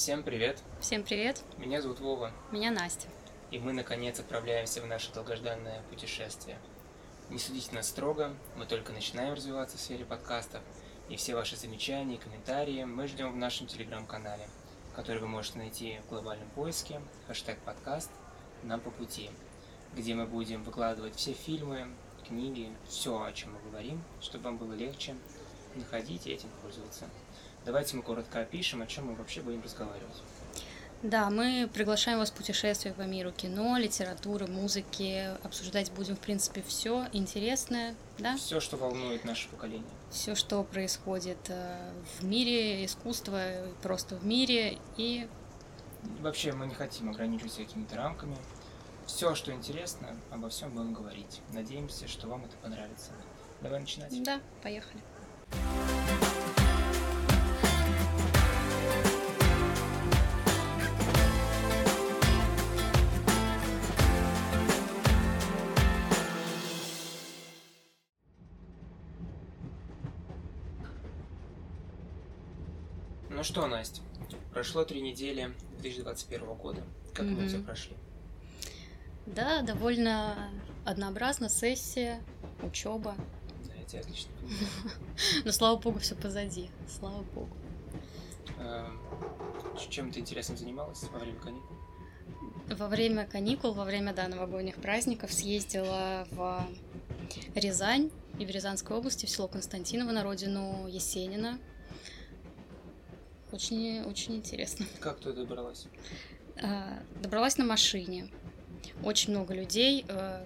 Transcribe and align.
Всем 0.00 0.22
привет! 0.22 0.62
Всем 0.80 1.02
привет! 1.02 1.42
Меня 1.58 1.82
зовут 1.82 2.00
Вова. 2.00 2.32
Меня 2.50 2.70
Настя. 2.70 3.06
И 3.50 3.58
мы, 3.58 3.74
наконец, 3.74 4.18
отправляемся 4.18 4.80
в 4.80 4.86
наше 4.86 5.12
долгожданное 5.12 5.82
путешествие. 5.90 6.58
Не 7.28 7.38
судите 7.38 7.74
нас 7.74 7.90
строго, 7.90 8.34
мы 8.56 8.64
только 8.64 8.94
начинаем 8.94 9.34
развиваться 9.34 9.76
в 9.76 9.80
сфере 9.80 10.06
подкастов, 10.06 10.62
и 11.10 11.16
все 11.16 11.34
ваши 11.34 11.54
замечания 11.54 12.14
и 12.14 12.18
комментарии 12.18 12.82
мы 12.84 13.08
ждем 13.08 13.30
в 13.30 13.36
нашем 13.36 13.66
телеграм-канале, 13.66 14.48
который 14.96 15.20
вы 15.20 15.28
можете 15.28 15.58
найти 15.58 16.00
в 16.06 16.08
глобальном 16.08 16.48
поиске, 16.48 17.02
хэштег 17.26 17.58
подкаст 17.58 18.10
«Нам 18.62 18.80
по 18.80 18.90
пути», 18.90 19.28
где 19.94 20.14
мы 20.14 20.24
будем 20.24 20.62
выкладывать 20.62 21.16
все 21.16 21.34
фильмы, 21.34 21.88
книги, 22.26 22.72
все, 22.88 23.22
о 23.22 23.30
чем 23.34 23.52
мы 23.52 23.70
говорим, 23.70 24.02
чтобы 24.22 24.44
вам 24.44 24.56
было 24.56 24.72
легче 24.72 25.14
находить 25.74 26.26
и 26.26 26.32
этим 26.32 26.48
пользоваться. 26.62 27.04
Давайте 27.70 27.96
мы 27.96 28.02
коротко 28.02 28.40
опишем, 28.40 28.82
о 28.82 28.86
чем 28.88 29.06
мы 29.06 29.14
вообще 29.14 29.42
будем 29.42 29.62
разговаривать. 29.62 30.24
Да, 31.04 31.30
мы 31.30 31.70
приглашаем 31.72 32.18
вас 32.18 32.32
в 32.32 32.34
путешествие 32.34 32.92
по 32.92 33.02
миру 33.02 33.30
кино, 33.30 33.78
литературы, 33.78 34.48
музыки. 34.48 35.28
Обсуждать 35.44 35.92
будем, 35.92 36.16
в 36.16 36.18
принципе, 36.18 36.64
все 36.66 37.06
интересное, 37.12 37.94
да? 38.18 38.36
Все, 38.36 38.58
что 38.58 38.76
волнует 38.76 39.24
наше 39.24 39.48
поколение. 39.50 39.88
Все, 40.10 40.34
что 40.34 40.64
происходит 40.64 41.38
э, 41.46 41.92
в 42.18 42.24
мире 42.24 42.84
искусства, 42.84 43.40
просто 43.84 44.16
в 44.16 44.26
мире 44.26 44.78
и... 44.96 45.28
Вообще 46.22 46.50
мы 46.50 46.66
не 46.66 46.74
хотим 46.74 47.10
ограничиваться 47.10 47.60
какими-то 47.60 47.94
рамками. 47.94 48.36
Все, 49.06 49.36
что 49.36 49.52
интересно, 49.52 50.08
обо 50.32 50.48
всем 50.48 50.70
будем 50.70 50.92
говорить. 50.92 51.40
Надеемся, 51.52 52.08
что 52.08 52.26
вам 52.26 52.46
это 52.46 52.56
понравится. 52.56 53.12
Давай 53.60 53.78
начинать. 53.78 54.20
Да, 54.24 54.40
поехали. 54.60 55.00
Ну 55.52 55.99
что, 73.50 73.66
Настя, 73.66 74.00
прошло 74.52 74.84
три 74.84 75.00
недели 75.00 75.52
2021 75.80 76.54
года. 76.54 76.84
Как 77.12 77.26
mm-hmm. 77.26 77.40
мы 77.40 77.48
все 77.48 77.58
прошли? 77.58 77.96
Да, 79.26 79.62
довольно 79.62 80.50
однообразно 80.84 81.48
сессия, 81.48 82.22
учеба. 82.62 83.16
Да, 83.66 83.74
я 83.74 83.84
тебя 83.84 84.00
отлично 84.02 84.30
Но 85.44 85.50
слава 85.50 85.80
богу, 85.80 85.98
все 85.98 86.14
позади. 86.14 86.70
Слава 86.88 87.24
богу. 87.34 87.50
Эм, 88.60 89.00
чем 89.90 90.12
ты 90.12 90.20
интересно 90.20 90.56
занималась 90.56 91.02
во 91.12 91.18
время 91.18 91.40
каникул? 91.40 91.76
Во 92.68 92.86
время 92.86 93.26
каникул, 93.26 93.72
во 93.72 93.84
время 93.84 94.12
да, 94.12 94.28
новогодних 94.28 94.76
праздников 94.76 95.32
съездила 95.32 96.24
в 96.30 96.68
Рязань 97.56 98.12
и 98.38 98.46
в 98.46 98.50
Рязанской 98.50 98.96
области, 98.96 99.26
в 99.26 99.28
село 99.28 99.48
Константиново, 99.48 100.12
на 100.12 100.22
родину 100.22 100.86
Есенина. 100.86 101.58
Очень, 103.52 104.02
очень 104.02 104.36
интересно. 104.36 104.86
Как 105.00 105.20
ты 105.20 105.32
добралась? 105.32 105.86
А, 106.62 106.98
добралась 107.22 107.56
на 107.58 107.64
машине. 107.64 108.30
Очень 109.02 109.32
много 109.32 109.54
людей. 109.54 110.04
Э, 110.08 110.42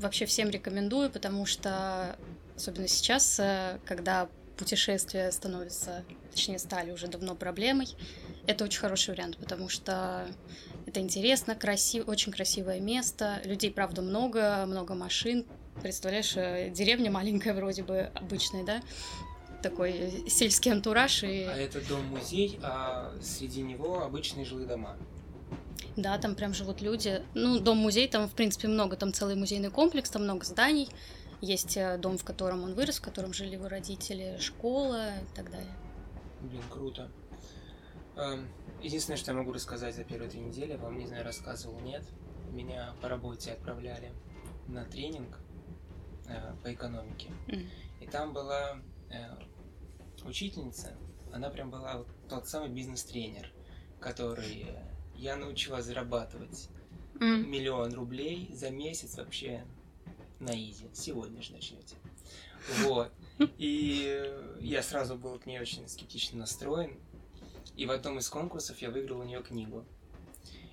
вообще 0.00 0.26
всем 0.26 0.50
рекомендую, 0.50 1.10
потому 1.10 1.46
что, 1.46 2.16
особенно 2.56 2.88
сейчас, 2.88 3.38
э, 3.38 3.78
когда 3.84 4.28
путешествия 4.56 5.30
становятся, 5.32 6.04
точнее, 6.30 6.58
стали 6.58 6.90
уже 6.90 7.06
давно 7.06 7.34
проблемой, 7.34 7.88
это 8.46 8.64
очень 8.64 8.80
хороший 8.80 9.10
вариант, 9.10 9.38
потому 9.38 9.68
что 9.68 10.26
это 10.86 11.00
интересно, 11.00 11.54
красиво, 11.54 12.10
очень 12.10 12.32
красивое 12.32 12.80
место, 12.80 13.40
людей, 13.44 13.70
правда, 13.70 14.02
много, 14.02 14.64
много 14.66 14.94
машин. 14.94 15.46
Представляешь, 15.82 16.36
э, 16.36 16.70
деревня 16.70 17.10
маленькая 17.10 17.54
вроде 17.54 17.82
бы, 17.82 18.10
обычная, 18.14 18.64
да? 18.64 18.82
Такой 19.62 20.24
сельский 20.28 20.72
антураж. 20.72 21.22
И... 21.22 21.44
А 21.44 21.56
это 21.56 21.80
дом-музей, 21.86 22.58
а 22.62 23.12
среди 23.22 23.62
него 23.62 24.02
обычные 24.02 24.44
жилые 24.44 24.66
дома. 24.66 24.96
Да, 25.96 26.18
там 26.18 26.34
прям 26.34 26.54
живут 26.54 26.80
люди. 26.80 27.22
Ну, 27.34 27.58
дом-музей, 27.60 28.08
там, 28.08 28.28
в 28.28 28.32
принципе, 28.32 28.68
много, 28.68 28.96
там 28.96 29.12
целый 29.12 29.34
музейный 29.34 29.70
комплекс, 29.70 30.10
там 30.10 30.24
много 30.24 30.44
зданий. 30.44 30.88
Есть 31.40 31.76
э, 31.76 31.98
дом, 31.98 32.18
в 32.18 32.24
котором 32.24 32.62
он 32.62 32.74
вырос, 32.74 32.98
в 32.98 33.02
котором 33.02 33.32
жили 33.32 33.54
его 33.54 33.68
родители, 33.68 34.36
школа 34.38 35.08
и 35.16 35.34
так 35.34 35.50
далее. 35.50 35.74
Блин, 36.40 36.62
круто. 36.70 37.10
Эм, 38.16 38.48
единственное, 38.80 39.16
что 39.16 39.32
я 39.32 39.38
могу 39.38 39.52
рассказать 39.52 39.94
за 39.94 40.04
первые 40.04 40.30
три 40.30 40.40
недели, 40.40 40.76
вам, 40.76 40.98
не 40.98 41.06
знаю, 41.06 41.24
рассказывал, 41.24 41.80
нет. 41.80 42.04
Меня 42.52 42.94
по 43.00 43.08
работе 43.08 43.52
отправляли 43.52 44.12
на 44.68 44.84
тренинг 44.84 45.38
э, 46.28 46.54
по 46.62 46.72
экономике. 46.72 47.30
Mm. 47.48 47.68
И 48.00 48.06
там 48.06 48.32
была 48.32 48.78
э, 49.10 49.34
учительница, 50.24 50.96
она 51.32 51.50
прям 51.50 51.70
была 51.70 51.98
вот 51.98 52.08
тот 52.28 52.48
самый 52.48 52.68
бизнес-тренер, 52.68 53.50
который 54.00 54.66
я 55.16 55.36
научила 55.36 55.82
зарабатывать 55.82 56.68
mm. 57.14 57.46
миллион 57.46 57.94
рублей 57.94 58.50
за 58.52 58.70
месяц 58.70 59.16
вообще 59.16 59.64
на 60.40 60.50
изи. 60.50 60.88
Сегодня 60.92 61.42
же 61.42 61.52
начнете. 61.52 61.96
Вот. 62.80 63.10
И 63.58 64.30
я 64.60 64.82
сразу 64.82 65.16
был 65.16 65.38
к 65.38 65.46
ней 65.46 65.60
очень 65.60 65.88
скептично 65.88 66.38
настроен. 66.38 66.98
И 67.76 67.86
в 67.86 67.90
одном 67.90 68.18
из 68.18 68.28
конкурсов 68.28 68.78
я 68.82 68.90
выиграл 68.90 69.20
у 69.20 69.24
нее 69.24 69.42
книгу. 69.42 69.84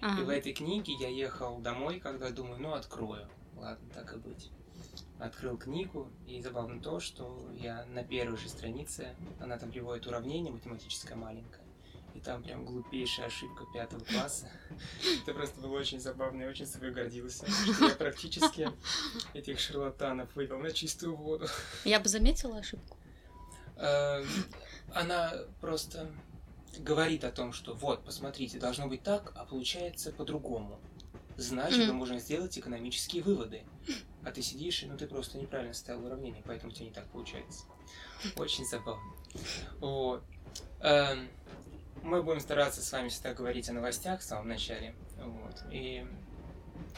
Ага. 0.02 0.22
И 0.22 0.26
в 0.26 0.30
этой 0.30 0.54
книге 0.54 0.94
я 1.00 1.10
ехал 1.10 1.60
домой, 1.60 2.00
когда 2.00 2.30
думаю, 2.30 2.60
ну 2.60 2.74
открою. 2.74 3.28
Ладно, 3.56 3.90
так 3.94 4.14
и 4.14 4.18
быть 4.18 4.52
открыл 5.20 5.58
книгу, 5.58 6.10
и 6.26 6.42
забавно 6.42 6.82
то, 6.82 7.00
что 7.00 7.50
я 7.56 7.86
на 7.88 8.04
первой 8.04 8.38
же 8.38 8.50
странице, 8.50 9.16
она 9.40 9.58
там 9.58 9.72
приводит 9.72 10.08
уравнение 10.08 10.52
математическое 10.52 11.16
маленькое, 11.16 11.64
и 12.16 12.20
там 12.20 12.42
прям 12.42 12.66
глупейшая 12.66 13.28
ошибка 13.28 13.66
пятого 13.74 14.04
класса. 14.06 14.50
Это 15.24 15.34
просто 15.34 15.60
было 15.60 15.78
очень 15.78 16.00
забавно, 16.00 16.44
я 16.44 16.50
очень 16.50 16.66
собой 16.66 16.92
гордился, 16.92 17.46
я 17.82 17.96
практически 17.96 18.72
этих 19.34 19.60
шарлатанов 19.60 20.34
вывел 20.36 20.60
на 20.60 20.72
чистую 20.72 21.16
воду. 21.16 21.48
Я 21.84 22.00
бы 22.00 22.08
заметила 22.08 22.58
ошибку. 22.58 22.98
Эм, 23.76 24.26
она 24.94 25.34
просто 25.62 26.10
говорит 26.78 27.24
о 27.24 27.32
том, 27.32 27.54
что 27.54 27.74
вот, 27.74 28.04
посмотрите, 28.04 28.60
должно 28.60 28.88
быть 28.88 29.04
так, 29.04 29.34
а 29.36 29.46
получается 29.46 30.12
по-другому. 30.12 30.80
Значит, 31.40 31.88
мы 31.88 31.94
можем 31.94 32.20
сделать 32.20 32.58
экономические 32.58 33.24
выводы 33.24 33.64
а 34.24 34.32
ты 34.32 34.42
сидишь, 34.42 34.84
ну 34.88 34.98
ты 34.98 35.08
просто 35.08 35.38
неправильно 35.38 35.74
ставил 35.74 36.06
уравнение, 36.06 36.44
поэтому 36.46 36.72
у 36.72 36.76
тебя 36.76 36.86
не 36.86 36.94
так 36.94 37.08
получается. 37.08 37.66
Очень 38.36 38.66
забавно. 38.66 39.14
Вот. 39.80 40.24
Эм, 40.82 41.30
мы 42.04 42.22
будем 42.22 42.40
стараться 42.40 42.82
с 42.82 42.92
вами 42.92 43.10
всегда 43.10 43.34
говорить 43.34 43.70
о 43.70 43.74
новостях 43.74 44.20
в 44.20 44.24
самом 44.24 44.50
начале. 44.50 44.96
Вот. 45.18 45.64
И 45.72 46.06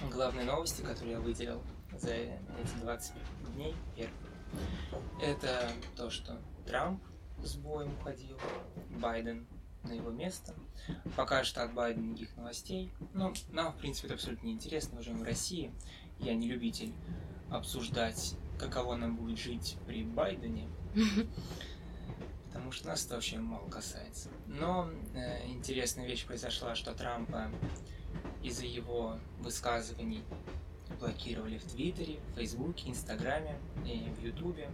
главные 0.09 0.45
новости, 0.45 0.81
которые 0.81 1.13
я 1.13 1.19
выделил 1.19 1.61
за 1.97 2.13
эти 2.13 2.39
20 2.81 3.13
дней 3.53 3.75
первых, 3.95 4.13
это 5.21 5.71
то, 5.95 6.09
что 6.09 6.41
Трамп 6.65 7.03
с 7.43 7.55
боем 7.55 7.93
уходил, 7.99 8.37
Байден 8.89 9.47
на 9.83 9.93
его 9.93 10.11
место. 10.11 10.53
Пока 11.15 11.43
что 11.43 11.63
от 11.63 11.73
Байдена 11.73 12.11
никаких 12.11 12.35
новостей. 12.37 12.91
Ну, 13.13 13.33
нам, 13.51 13.73
в 13.73 13.77
принципе, 13.77 14.07
это 14.07 14.15
абсолютно 14.15 14.47
неинтересно, 14.47 14.97
мы 14.97 15.03
живем 15.03 15.19
в 15.19 15.23
России 15.23 15.71
я 16.21 16.35
не 16.35 16.47
любитель 16.47 16.93
обсуждать, 17.49 18.35
каково 18.57 18.95
нам 18.95 19.15
будет 19.15 19.37
жить 19.37 19.75
при 19.87 20.03
Байдене, 20.03 20.67
потому 22.47 22.71
что 22.71 22.87
нас 22.87 23.05
это 23.05 23.15
вообще 23.15 23.39
мало 23.39 23.67
касается. 23.69 24.29
Но 24.47 24.89
э, 25.13 25.47
интересная 25.47 26.05
вещь 26.05 26.25
произошла, 26.25 26.75
что 26.75 26.93
Трампа 26.93 27.49
из-за 28.43 28.65
его 28.65 29.17
высказываний 29.39 30.23
блокировали 30.99 31.57
в 31.57 31.63
Твиттере, 31.63 32.19
в 32.31 32.35
Фейсбуке, 32.35 32.89
Инстаграме 32.89 33.57
и 33.85 34.09
в 34.09 34.23
Ютубе. 34.23 34.69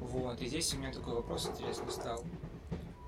Вот, 0.00 0.40
и 0.40 0.46
здесь 0.46 0.72
у 0.74 0.78
меня 0.78 0.92
такой 0.92 1.14
вопрос 1.14 1.48
интересный 1.48 1.90
стал, 1.90 2.24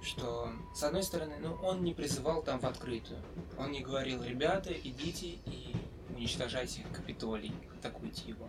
что, 0.03 0.51
с 0.75 0.83
одной 0.83 1.03
стороны, 1.03 1.35
ну, 1.41 1.55
он 1.63 1.83
не 1.83 1.95
призывал 1.95 2.43
там 2.43 2.61
в 2.61 2.65
открытую. 2.65 3.21
Он 3.59 3.73
не 3.73 3.81
говорил, 3.81 4.23
ребята, 4.23 4.73
идите 4.73 5.27
и 5.27 5.75
уничтожайте 6.15 6.85
Капитолий, 6.93 7.53
атакуйте 7.79 8.29
его. 8.29 8.49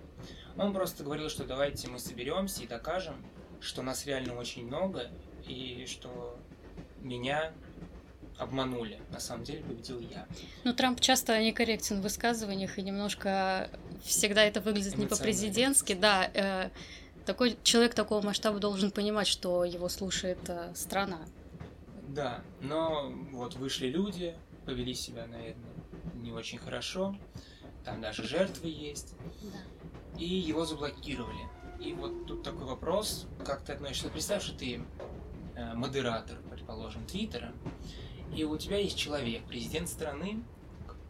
Он 0.58 0.74
просто 0.74 1.04
говорил, 1.04 1.30
что 1.30 1.46
давайте 1.46 1.88
мы 1.88 2.00
соберемся 2.00 2.64
и 2.64 2.68
докажем, 2.68 3.16
что 3.62 3.82
нас 3.82 4.06
реально 4.06 4.36
очень 4.36 4.66
много, 4.66 5.10
и 5.48 5.86
что 5.88 6.38
меня 7.02 7.52
обманули. 8.38 9.00
На 9.12 9.20
самом 9.20 9.44
деле 9.44 9.64
победил 9.64 10.00
я. 10.00 10.26
Ну, 10.64 10.74
Трамп 10.74 11.00
часто 11.02 11.42
некорректен 11.42 12.00
в 12.00 12.04
высказываниях, 12.04 12.78
и 12.78 12.82
немножко 12.82 13.70
всегда 14.04 14.44
это 14.44 14.62
выглядит 14.62 14.98
не 14.98 15.08
по-президентски. 15.08 15.94
Да, 15.94 16.30
э, 16.34 16.70
такой 17.26 17.58
человек 17.64 17.94
такого 17.94 18.22
масштаба 18.22 18.60
должен 18.60 18.92
понимать, 18.92 19.28
что 19.28 19.66
его 19.66 19.90
слушает 19.90 20.40
э, 20.48 20.74
страна. 20.74 21.20
Да, 22.10 22.42
но 22.60 23.14
вот 23.32 23.56
вышли 23.56 23.88
люди, 23.88 24.36
повели 24.66 24.96
себя, 24.96 25.28
наверное, 25.28 25.76
не 26.16 26.32
очень 26.32 26.58
хорошо. 26.58 27.16
Там 27.86 28.02
даже 28.02 28.24
жертвы 28.24 28.70
есть. 28.70 29.16
Да. 29.44 30.20
И 30.20 30.26
его 30.26 30.66
заблокировали. 30.66 31.48
И 31.80 31.94
вот 31.94 32.26
тут 32.26 32.44
такой 32.44 32.66
вопрос, 32.66 33.28
как 33.46 33.64
ты 33.64 33.74
относишься? 33.74 34.10
Представь, 34.10 34.44
что 34.44 34.58
ты 34.58 34.82
э, 35.56 35.74
модератор, 35.76 36.40
предположим, 36.50 37.06
Твиттера, 37.06 37.54
и 38.36 38.44
у 38.44 38.58
тебя 38.58 38.78
есть 38.78 38.98
человек, 38.98 39.44
президент 39.46 39.88
страны, 39.88 40.44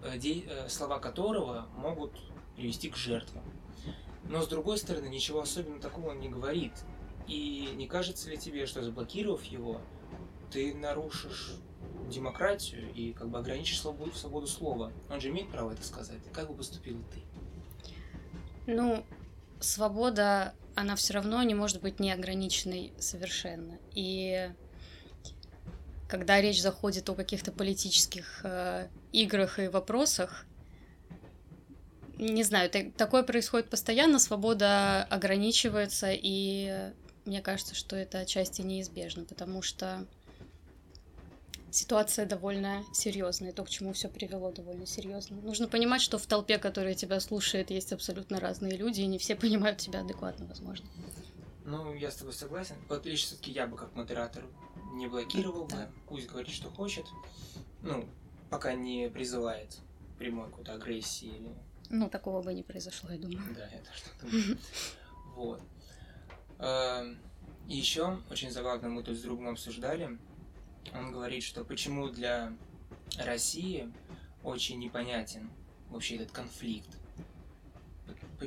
э, 0.04 0.18
де, 0.18 0.42
э, 0.42 0.68
слова 0.68 1.00
которого 1.00 1.68
могут 1.78 2.12
привести 2.58 2.90
к 2.90 2.98
жертвам. 2.98 3.44
Но 4.26 4.42
с 4.42 4.48
другой 4.50 4.78
стороны, 4.78 5.08
ничего 5.08 5.40
особенно 5.40 5.80
такого 5.80 6.10
он 6.10 6.20
не 6.20 6.28
говорит. 6.28 6.74
И 7.26 7.70
не 7.76 7.88
кажется 7.88 8.30
ли 8.30 8.38
тебе, 8.38 8.66
что 8.66 8.84
заблокировав 8.84 9.44
его, 9.46 9.82
ты 10.52 10.74
нарушишь 10.74 11.56
демократию 12.10 12.92
и 12.94 13.14
как 13.14 13.30
бы 13.30 13.38
ограничишь 13.38 13.82
свободу, 13.82 14.14
свободу 14.14 14.48
слова? 14.48 14.92
Он 15.10 15.20
же 15.22 15.30
имеет 15.30 15.50
право 15.50 15.72
это 15.72 15.84
сказать. 15.84 16.20
Как 16.34 16.48
бы 16.48 16.56
поступила 16.56 17.02
ты? 17.14 17.22
Ну, 18.72 19.06
свобода, 19.60 20.54
она 20.76 20.96
все 20.96 21.14
равно 21.14 21.42
не 21.44 21.56
может 21.56 21.82
быть 21.82 22.00
неограниченной 22.00 22.94
совершенно. 23.00 23.78
И 23.94 24.52
когда 26.08 26.42
речь 26.42 26.62
заходит 26.62 27.10
о 27.10 27.16
каких-то 27.16 27.52
политических 27.52 28.42
э, 28.44 28.88
играх 29.12 29.60
и 29.60 29.68
вопросах, 29.68 30.46
не 32.18 32.44
знаю, 32.44 32.70
такое 32.98 33.24
происходит 33.24 33.70
постоянно, 33.70 34.20
свобода 34.20 35.04
ограничивается, 35.06 36.10
и 36.12 36.92
мне 37.26 37.42
кажется, 37.42 37.76
что 37.76 37.96
это 37.96 38.20
отчасти 38.20 38.62
неизбежно, 38.62 39.24
потому 39.24 39.62
что 39.62 40.06
ситуация 41.72 42.26
довольно 42.26 42.84
серьезная, 42.94 43.52
то, 43.52 43.64
к 43.64 43.70
чему 43.70 43.94
все 43.94 44.08
привело, 44.08 44.52
довольно 44.52 44.86
серьезно. 44.86 45.38
Нужно 45.42 45.68
понимать, 45.68 46.02
что 46.02 46.18
в 46.18 46.26
толпе, 46.26 46.58
которая 46.58 46.94
тебя 46.94 47.20
слушает, 47.20 47.72
есть 47.72 47.94
абсолютно 47.94 48.40
разные 48.40 48.78
люди, 48.78 49.02
и 49.02 49.08
не 49.08 49.18
все 49.18 49.36
понимают 49.36 49.80
тебя 49.80 50.02
адекватно, 50.02 50.46
возможно. 50.46 50.88
Ну, 51.66 51.94
я 51.94 52.10
с 52.10 52.16
тобой 52.16 52.34
согласен. 52.34 52.76
Вот 52.88 53.06
лишь 53.06 53.24
все-таки 53.24 53.52
я 53.52 53.68
бы 53.68 53.78
как 53.78 53.96
модератор 53.96 54.44
не 54.94 55.08
блокировал 55.08 55.68
да. 55.68 55.76
бы, 55.78 55.92
пусть 56.08 56.28
говорит, 56.28 56.52
что 56.52 56.70
хочет. 56.70 57.06
Ну, 57.82 58.06
пока 58.50 58.74
не 58.74 59.10
призывает 59.10 59.78
прямой 60.18 60.50
какой-то 60.50 60.74
агрессии 60.74 61.28
или... 61.28 61.56
Ну, 61.90 62.10
такого 62.10 62.42
бы 62.42 62.54
не 62.54 62.64
произошло, 62.64 63.12
я 63.12 63.18
думаю. 63.18 63.56
Да, 63.56 63.68
это 63.68 63.90
что-то. 63.94 64.28
Вот. 65.36 65.62
Эм, 66.60 67.18
и 67.68 67.78
еще 67.78 68.20
очень 68.30 68.52
забавно 68.52 68.90
мы 68.90 69.04
тут 69.04 69.16
с 69.16 69.22
другом 69.22 69.50
обсуждали. 69.50 70.18
Он 70.94 71.12
говорит, 71.12 71.44
что 71.44 71.64
почему 71.64 72.10
для 72.10 72.54
России 73.18 73.92
очень 74.44 74.80
непонятен 74.80 75.50
вообще 75.90 76.16
этот 76.16 76.32
конфликт. 76.32 76.98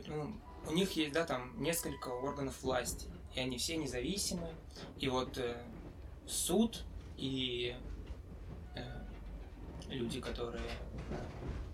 Ну, 0.06 0.34
у 0.68 0.72
них 0.72 0.92
есть, 0.92 1.12
да, 1.12 1.24
там 1.24 1.60
несколько 1.60 2.08
органов 2.08 2.62
власти, 2.62 3.08
и 3.34 3.40
они 3.40 3.58
все 3.58 3.76
независимы. 3.76 4.48
И 4.98 5.08
вот 5.08 5.36
э, 5.38 5.62
суд 6.26 6.84
и 7.16 7.76
э, 8.74 8.80
люди, 9.88 10.20
которые 10.20 10.70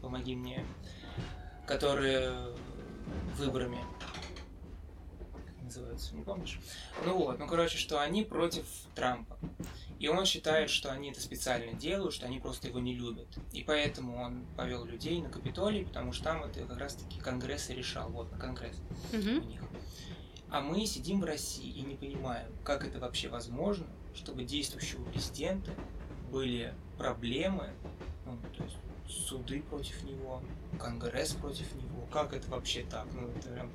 помоги 0.03 0.35
мне, 0.35 0.64
которые 1.67 2.55
выборами 3.37 3.79
называются, 5.69 6.15
не 6.15 6.23
помнишь? 6.23 6.61
Ну 7.05 7.17
вот, 7.17 7.38
ну 7.38 7.47
короче, 7.47 7.79
что 7.79 8.00
они 8.00 8.25
против 8.25 8.65
Трампа. 8.94 9.38
И 9.99 10.09
он 10.09 10.25
считает, 10.26 10.70
что 10.70 10.93
они 10.93 11.11
это 11.11 11.20
специально 11.20 11.73
делают, 11.73 12.15
что 12.15 12.26
они 12.26 12.38
просто 12.38 12.69
его 12.69 12.79
не 12.79 12.94
любят. 12.94 13.26
И 13.53 13.65
поэтому 13.65 14.23
он 14.23 14.47
повел 14.56 14.85
людей 14.85 15.20
на 15.20 15.29
Капитолий, 15.29 15.85
потому 15.85 16.12
что 16.12 16.25
там 16.25 16.44
это 16.44 16.65
как 16.65 16.79
раз-таки 16.79 17.19
Конгресс 17.19 17.70
и 17.70 17.75
решал. 17.75 18.09
Вот, 18.11 18.31
на 18.31 18.38
Конгресс 18.38 18.76
mm-hmm. 19.12 19.41
у 19.41 19.44
них. 19.44 19.61
А 20.50 20.61
мы 20.61 20.87
сидим 20.87 21.20
в 21.20 21.25
России 21.25 21.71
и 21.71 21.82
не 21.82 21.94
понимаем, 21.94 22.50
как 22.64 22.87
это 22.87 23.00
вообще 23.00 23.29
возможно, 23.29 23.87
чтобы 24.14 24.44
действующего 24.44 25.05
президента 25.05 25.73
были 26.31 26.75
проблемы, 26.97 27.71
ну, 28.25 28.38
то 28.56 28.64
есть 28.64 28.76
суды 29.09 29.62
против 29.62 30.03
него, 30.05 30.43
Конгресс 30.79 31.32
против 31.32 31.75
него. 31.75 32.06
Как 32.12 32.32
это 32.32 32.49
вообще 32.50 32.85
так? 32.85 33.06
Ну, 33.12 33.29
это 33.29 33.49
прям 33.49 33.71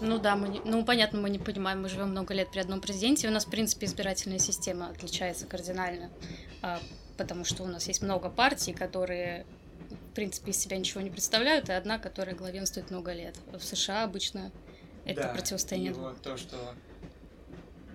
ну 0.00 0.18
да, 0.18 0.36
мы 0.36 0.48
не, 0.48 0.60
ну 0.60 0.84
понятно, 0.84 1.20
мы 1.20 1.30
не 1.30 1.38
понимаем, 1.38 1.82
мы 1.82 1.88
живем 1.88 2.10
много 2.10 2.34
лет 2.34 2.50
при 2.50 2.60
одном 2.60 2.80
президенте, 2.80 3.28
у 3.28 3.30
нас, 3.30 3.46
в 3.46 3.50
принципе, 3.50 3.86
избирательная 3.86 4.38
система 4.38 4.88
отличается 4.88 5.46
кардинально, 5.46 6.10
а, 6.62 6.80
потому 7.16 7.44
что 7.44 7.62
у 7.64 7.66
нас 7.66 7.88
есть 7.88 8.02
много 8.02 8.30
партий, 8.30 8.72
которые, 8.72 9.46
в 10.10 10.14
принципе, 10.14 10.52
из 10.52 10.58
себя 10.58 10.78
ничего 10.78 11.00
не 11.00 11.10
представляют, 11.10 11.68
и 11.68 11.72
одна, 11.72 11.98
которая 11.98 12.34
главенствует 12.34 12.90
много 12.90 13.12
лет. 13.12 13.36
В 13.52 13.62
США 13.62 14.04
обычно 14.04 14.52
это 15.04 15.22
да, 15.22 15.28
противостояние. 15.28 15.92
Вот 15.92 16.20
то, 16.22 16.36
что 16.36 16.56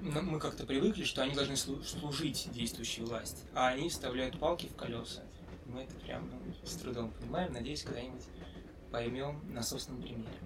мы 0.02 0.40
как-то 0.40 0.66
привыкли, 0.66 1.06
что 1.06 1.22
они 1.22 1.34
должны 1.34 1.56
служить 1.56 2.50
действующей 2.52 3.04
власти, 3.04 3.42
а 3.54 3.70
они 3.70 3.90
вставляют 3.90 4.38
палки 4.38 4.68
в 4.68 4.76
колеса. 4.76 5.22
Мы 5.66 5.84
это 5.84 5.96
прям 5.96 6.30
ну, 6.30 6.68
с 6.68 6.76
трудом 6.76 7.12
понимаем. 7.12 7.54
Надеюсь, 7.54 7.84
когда-нибудь 7.84 8.24
поймем 8.94 9.42
на 9.52 9.64
собственном 9.64 10.04
примере. 10.04 10.38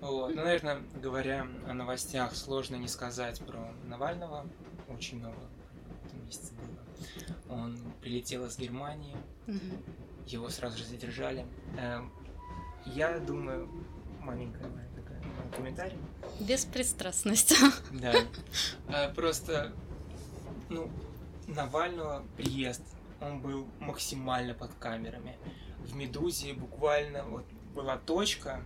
Вот. 0.00 0.34
Ну, 0.34 0.42
наверное, 0.42 0.82
говоря 1.00 1.46
о 1.68 1.72
новостях, 1.72 2.34
сложно 2.34 2.74
не 2.74 2.88
сказать 2.88 3.40
про 3.46 3.72
Навального. 3.84 4.44
Очень 4.88 5.20
много 5.20 5.36
в 6.02 6.06
этом 6.06 6.26
месяце 6.26 6.52
было. 6.54 7.56
Он 7.56 7.78
прилетел 8.02 8.44
из 8.46 8.58
Германии, 8.58 9.16
его 10.26 10.48
сразу 10.48 10.78
же 10.78 10.84
задержали. 10.84 11.46
Эм, 11.78 12.12
я 12.86 13.20
думаю, 13.20 13.68
маленькая 14.20 14.68
моя 14.68 14.88
такая 14.96 15.22
комментарий. 15.54 15.98
Беспристрастность. 16.40 17.54
Да. 17.92 18.14
Э, 18.88 19.14
просто, 19.14 19.72
ну, 20.68 20.90
Навального 21.46 22.24
приезд, 22.36 22.82
он 23.20 23.40
был 23.40 23.68
максимально 23.78 24.54
под 24.54 24.74
камерами. 24.74 25.36
В 25.84 25.94
Медузе 25.94 26.52
буквально 26.52 27.22
вот 27.22 27.44
была 27.76 27.98
точка, 27.98 28.64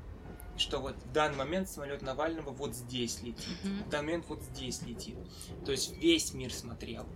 что 0.56 0.78
вот 0.78 0.96
в 0.96 1.12
данный 1.12 1.36
момент 1.36 1.68
самолет 1.68 2.00
Навального 2.00 2.50
вот 2.50 2.74
здесь 2.74 3.22
летит, 3.22 3.58
mm-hmm. 3.64 3.84
в 3.84 3.88
данный 3.90 4.06
момент 4.06 4.26
вот 4.28 4.42
здесь 4.42 4.82
летит. 4.82 5.16
То 5.66 5.72
есть 5.72 5.94
весь 5.98 6.32
мир 6.32 6.52
смотрел. 6.52 7.06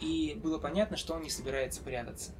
И 0.00 0.38
было 0.42 0.58
понятно, 0.58 0.96
что 0.96 1.14
он 1.14 1.22
не 1.22 1.30
собирается 1.30 1.82
прятаться. 1.82 2.32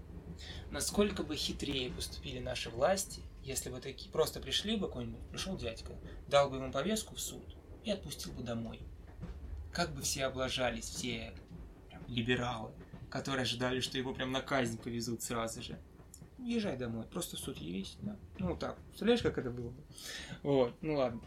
Насколько 0.71 1.23
бы 1.23 1.35
хитрее 1.37 1.91
поступили 1.91 2.39
наши 2.39 2.71
власти, 2.71 3.23
если 3.43 3.71
бы 3.71 3.81
такие 3.81 4.11
просто 4.11 4.41
пришли 4.41 4.77
бы 4.77 4.87
какой-нибудь, 4.87 5.21
пришел 5.31 5.57
дядька, 5.57 5.95
дал 6.29 6.51
бы 6.51 6.57
ему 6.57 6.71
повестку 6.71 7.15
в 7.15 7.21
суд 7.21 7.57
и 7.85 7.91
отпустил 7.91 8.33
бы 8.33 8.43
домой. 8.43 8.81
Как 9.73 9.95
бы 9.95 10.03
все 10.03 10.27
облажались, 10.27 10.85
все 10.85 11.33
прям, 11.89 12.03
либералы, 12.09 12.71
которые 13.11 13.43
ожидали, 13.43 13.81
что 13.81 13.99
его 13.99 14.13
прям 14.13 14.33
на 14.33 14.41
казнь 14.41 14.79
повезут 14.79 15.23
сразу 15.23 15.63
же 15.63 15.79
езжай 16.39 16.77
домой, 16.77 17.05
просто 17.05 17.37
в 17.37 17.41
суд 17.41 17.57
явись, 17.59 17.97
да. 18.03 18.17
Ну, 18.39 18.57
так, 18.57 18.77
представляешь, 18.89 19.23
как 19.23 19.39
это 19.39 19.51
было 19.51 19.71
бы? 19.71 19.83
Вот, 20.43 20.75
ну 20.81 20.97
ладно, 20.97 21.21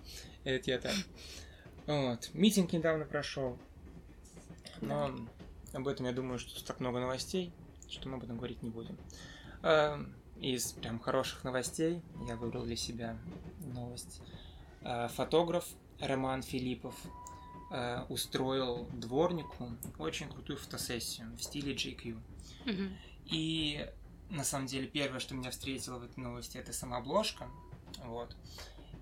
это 0.44 0.72
я 0.72 0.80
так. 0.80 0.96
Вот, 1.88 2.30
митинг 2.34 2.74
недавно 2.74 3.06
прошел, 3.06 3.58
но 4.82 5.15
об 5.74 5.88
этом 5.88 6.06
я 6.06 6.12
думаю, 6.12 6.39
что 6.39 6.63
так 6.65 6.80
много 6.80 7.00
новостей, 7.00 7.51
что 7.89 8.10
мы 8.10 8.18
об 8.18 8.24
этом 8.24 8.38
говорить 8.38 8.62
не 8.63 8.70
будем. 8.70 8.98
Эм, 9.63 10.13
из 10.39 10.72
прям 10.74 11.00
хороших 11.00 11.44
новостей 11.44 12.01
я 12.27 12.36
выбрал 12.36 12.63
для 12.63 12.75
себя 12.75 13.18
новость. 13.74 14.22
Э, 14.82 15.08
фотограф 15.10 15.68
Роман 16.00 16.41
Филиппов 16.41 16.96
э, 17.72 18.03
устроил 18.10 18.88
дворнику 18.94 19.70
очень 20.00 20.27
крутую 20.30 20.58
фотосессию 20.58 21.36
в 21.38 21.44
стиле 21.44 21.74
GQ. 21.74 22.20
Mm-hmm. 22.65 22.89
И 23.25 23.89
на 24.31 24.43
самом 24.43 24.65
деле, 24.65 24.88
первое, 24.88 25.19
что 25.19 25.35
меня 25.35 25.51
встретило 25.51 26.00
в 26.00 26.03
этой 26.03 26.19
новости, 26.19 26.57
это 26.57 26.73
сама 26.73 26.97
обложка. 26.97 27.50
Вот. 28.05 28.35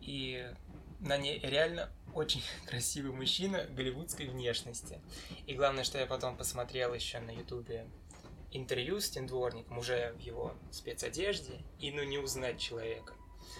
И 0.01 0.51
на 0.99 1.17
ней 1.17 1.39
реально 1.39 1.91
очень 2.13 2.41
красивый 2.65 3.11
мужчина 3.11 3.63
голливудской 3.69 4.27
внешности. 4.27 4.99
И 5.45 5.53
главное, 5.53 5.83
что 5.83 5.99
я 5.99 6.05
потом 6.05 6.35
посмотрел 6.35 6.93
еще 6.93 7.19
на 7.19 7.31
ютубе 7.31 7.87
интервью 8.51 8.99
с 8.99 9.09
тем 9.09 9.27
дворником, 9.27 9.77
уже 9.77 10.13
в 10.13 10.19
его 10.19 10.55
спецодежде, 10.71 11.61
и 11.79 11.91
ну 11.91 12.03
не 12.03 12.17
узнать 12.17 12.59
человека. 12.59 13.13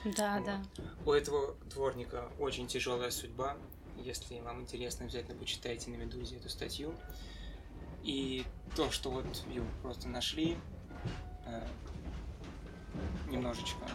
Да, 0.04 0.38
вот. 0.38 0.46
да. 0.46 0.64
У 1.06 1.12
этого 1.12 1.56
дворника 1.66 2.32
очень 2.40 2.68
тяжелая 2.68 3.12
судьба. 3.12 3.58
Если 3.98 4.40
вам 4.40 4.62
интересно, 4.62 5.06
обязательно 5.06 5.38
почитайте 5.38 5.92
на 5.92 5.96
Медузе 5.96 6.38
эту 6.38 6.50
статью. 6.50 6.96
И 8.02 8.44
то, 8.76 8.90
что 8.90 9.12
вот 9.12 9.26
его 9.54 9.68
просто 9.84 10.08
нашли, 10.08 10.58
немножечко 13.30 13.86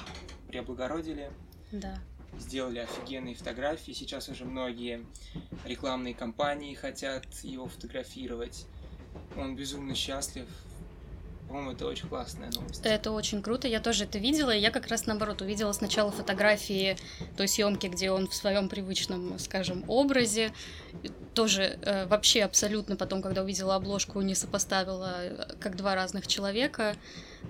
преоблагородили. 0.49 1.31
Да. 1.73 1.99
Сделали 2.39 2.81
офигенные 2.81 3.35
фотографии. 3.35 3.93
Сейчас 3.93 4.29
уже 4.29 4.45
многие 4.45 5.05
рекламные 5.65 6.15
кампании 6.15 6.75
хотят 6.75 7.27
его 7.43 7.67
фотографировать. 7.67 8.67
он 9.37 9.57
безумно 9.57 9.95
счастлив. 9.95 10.47
По-моему, 11.55 11.71
это 11.71 11.87
очень 11.87 12.09
классная 12.09 12.51
новость. 12.51 12.85
Это 12.85 13.13
очень 13.13 13.41
круто, 13.41 13.69
я 13.69 13.79
тоже 13.79 14.07
это 14.07 14.19
видела, 14.19 14.51
и 14.51 14.59
я 14.59 14.73
как 14.73 14.89
раз 14.89 15.07
наоборот 15.07 15.41
увидела 15.41 15.71
сначала 15.71 16.11
фотографии 16.11 16.97
той 17.37 17.47
съемки, 17.47 17.87
где 17.87 18.11
он 18.11 18.27
в 18.27 18.35
своем 18.35 18.69
привычном, 18.69 19.39
скажем, 19.39 19.85
образе, 19.87 20.53
тоже 21.33 21.79
э, 21.81 22.07
вообще 22.07 22.43
абсолютно 22.43 22.97
потом, 22.97 23.23
когда 23.23 23.45
увидела 23.45 23.77
обложку, 23.77 24.21
не 24.21 24.35
сопоставила 24.35 25.15
э, 25.21 25.55
как 25.61 25.77
два 25.77 25.95
разных 25.95 26.27
человека, 26.27 26.97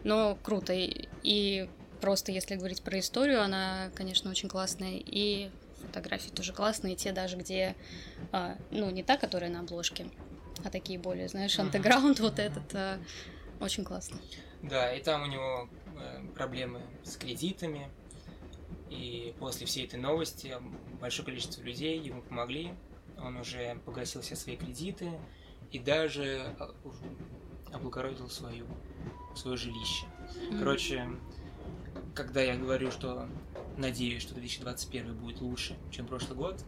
но 0.02 0.36
круто, 0.42 0.74
и, 0.74 1.08
и 1.22 1.70
просто 2.02 2.30
если 2.30 2.56
говорить 2.56 2.82
про 2.82 2.98
историю, 2.98 3.40
она, 3.40 3.88
конечно, 3.94 4.30
очень 4.30 4.50
классная, 4.50 4.98
и 4.98 5.48
фотографии 5.80 6.28
тоже 6.28 6.52
классные, 6.52 6.94
те 6.94 7.12
даже, 7.12 7.38
где, 7.38 7.74
э, 8.32 8.56
ну, 8.70 8.90
не 8.90 9.02
та, 9.02 9.16
которая 9.16 9.50
на 9.50 9.60
обложке, 9.60 10.08
а 10.62 10.68
такие 10.68 10.98
более, 10.98 11.28
знаешь, 11.28 11.58
антеграунд 11.58 12.20
вот 12.20 12.38
этот, 12.38 12.74
э, 12.74 12.98
очень 13.60 13.84
классно. 13.84 14.18
Да, 14.62 14.92
и 14.92 15.02
там 15.02 15.22
у 15.22 15.26
него 15.26 15.68
э, 15.96 16.26
проблемы 16.34 16.80
с 17.02 17.16
кредитами. 17.16 17.90
И 18.90 19.34
после 19.38 19.66
всей 19.66 19.86
этой 19.86 19.98
новости 19.98 20.56
большое 21.00 21.26
количество 21.26 21.62
людей 21.62 21.98
ему 21.98 22.22
помогли. 22.22 22.72
Он 23.18 23.36
уже 23.36 23.76
погасил 23.84 24.20
все 24.22 24.36
свои 24.36 24.56
кредиты 24.56 25.10
и 25.72 25.78
даже 25.78 26.54
а, 26.58 26.74
облагородил 27.72 28.28
свою, 28.28 28.66
свое 29.34 29.56
жилище. 29.56 30.06
Mm-hmm. 30.06 30.58
Короче, 30.58 31.08
когда 32.14 32.42
я 32.42 32.56
говорю, 32.56 32.90
что 32.90 33.28
надеюсь, 33.76 34.22
что 34.22 34.34
2021 34.34 35.14
будет 35.14 35.40
лучше, 35.40 35.76
чем 35.90 36.06
прошлый 36.06 36.36
год, 36.36 36.64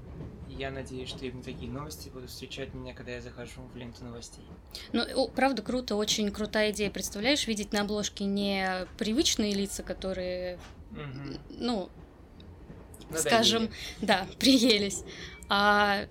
я 0.58 0.70
надеюсь, 0.70 1.08
что 1.08 1.25
именно 1.25 1.42
такие 1.42 1.70
новости 1.70 2.08
будут 2.08 2.30
встречать 2.30 2.75
меня, 2.75 2.94
когда 2.94 3.12
я 3.12 3.20
захожу 3.20 3.62
в 3.72 3.76
ленту 3.76 4.04
новостей. 4.04 4.44
Ну, 4.92 5.28
правда, 5.28 5.62
круто, 5.62 5.96
очень 5.96 6.30
крутая 6.30 6.72
идея. 6.72 6.90
Представляешь, 6.90 7.46
видеть 7.46 7.72
на 7.72 7.82
обложке 7.82 8.25
не 8.25 8.86
привычные 8.98 9.54
лица, 9.54 9.82
которые, 9.82 10.58
угу. 10.90 11.38
ну, 11.50 11.88
Надоели. 13.10 13.28
скажем, 13.28 13.70
да, 14.00 14.26
приелись, 14.38 15.02
а 15.48 16.06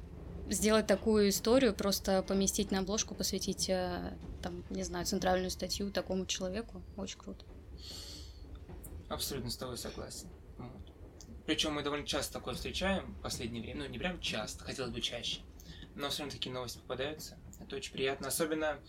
сделать 0.50 0.88
такую 0.88 1.30
историю, 1.30 1.74
просто 1.74 2.22
поместить 2.22 2.72
на 2.72 2.80
обложку, 2.80 3.16
посвятить, 3.16 3.70
э, 3.70 4.14
там, 4.42 4.64
не 4.70 4.84
знаю, 4.84 5.06
центральную 5.06 5.50
статью 5.50 5.92
такому 5.92 6.26
человеку. 6.26 6.82
Очень 6.98 7.20
круто. 7.20 7.46
Абсолютно 9.10 9.50
с 9.50 9.58
тобой 9.58 9.78
согласен. 9.78 10.28
Причем 11.46 11.74
мы 11.74 11.84
довольно 11.84 12.06
часто 12.06 12.34
такое 12.34 12.56
встречаем 12.56 13.14
в 13.14 13.22
последнее 13.22 13.62
время. 13.62 13.84
Ну, 13.84 13.90
не 13.90 14.00
прям 14.00 14.20
часто, 14.20 14.64
хотелось 14.64 14.92
бы 14.92 15.02
чаще. 15.02 15.42
Но 15.96 16.10
все 16.10 16.24
равно 16.24 16.34
такие 16.34 16.52
новости 16.52 16.80
попадаются. 16.80 17.38
Это 17.60 17.76
очень 17.76 17.94
приятно. 17.94 18.28
Особенно 18.28 18.80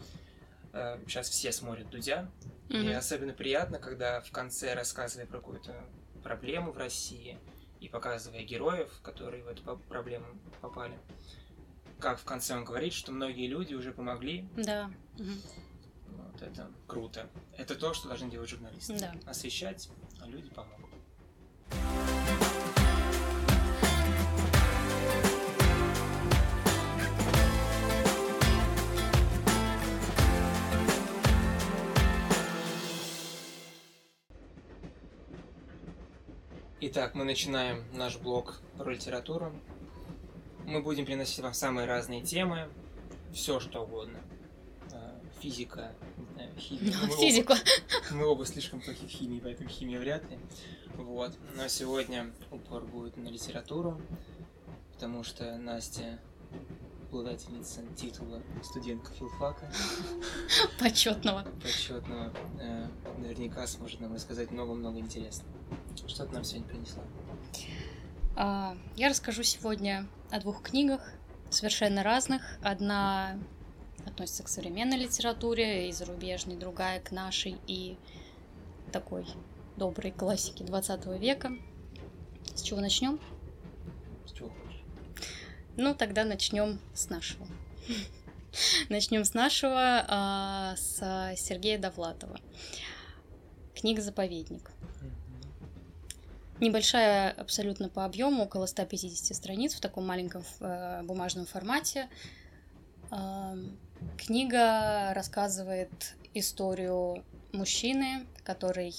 э, 0.72 0.98
сейчас 1.06 1.28
все 1.28 1.52
смотрят 1.52 1.90
Дудя. 1.90 2.30
Mm-hmm. 2.68 2.90
И 2.90 2.92
особенно 2.92 3.32
приятно, 3.32 3.78
когда 3.78 4.20
в 4.20 4.30
конце, 4.32 4.74
рассказывая 4.74 5.26
про 5.26 5.38
какую-то 5.38 5.84
проблему 6.24 6.72
в 6.72 6.78
России 6.78 7.38
и 7.80 7.88
показывая 7.88 8.42
героев, 8.42 8.90
которые 9.02 9.44
в 9.44 9.48
эту 9.48 9.78
проблему 9.88 10.26
попали, 10.60 10.98
как 12.00 12.18
в 12.18 12.24
конце 12.24 12.56
он 12.56 12.64
говорит, 12.64 12.92
что 12.92 13.12
многие 13.12 13.46
люди 13.46 13.74
уже 13.74 13.92
помогли. 13.92 14.48
Да. 14.56 14.90
Mm-hmm. 15.16 15.42
Вот 16.08 16.42
это 16.42 16.70
круто. 16.86 17.28
Это 17.56 17.76
то, 17.76 17.94
что 17.94 18.08
должны 18.08 18.30
делать 18.30 18.48
журналисты. 18.48 18.98
Да. 18.98 19.14
Освещать, 19.26 19.88
а 20.20 20.26
люди 20.26 20.50
помогут. 20.50 20.85
Итак, 36.96 37.14
мы 37.14 37.24
начинаем 37.24 37.84
наш 37.92 38.16
блог 38.16 38.58
про 38.78 38.90
литературу. 38.90 39.52
Мы 40.64 40.80
будем 40.80 41.04
приносить 41.04 41.40
вам 41.40 41.52
самые 41.52 41.86
разные 41.86 42.22
темы, 42.22 42.70
все 43.34 43.60
что 43.60 43.82
угодно. 43.82 44.18
Э, 44.92 45.20
физика, 45.38 45.92
знаю, 46.32 46.56
химия. 46.56 46.96
Ну, 47.02 47.14
физику. 47.18 47.52
Мы 48.12 48.24
оба 48.24 48.46
слишком 48.46 48.80
плохи 48.80 49.06
в 49.06 49.10
химии, 49.10 49.40
поэтому 49.44 49.68
химия 49.68 50.00
вряд 50.00 50.22
ли. 50.30 50.38
Вот. 50.94 51.34
Но 51.54 51.68
сегодня 51.68 52.32
упор 52.50 52.86
будет 52.86 53.18
на 53.18 53.28
литературу, 53.28 54.00
потому 54.94 55.22
что 55.22 55.58
Настя 55.58 56.18
обладательница 57.10 57.82
титула 57.94 58.42
студентка 58.62 59.12
филфака. 59.12 59.70
Почетного. 60.80 61.46
Почетного. 61.62 62.32
Э, 62.58 62.88
наверняка 63.18 63.66
сможет 63.66 64.00
нам 64.00 64.14
рассказать 64.14 64.50
много-много 64.50 64.98
интересного. 64.98 65.55
Что 66.06 66.26
ты 66.26 66.34
нам 66.34 66.44
сегодня 66.44 66.68
принесла? 66.68 67.02
А, 68.36 68.76
я 68.96 69.08
расскажу 69.08 69.42
сегодня 69.42 70.06
о 70.30 70.40
двух 70.40 70.62
книгах, 70.62 71.12
совершенно 71.50 72.02
разных. 72.02 72.42
Одна 72.62 73.38
относится 74.04 74.42
к 74.42 74.48
современной 74.48 74.98
литературе 74.98 75.88
и 75.88 75.92
зарубежной, 75.92 76.56
другая 76.56 77.00
к 77.00 77.12
нашей 77.12 77.56
и 77.66 77.96
такой 78.92 79.26
доброй 79.76 80.12
классике 80.12 80.64
20 80.64 81.06
века. 81.18 81.52
С 82.54 82.62
чего 82.62 82.80
начнем? 82.80 83.18
С 84.26 84.32
чего 84.32 84.50
хочешь? 84.50 84.82
Ну, 85.76 85.94
тогда 85.94 86.24
начнем 86.24 86.78
с 86.94 87.08
нашего. 87.08 87.46
Начнем 88.88 89.24
с 89.24 89.34
нашего, 89.34 90.04
а, 90.08 90.76
с 90.76 91.34
Сергея 91.36 91.78
Довлатова. 91.78 92.40
Книга 93.74 94.00
«Заповедник». 94.00 94.70
Небольшая 96.60 97.32
абсолютно 97.32 97.88
по 97.88 98.04
объему, 98.04 98.44
около 98.44 98.66
150 98.66 99.36
страниц 99.36 99.74
в 99.74 99.80
таком 99.80 100.06
маленьком 100.06 100.42
э, 100.60 101.02
бумажном 101.02 101.44
формате. 101.44 102.08
Э, 103.10 103.54
книга 104.16 105.12
рассказывает 105.14 106.14
историю 106.32 107.24
мужчины, 107.52 108.26
который 108.42 108.94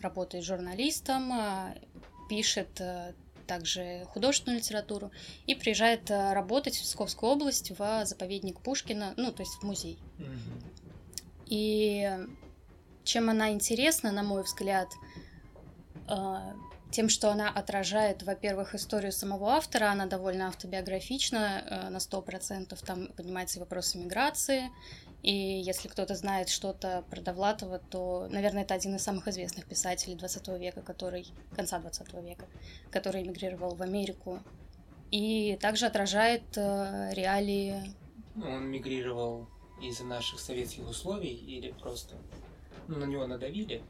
работает 0.00 0.44
журналистом, 0.44 1.32
э, 1.32 1.74
пишет 2.30 2.80
э, 2.80 3.12
также 3.46 4.06
художественную 4.12 4.60
литературу 4.60 5.10
и 5.46 5.54
приезжает 5.54 6.10
э, 6.10 6.32
работать 6.32 6.76
в 6.76 6.82
Псковскую 6.82 7.32
область 7.32 7.72
в 7.78 8.06
заповедник 8.06 8.60
Пушкина, 8.60 9.14
ну, 9.16 9.32
то 9.32 9.42
есть 9.42 9.54
в 9.54 9.62
музей. 9.62 9.98
Mm-hmm. 10.18 10.72
И 11.46 12.10
чем 13.04 13.30
она 13.30 13.50
интересна, 13.50 14.12
на 14.12 14.22
мой 14.22 14.42
взгляд, 14.42 14.88
тем, 16.90 17.08
что 17.08 17.30
она 17.30 17.50
отражает, 17.50 18.22
во-первых, 18.22 18.74
историю 18.74 19.12
самого 19.12 19.50
автора, 19.50 19.90
она 19.90 20.06
довольно 20.06 20.48
автобиографична 20.48 21.62
э, 21.64 21.88
на 21.90 22.00
сто 22.00 22.22
процентов, 22.22 22.80
там 22.82 23.08
поднимается 23.08 23.60
вопрос 23.60 23.94
миграции, 23.94 24.70
и 25.22 25.32
если 25.32 25.88
кто-то 25.88 26.14
знает 26.14 26.48
что-то 26.48 27.04
про 27.10 27.20
Довлатова, 27.20 27.78
то, 27.78 28.26
наверное, 28.30 28.62
это 28.62 28.74
один 28.74 28.94
из 28.94 29.02
самых 29.02 29.28
известных 29.28 29.66
писателей 29.66 30.14
20 30.14 30.48
века, 30.60 30.80
который, 30.80 31.26
конца 31.54 31.78
20 31.78 32.12
века, 32.22 32.46
который 32.90 33.22
эмигрировал 33.22 33.74
в 33.74 33.82
Америку, 33.82 34.40
и 35.10 35.58
также 35.60 35.86
отражает 35.86 36.42
э, 36.56 37.10
реалии... 37.12 37.94
Ну, 38.34 38.48
он 38.48 38.70
мигрировал 38.70 39.48
из-за 39.82 40.04
наших 40.04 40.40
советских 40.40 40.88
условий 40.88 41.34
или 41.34 41.72
просто 41.72 42.14
ну, 42.88 42.96
на 42.96 43.04
него 43.04 43.26
надавили? 43.26 43.82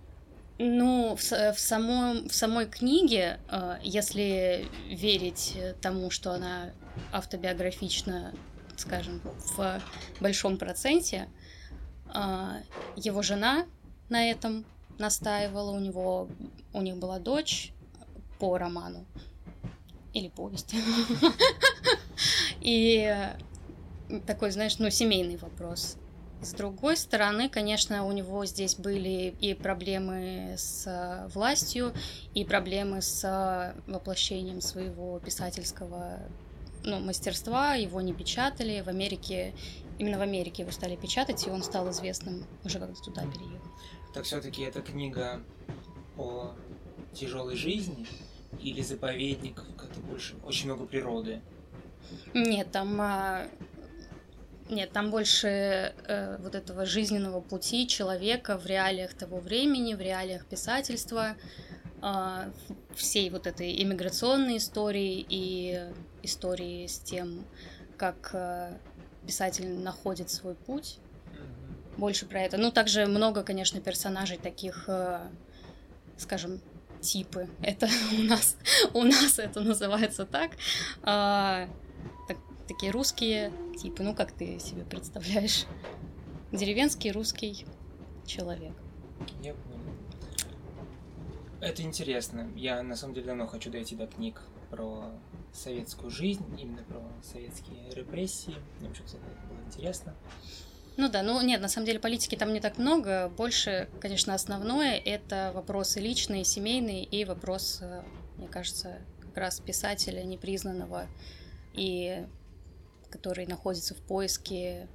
Ну, 0.59 1.15
в, 1.15 1.23
в, 1.23 1.59
самом, 1.59 2.29
в 2.29 2.35
самой 2.35 2.67
книге, 2.67 3.38
э, 3.49 3.79
если 3.83 4.67
верить 4.88 5.57
тому, 5.81 6.11
что 6.11 6.33
она 6.33 6.73
автобиографична, 7.12 8.35
скажем, 8.77 9.21
в 9.57 9.81
большом 10.21 10.59
проценте, 10.59 11.29
э, 12.12 12.62
его 12.97 13.23
жена 13.23 13.67
на 14.09 14.29
этом 14.29 14.65
настаивала, 14.99 15.71
у 15.71 15.79
него 15.79 16.29
у 16.73 16.83
них 16.83 16.97
была 16.97 17.21
дочь 17.21 17.73
по 18.41 18.59
роману 18.59 19.07
или 20.12 20.29
повести. 20.29 20.79
И 22.61 23.17
такой, 24.27 24.50
знаешь, 24.50 24.79
ну, 24.79 24.91
семейный 24.91 25.37
вопрос. 25.37 25.97
С 26.40 26.52
другой 26.52 26.97
стороны, 26.97 27.49
конечно, 27.49 28.04
у 28.07 28.12
него 28.12 28.45
здесь 28.47 28.76
были 28.76 29.35
и 29.40 29.54
проблемы 29.54 30.54
с 30.57 30.87
э, 30.87 31.28
властью, 31.35 31.92
и 32.33 32.45
проблемы 32.45 33.02
с 33.02 33.25
э, 33.25 33.90
воплощением 33.90 34.61
своего 34.61 35.18
писательского 35.18 36.21
ну, 36.85 37.00
мастерства. 37.00 37.75
Его 37.75 38.00
не 38.00 38.12
печатали. 38.12 38.83
В 38.83 38.88
Америке, 38.88 39.52
именно 39.99 40.16
в 40.16 40.23
Америке 40.23 40.62
его 40.62 40.71
стали 40.71 40.95
печатать, 40.95 41.47
и 41.47 41.50
он 41.50 41.62
стал 41.64 41.90
известным 41.90 42.45
уже 42.64 42.78
когда 42.78 42.95
туда 42.95 43.23
переехал. 43.23 43.68
Так 44.14 44.25
все-таки 44.25 44.62
эта 44.62 44.80
книга 44.80 45.40
о 46.16 46.52
тяжелой 47.14 47.57
жизни 47.57 48.07
или 48.61 48.80
заповедник, 48.80 49.57
как-то 49.76 50.00
больше, 50.00 50.37
очень 50.45 50.66
много 50.66 50.87
природы? 50.87 51.40
Нет, 52.33 52.71
там 52.71 53.00
а, 53.00 53.47
Нет, 54.71 54.93
там 54.93 55.11
больше 55.11 55.95
э, 56.07 56.37
вот 56.41 56.55
этого 56.55 56.85
жизненного 56.85 57.41
пути 57.41 57.87
человека 57.89 58.59
в 58.59 58.67
реалиях 58.67 59.15
того 59.15 59.39
времени, 59.39 59.95
в 59.95 60.01
реалиях 60.01 60.45
писательства, 60.45 61.37
э, 62.03 62.51
всей 62.95 63.31
вот 63.31 63.47
этой 63.47 63.83
иммиграционной 63.83 64.59
истории 64.59 65.25
и 65.27 65.91
истории 66.23 66.87
с 66.87 66.99
тем, 66.99 67.47
как 67.97 68.31
э, 68.35 68.77
писатель 69.27 69.71
находит 69.71 70.29
свой 70.31 70.55
путь. 70.55 70.99
Больше 71.97 72.27
про 72.27 72.43
это. 72.43 72.59
Ну, 72.59 72.71
также 72.71 73.07
много, 73.07 73.43
конечно, 73.43 73.81
персонажей 73.81 74.37
таких, 74.37 74.85
э, 74.89 75.21
скажем, 76.19 76.61
типы. 77.01 77.49
Это 77.63 77.89
у 78.19 78.23
нас, 78.23 78.59
у 78.93 79.03
нас 79.03 79.39
это 79.39 79.61
называется 79.61 80.27
так. 80.27 80.51
Так 81.03 81.71
такие 82.69 82.93
русские 82.93 83.53
типы. 83.81 84.03
Ну, 84.03 84.15
как 84.15 84.31
ты 84.33 84.61
себе 84.61 84.85
представляешь? 84.85 85.67
Деревенский 86.53 87.11
русский 87.11 87.67
человек. 88.27 88.73
Я 89.43 89.55
понял. 89.55 89.79
Это 91.61 91.83
интересно. 91.83 92.49
Я 92.55 92.83
на 92.83 92.95
самом 92.95 93.15
деле 93.15 93.27
давно 93.27 93.47
хочу 93.47 93.71
дойти 93.71 93.97
до 93.97 94.07
книг 94.07 94.41
про 94.71 95.11
советскую 95.53 96.11
жизнь, 96.11 96.45
именно 96.59 96.83
про 96.85 97.03
советские 97.23 97.91
репрессии. 97.95 98.55
Мне 98.79 98.89
вообще, 98.89 99.03
кстати, 99.03 99.23
было 99.49 99.59
интересно. 99.67 100.15
Ну 100.97 101.09
да, 101.09 101.23
ну 101.23 101.41
нет, 101.43 101.61
на 101.61 101.69
самом 101.69 101.87
деле 101.87 101.99
политики 101.99 102.35
там 102.37 102.53
не 102.53 102.61
так 102.61 102.79
много. 102.79 103.29
Больше, 103.37 103.89
конечно, 104.01 104.35
основное 104.35 104.97
это 104.97 105.53
вопросы 105.55 106.01
личные, 106.01 106.45
семейные 106.45 107.05
и 107.05 107.25
вопрос, 107.25 107.79
э, 107.83 108.03
мне 108.37 108.49
кажется, 108.49 108.99
как 109.21 109.37
раз 109.37 109.61
писателя 109.61 110.23
непризнанного 110.25 111.07
и 111.73 112.27
который 113.11 113.47
находится 113.47 113.95
в 113.95 113.99
поиске 113.99 114.88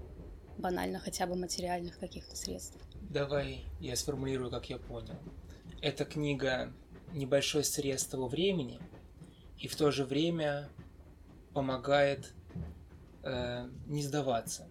банально 0.57 0.99
хотя 0.99 1.27
бы 1.27 1.35
материальных 1.35 1.99
каких-то 1.99 2.35
средств. 2.35 2.77
Давай 3.09 3.65
я 3.79 3.95
сформулирую, 3.95 4.49
как 4.49 4.69
я 4.69 4.77
понял. 4.77 5.17
Эта 5.81 6.05
книга 6.05 6.71
небольшое 7.11 7.63
средство 7.63 8.27
времени 8.27 8.79
и 9.57 9.67
в 9.67 9.75
то 9.75 9.91
же 9.91 10.05
время 10.05 10.69
помогает 11.53 12.33
э, 13.23 13.69
не 13.87 14.03
сдаваться. 14.03 14.67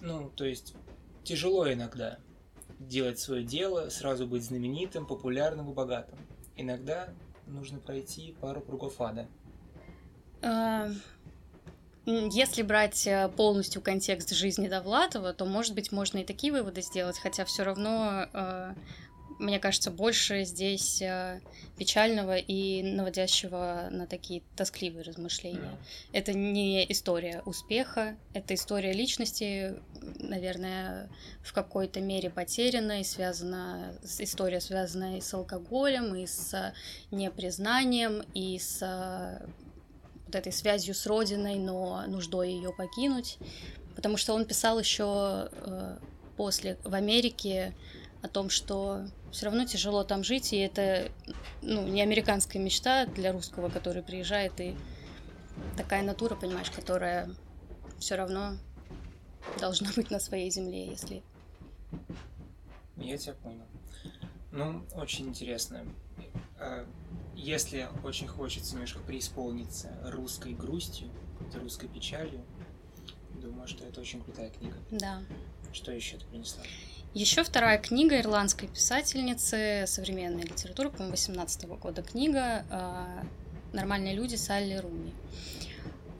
Ну, 0.00 0.30
то 0.30 0.44
есть 0.44 0.74
тяжело 1.24 1.72
иногда 1.72 2.18
делать 2.78 3.18
свое 3.18 3.44
дело, 3.44 3.88
сразу 3.88 4.26
быть 4.26 4.44
знаменитым, 4.44 5.06
популярным 5.06 5.70
и 5.70 5.74
богатым. 5.74 6.18
Иногда 6.56 7.08
нужно 7.46 7.78
пройти 7.78 8.36
пару 8.40 8.60
кругов 8.60 9.00
ада. 9.00 9.28
Если 12.04 12.62
брать 12.62 13.06
э, 13.06 13.28
полностью 13.28 13.80
контекст 13.80 14.34
жизни 14.34 14.68
Довлатова, 14.68 15.32
то, 15.32 15.44
может 15.44 15.74
быть, 15.74 15.92
можно 15.92 16.18
и 16.18 16.24
такие 16.24 16.52
выводы 16.52 16.82
сделать, 16.82 17.18
хотя 17.18 17.44
все 17.44 17.62
равно 17.62 18.26
э, 18.32 18.74
мне 19.42 19.58
кажется, 19.58 19.90
больше 19.90 20.44
здесь 20.44 21.02
э, 21.02 21.40
печального 21.76 22.36
и 22.36 22.82
наводящего 22.82 23.88
на 23.90 24.06
такие 24.06 24.42
тоскливые 24.56 25.02
размышления. 25.02 25.58
Yeah. 25.58 25.78
Это 26.12 26.32
не 26.32 26.90
история 26.90 27.42
успеха, 27.44 28.16
это 28.34 28.54
история 28.54 28.92
личности, 28.92 29.74
наверное, 30.18 31.08
в 31.42 31.52
какой-то 31.52 32.00
мере 32.00 32.30
потеряна 32.30 33.00
и 33.00 33.04
связана, 33.04 33.94
история 34.18 34.60
связанная 34.60 35.18
и 35.18 35.20
с 35.20 35.34
алкоголем, 35.34 36.14
и 36.14 36.26
с 36.26 36.72
непризнанием, 37.10 38.22
и 38.34 38.58
с 38.58 39.42
вот 40.32 40.36
этой 40.36 40.52
связью 40.52 40.94
с 40.94 41.06
родиной, 41.06 41.56
но 41.56 42.04
нуждой 42.06 42.52
ее 42.52 42.72
покинуть. 42.72 43.38
Потому 43.94 44.16
что 44.16 44.32
он 44.32 44.46
писал 44.46 44.78
еще 44.78 45.50
э, 45.52 45.98
после 46.36 46.78
в 46.84 46.94
Америке 46.94 47.74
о 48.22 48.28
том, 48.28 48.48
что 48.48 49.04
все 49.30 49.46
равно 49.46 49.66
тяжело 49.66 50.04
там 50.04 50.24
жить, 50.24 50.52
и 50.52 50.58
это 50.58 51.10
ну, 51.60 51.86
не 51.86 52.00
американская 52.02 52.62
мечта 52.62 53.06
для 53.06 53.32
русского, 53.32 53.68
который 53.68 54.02
приезжает, 54.02 54.58
и 54.60 54.74
такая 55.76 56.02
натура, 56.02 56.34
понимаешь, 56.34 56.70
которая 56.70 57.28
все 57.98 58.14
равно 58.14 58.56
должна 59.60 59.90
быть 59.94 60.10
на 60.10 60.18
своей 60.18 60.50
земле, 60.50 60.86
если... 60.86 61.22
Я 62.96 63.18
тебя 63.18 63.34
понял. 63.34 63.66
Ну, 64.52 64.84
очень 64.94 65.28
интересно. 65.28 65.84
А, 66.62 66.86
если 67.34 67.88
очень 68.04 68.28
хочется 68.28 68.74
немножко 68.74 69.00
преисполниться 69.00 69.90
русской 70.04 70.52
грустью, 70.52 71.08
русской 71.54 71.88
печалью, 71.88 72.44
думаю, 73.34 73.66
что 73.66 73.84
это 73.84 74.00
очень 74.00 74.22
крутая 74.22 74.50
книга. 74.50 74.76
Да. 74.90 75.22
Что 75.72 75.90
еще 75.90 76.18
ты 76.18 76.26
принесла? 76.26 76.62
Еще 77.14 77.42
вторая 77.42 77.78
книга 77.78 78.18
ирландской 78.20 78.68
писательницы 78.68 79.84
современной 79.86 80.42
литературы, 80.42 80.90
по-моему, 80.90 81.10
18 81.10 81.66
года 81.66 82.02
книга 82.02 82.64
а, 82.70 83.24
«Нормальные 83.72 84.14
люди» 84.14 84.36
Салли 84.36 84.76
Руни. 84.76 85.12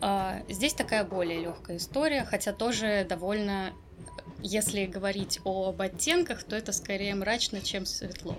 А, 0.01 0.43
здесь 0.49 0.75
такая 0.75 1.05
более 1.05 1.41
легкая 1.41 1.77
история, 1.77 2.25
хотя 2.25 2.53
тоже 2.53 3.07
довольно, 3.09 3.73
если 4.43 4.87
говорить 4.87 5.41
об 5.45 5.81
оттенках, 5.81 6.43
то 6.43 6.57
это 6.57 6.73
скорее 6.73 7.15
мрачно, 7.15 7.61
чем 7.61 7.87
светло. 7.87 8.37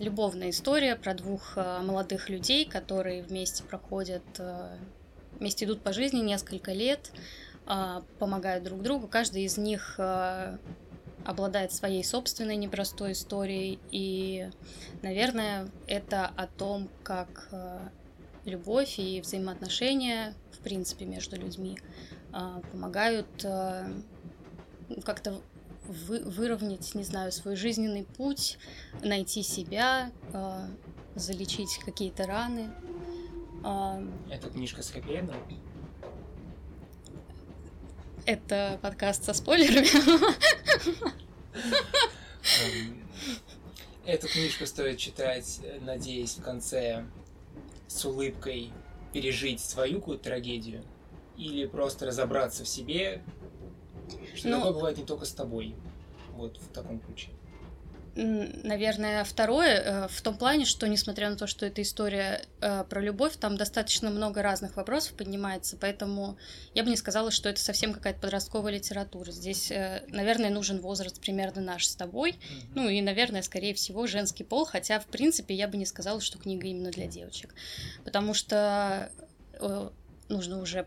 А, 0.00 0.04
любовная 0.04 0.50
история 0.50 0.96
про 0.96 1.14
двух 1.14 1.56
молодых 1.56 2.28
людей, 2.28 2.64
которые 2.64 3.22
вместе 3.22 3.62
проходят, 3.62 4.22
вместе 5.38 5.64
идут 5.64 5.82
по 5.82 5.92
жизни 5.92 6.20
несколько 6.20 6.72
лет, 6.72 7.12
а, 7.66 8.02
помогают 8.18 8.64
друг 8.64 8.82
другу. 8.82 9.06
Каждый 9.06 9.44
из 9.44 9.56
них 9.56 9.94
а, 9.98 10.58
обладает 11.24 11.72
своей 11.72 12.02
собственной 12.02 12.56
непростой 12.56 13.12
историей. 13.12 13.78
И, 13.90 14.50
наверное, 15.02 15.68
это 15.86 16.26
о 16.26 16.46
том, 16.46 16.88
как 17.02 17.48
а, 17.52 17.88
любовь 18.44 18.98
и 18.98 19.20
взаимоотношения, 19.20 20.34
в 20.52 20.58
принципе, 20.58 21.04
между 21.04 21.36
людьми 21.36 21.78
помогают 22.72 23.26
как-то 25.04 25.40
вы, 25.90 26.20
выровнять, 26.20 26.94
не 26.94 27.02
знаю, 27.02 27.32
свой 27.32 27.56
жизненный 27.56 28.04
путь, 28.04 28.58
найти 29.02 29.42
себя, 29.42 30.10
залечить 31.14 31.78
какие-то 31.84 32.26
раны. 32.26 32.70
Это 34.30 34.48
книжка 34.50 34.82
с 34.82 34.90
хэппи 34.90 35.60
это 38.26 38.78
подкаст 38.82 39.24
со 39.24 39.32
спойлерами. 39.32 39.88
Эм, 42.64 43.08
эту 44.04 44.28
книжку 44.28 44.66
стоит 44.66 44.98
читать, 44.98 45.60
надеясь, 45.80 46.36
в 46.36 46.42
конце 46.42 47.04
с 47.88 48.04
улыбкой 48.04 48.72
пережить 49.12 49.60
свою 49.60 49.98
какую-то 49.98 50.24
трагедию 50.24 50.84
или 51.36 51.66
просто 51.66 52.06
разобраться 52.06 52.64
в 52.64 52.68
себе, 52.68 53.22
что 54.40 54.48
ну, 54.48 54.56
такое 54.56 54.72
бывает 54.72 54.98
не 54.98 55.04
только 55.04 55.24
с 55.24 55.32
тобой. 55.32 55.74
Вот 56.34 56.56
в 56.56 56.68
таком 56.72 57.00
ключе. 57.00 57.28
Наверное, 58.16 59.22
второе, 59.22 59.80
э, 59.80 60.08
в 60.08 60.20
том 60.20 60.36
плане, 60.36 60.64
что 60.64 60.88
несмотря 60.88 61.30
на 61.30 61.36
то, 61.36 61.46
что 61.46 61.64
это 61.64 61.80
история 61.80 62.42
э, 62.60 62.84
про 62.88 63.00
любовь, 63.00 63.36
там 63.36 63.56
достаточно 63.56 64.10
много 64.10 64.42
разных 64.42 64.76
вопросов 64.76 65.14
поднимается, 65.14 65.76
поэтому 65.80 66.36
я 66.74 66.82
бы 66.82 66.90
не 66.90 66.96
сказала, 66.96 67.30
что 67.30 67.48
это 67.48 67.60
совсем 67.60 67.92
какая-то 67.92 68.18
подростковая 68.20 68.72
литература. 68.72 69.30
Здесь, 69.30 69.70
э, 69.70 70.04
наверное, 70.08 70.50
нужен 70.50 70.80
возраст 70.80 71.20
примерно 71.20 71.62
наш 71.62 71.86
с 71.86 71.94
тобой, 71.94 72.32
mm-hmm. 72.32 72.66
ну 72.74 72.88
и, 72.88 73.00
наверное, 73.00 73.42
скорее 73.42 73.74
всего, 73.74 74.08
женский 74.08 74.42
пол, 74.42 74.64
хотя, 74.64 74.98
в 74.98 75.06
принципе, 75.06 75.54
я 75.54 75.68
бы 75.68 75.76
не 75.76 75.86
сказала, 75.86 76.20
что 76.20 76.36
книга 76.36 76.66
именно 76.66 76.90
для 76.90 77.06
девочек, 77.06 77.54
потому 78.04 78.34
что 78.34 79.10
нужно 80.28 80.60
уже 80.60 80.86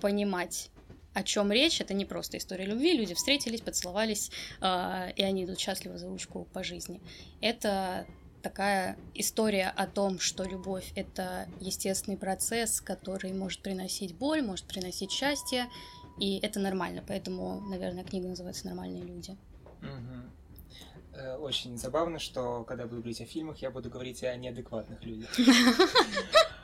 понимать 0.00 0.70
о 1.16 1.22
чем 1.22 1.50
речь. 1.50 1.80
Это 1.80 1.94
не 1.94 2.04
просто 2.04 2.36
история 2.36 2.66
любви. 2.66 2.92
Люди 2.92 3.14
встретились, 3.14 3.62
поцеловались, 3.62 4.30
э, 4.60 5.12
и 5.16 5.22
они 5.22 5.46
идут 5.46 5.58
счастливо 5.58 5.96
за 5.96 6.08
ручку 6.08 6.46
по 6.52 6.62
жизни. 6.62 7.00
Это 7.40 8.06
такая 8.42 8.98
история 9.14 9.72
о 9.74 9.86
том, 9.86 10.18
что 10.18 10.44
любовь— 10.44 10.92
это 10.94 11.48
естественный 11.58 12.18
процесс, 12.18 12.82
который 12.82 13.32
может 13.32 13.62
приносить 13.62 14.14
боль, 14.14 14.42
может 14.42 14.66
приносить 14.66 15.10
счастье, 15.10 15.70
и 16.20 16.38
это 16.40 16.60
нормально. 16.60 17.02
Поэтому, 17.08 17.62
наверное, 17.62 18.04
книга 18.04 18.28
называется 18.28 18.66
«Нормальные 18.66 19.04
люди». 19.04 19.36
Угу. 19.80 21.42
Очень 21.42 21.78
забавно, 21.78 22.18
что 22.18 22.62
когда 22.64 22.84
буду 22.84 22.96
говорить 22.98 23.22
о 23.22 23.24
фильмах, 23.24 23.56
я 23.62 23.70
буду 23.70 23.88
говорить 23.88 24.22
о 24.22 24.36
неадекватных 24.36 25.02
людях. 25.02 25.30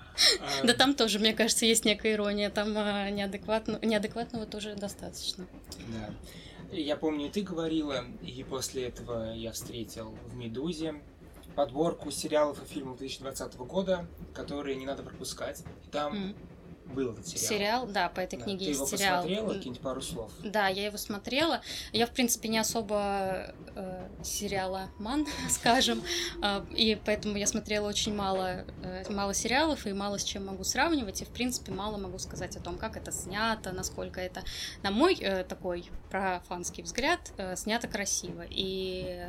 Да 0.64 0.74
там 0.74 0.94
тоже, 0.94 1.18
мне 1.18 1.32
кажется, 1.34 1.66
есть 1.66 1.84
некая 1.84 2.14
ирония. 2.14 2.50
Там 2.50 2.72
а, 2.76 3.10
неадекватного 3.10 4.46
тоже 4.46 4.74
достаточно. 4.74 5.46
Да. 5.88 6.10
Я 6.72 6.96
помню, 6.96 7.30
ты 7.30 7.42
говорила, 7.42 8.04
и 8.22 8.44
после 8.44 8.84
этого 8.84 9.34
я 9.34 9.52
встретил 9.52 10.16
в 10.28 10.36
«Медузе» 10.36 10.94
подборку 11.54 12.10
сериалов 12.10 12.62
и 12.62 12.66
фильмов 12.66 12.98
2020 12.98 13.56
года, 13.56 14.06
которые 14.32 14.76
не 14.76 14.86
надо 14.86 15.02
пропускать. 15.02 15.62
И 15.86 15.90
там 15.90 16.34
был 16.92 17.12
этот 17.12 17.26
сериал. 17.26 17.48
Сериал, 17.48 17.86
да, 17.86 18.08
по 18.08 18.20
этой 18.20 18.38
Да. 18.38 18.44
книге 18.44 18.58
Ты 18.60 18.64
есть 18.70 18.78
его 18.80 18.86
сериал. 18.86 19.22
посмотрела? 19.22 19.48
Какие-нибудь 19.48 19.80
пару 19.82 20.00
слов? 20.00 20.30
Да, 20.44 20.68
я 20.68 20.86
его 20.86 20.96
смотрела. 20.96 21.60
Я, 21.92 22.06
в 22.06 22.10
принципе, 22.10 22.48
не 22.48 22.58
особо 22.58 23.54
э, 23.74 24.08
сериала 24.22 24.88
ман, 24.98 25.26
скажем, 25.50 26.02
а, 26.42 26.64
и 26.70 26.98
поэтому 27.04 27.36
я 27.36 27.46
смотрела 27.46 27.88
очень 27.88 28.14
мало, 28.14 28.64
э, 28.82 29.04
мало 29.10 29.34
сериалов 29.34 29.86
и 29.86 29.92
мало 29.92 30.18
с 30.18 30.24
чем 30.24 30.46
могу 30.46 30.64
сравнивать, 30.64 31.22
и, 31.22 31.24
в 31.24 31.30
принципе, 31.30 31.72
мало 31.72 31.96
могу 31.96 32.18
сказать 32.18 32.56
о 32.56 32.60
том, 32.60 32.78
как 32.78 32.96
это 32.96 33.10
снято, 33.12 33.72
насколько 33.72 34.20
это, 34.20 34.42
на 34.82 34.90
мой 34.90 35.14
э, 35.14 35.44
такой 35.44 35.84
профанский 36.10 36.82
взгляд, 36.82 37.32
э, 37.38 37.56
снято 37.56 37.88
красиво. 37.88 38.44
И 38.48 39.26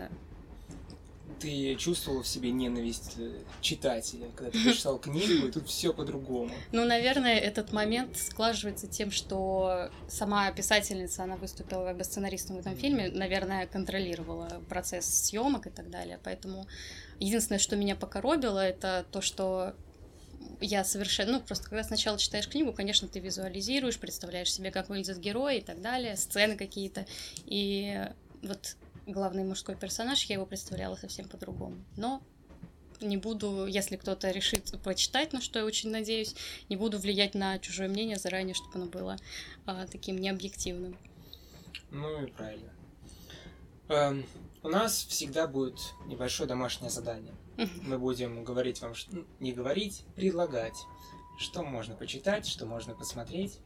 Ты 1.44 1.76
чувствовала 1.76 2.24
в 2.24 2.28
себе 2.28 2.52
ненависть 2.52 3.16
э, 3.18 3.42
читателя, 3.60 4.30
когда 4.34 4.52
ты 4.52 4.64
прочитал 4.64 4.98
книгу, 4.98 5.48
и 5.48 5.52
тут 5.52 5.68
все 5.68 5.94
по-другому. 5.94 6.50
Ну, 6.72 6.86
наверное, 6.86 7.38
этот 7.38 7.74
момент 7.74 8.18
складывается 8.18 8.88
тем, 8.88 9.12
что 9.12 9.90
сама 10.08 10.50
писательница, 10.54 11.24
она 11.24 11.36
выступила 11.36 11.84
как 11.84 11.98
бы 11.98 12.06
сценаристом 12.06 12.56
в 12.56 12.60
этом 12.60 12.78
фильме, 12.78 13.10
наверное, 13.10 13.68
контролировала 13.68 14.62
процесс 14.70 15.06
съемок 15.06 15.68
и 15.68 15.70
так 15.70 15.90
далее. 15.90 16.18
Поэтому 16.24 16.66
единственное, 17.20 17.60
что 17.60 17.76
меня 17.76 17.98
покоробило, 17.98 18.66
это 18.66 19.06
то, 19.12 19.20
что 19.20 19.74
я 20.62 20.86
совершенно... 20.86 21.34
Ну, 21.34 21.42
просто 21.42 21.66
когда 21.66 21.84
сначала 21.84 22.18
читаешь 22.18 22.48
книгу, 22.48 22.72
конечно, 22.72 23.10
ты 23.10 23.20
визуализируешь, 23.20 24.00
представляешь 24.00 24.54
себе, 24.54 24.72
как 24.72 24.88
выглядят 24.88 25.18
герои 25.18 25.58
и 25.58 25.62
так 25.62 25.82
далее, 25.82 26.16
сцены 26.16 26.56
какие-то. 26.56 27.06
И 27.46 28.02
вот 28.42 28.78
главный 29.06 29.44
мужской 29.44 29.76
персонаж, 29.76 30.24
я 30.26 30.36
его 30.36 30.46
представляла 30.46 30.96
совсем 30.96 31.28
по-другому. 31.28 31.84
Но 31.98 32.22
не 33.02 33.18
буду, 33.18 33.66
если 33.66 33.98
кто-то 33.98 34.32
решит 34.32 34.80
прочитать, 34.84 35.34
на 35.34 35.42
что 35.42 35.60
я 35.60 35.66
очень 35.66 35.90
надеюсь, 35.90 36.36
не 36.70 36.76
буду 36.76 36.98
влиять 37.00 37.36
на 37.36 37.60
чужое 37.60 37.90
мнение 37.90 38.18
заранее, 38.18 38.54
чтобы 38.54 38.76
оно 38.76 38.86
было 38.86 39.18
а, 39.66 39.88
таким 39.88 40.18
необъективным. 40.18 40.98
Ну 41.92 42.24
и 42.24 42.28
правильно. 42.28 42.72
Эм, 43.90 44.26
у 44.64 44.70
нас 44.70 45.06
всегда 45.06 45.48
будет 45.48 45.80
небольшое 46.06 46.48
домашнее 46.48 46.90
задание. 46.90 47.34
Мы 47.82 48.00
будем 48.00 48.44
говорить 48.44 48.82
вам, 48.82 48.94
ну, 49.12 49.26
не 49.40 49.52
говорить, 49.52 50.06
предлагать, 50.16 50.78
что 51.38 51.64
можно 51.64 51.96
почитать, 51.96 52.48
что 52.48 52.66
можно 52.66 52.96
посмотреть. 52.96 53.60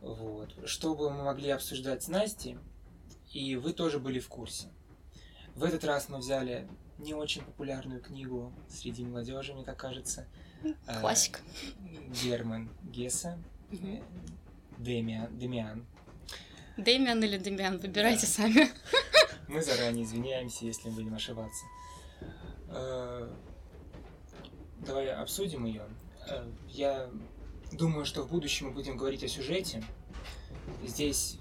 Вот. 0.00 0.54
Чтобы 0.66 1.10
мы 1.10 1.24
могли 1.24 1.50
обсуждать 1.50 2.02
с 2.02 2.08
Настей, 2.08 2.58
и 3.36 3.56
вы 3.56 3.74
тоже 3.74 3.98
были 3.98 4.18
в 4.18 4.28
курсе. 4.28 4.68
В 5.54 5.64
этот 5.64 5.84
раз 5.84 6.08
мы 6.08 6.18
взяли 6.18 6.66
не 6.98 7.12
очень 7.12 7.42
популярную 7.42 8.00
книгу 8.00 8.50
среди 8.68 9.04
молодежи, 9.04 9.52
мне 9.52 9.62
так 9.64 9.76
кажется. 9.76 10.26
Э, 10.86 11.00
Классика. 11.00 11.40
Герман 12.22 12.70
Гесса. 12.84 13.38
Э, 13.72 14.00
Демиан, 14.78 15.36
Демиан. 15.38 15.86
Дэмиан 16.78 17.22
или 17.22 17.36
Демиан, 17.36 17.78
выбирайте 17.78 18.22
Да. 18.22 18.32
сами. 18.32 18.70
Мы 19.48 19.62
заранее 19.62 20.04
извиняемся, 20.04 20.64
если 20.64 20.88
будем 20.88 21.14
ошибаться. 21.14 21.66
Э, 22.68 23.30
Давай 24.78 25.08
обсудим 25.10 25.66
ее. 25.66 25.84
Я 26.68 27.10
думаю, 27.72 28.04
что 28.06 28.22
в 28.22 28.28
будущем 28.30 28.66
мы 28.66 28.72
будем 28.72 28.96
говорить 28.96 29.24
о 29.24 29.28
сюжете. 29.28 29.82
Здесь 30.84 31.38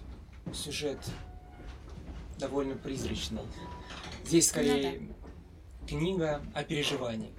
сюжет 0.53 0.99
довольно 2.39 2.75
призрачный. 2.75 3.41
Здесь 4.25 4.49
скорее 4.49 5.13
книга 5.87 6.41
о 6.53 6.63
переживании. 6.63 7.31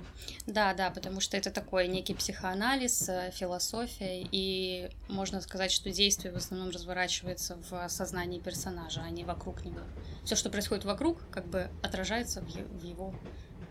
Да, 0.47 0.73
да, 0.75 0.91
потому 0.91 1.21
что 1.21 1.37
это 1.37 1.51
такой 1.51 1.89
некий 1.89 2.15
психоанализ, 2.15 3.09
э, 3.09 3.31
философия, 3.35 4.23
и 4.31 4.89
можно 5.09 5.41
сказать, 5.41 5.73
что 5.73 5.91
действие 5.91 6.33
в 6.33 6.37
основном 6.37 6.71
разворачивается 6.71 7.59
в 7.69 7.89
сознании 7.89 8.39
персонажа, 8.39 9.03
а 9.03 9.11
не 9.11 9.25
вокруг 9.25 9.65
него. 9.65 9.81
Все, 10.25 10.37
что 10.37 10.49
происходит 10.49 10.85
вокруг, 10.85 11.19
как 11.31 11.47
бы 11.47 11.69
отражается 11.83 12.41
в, 12.43 12.85
его 12.85 13.13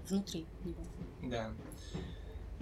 внутри 0.10 0.46
него. 0.66 0.84
Да. 1.24 1.52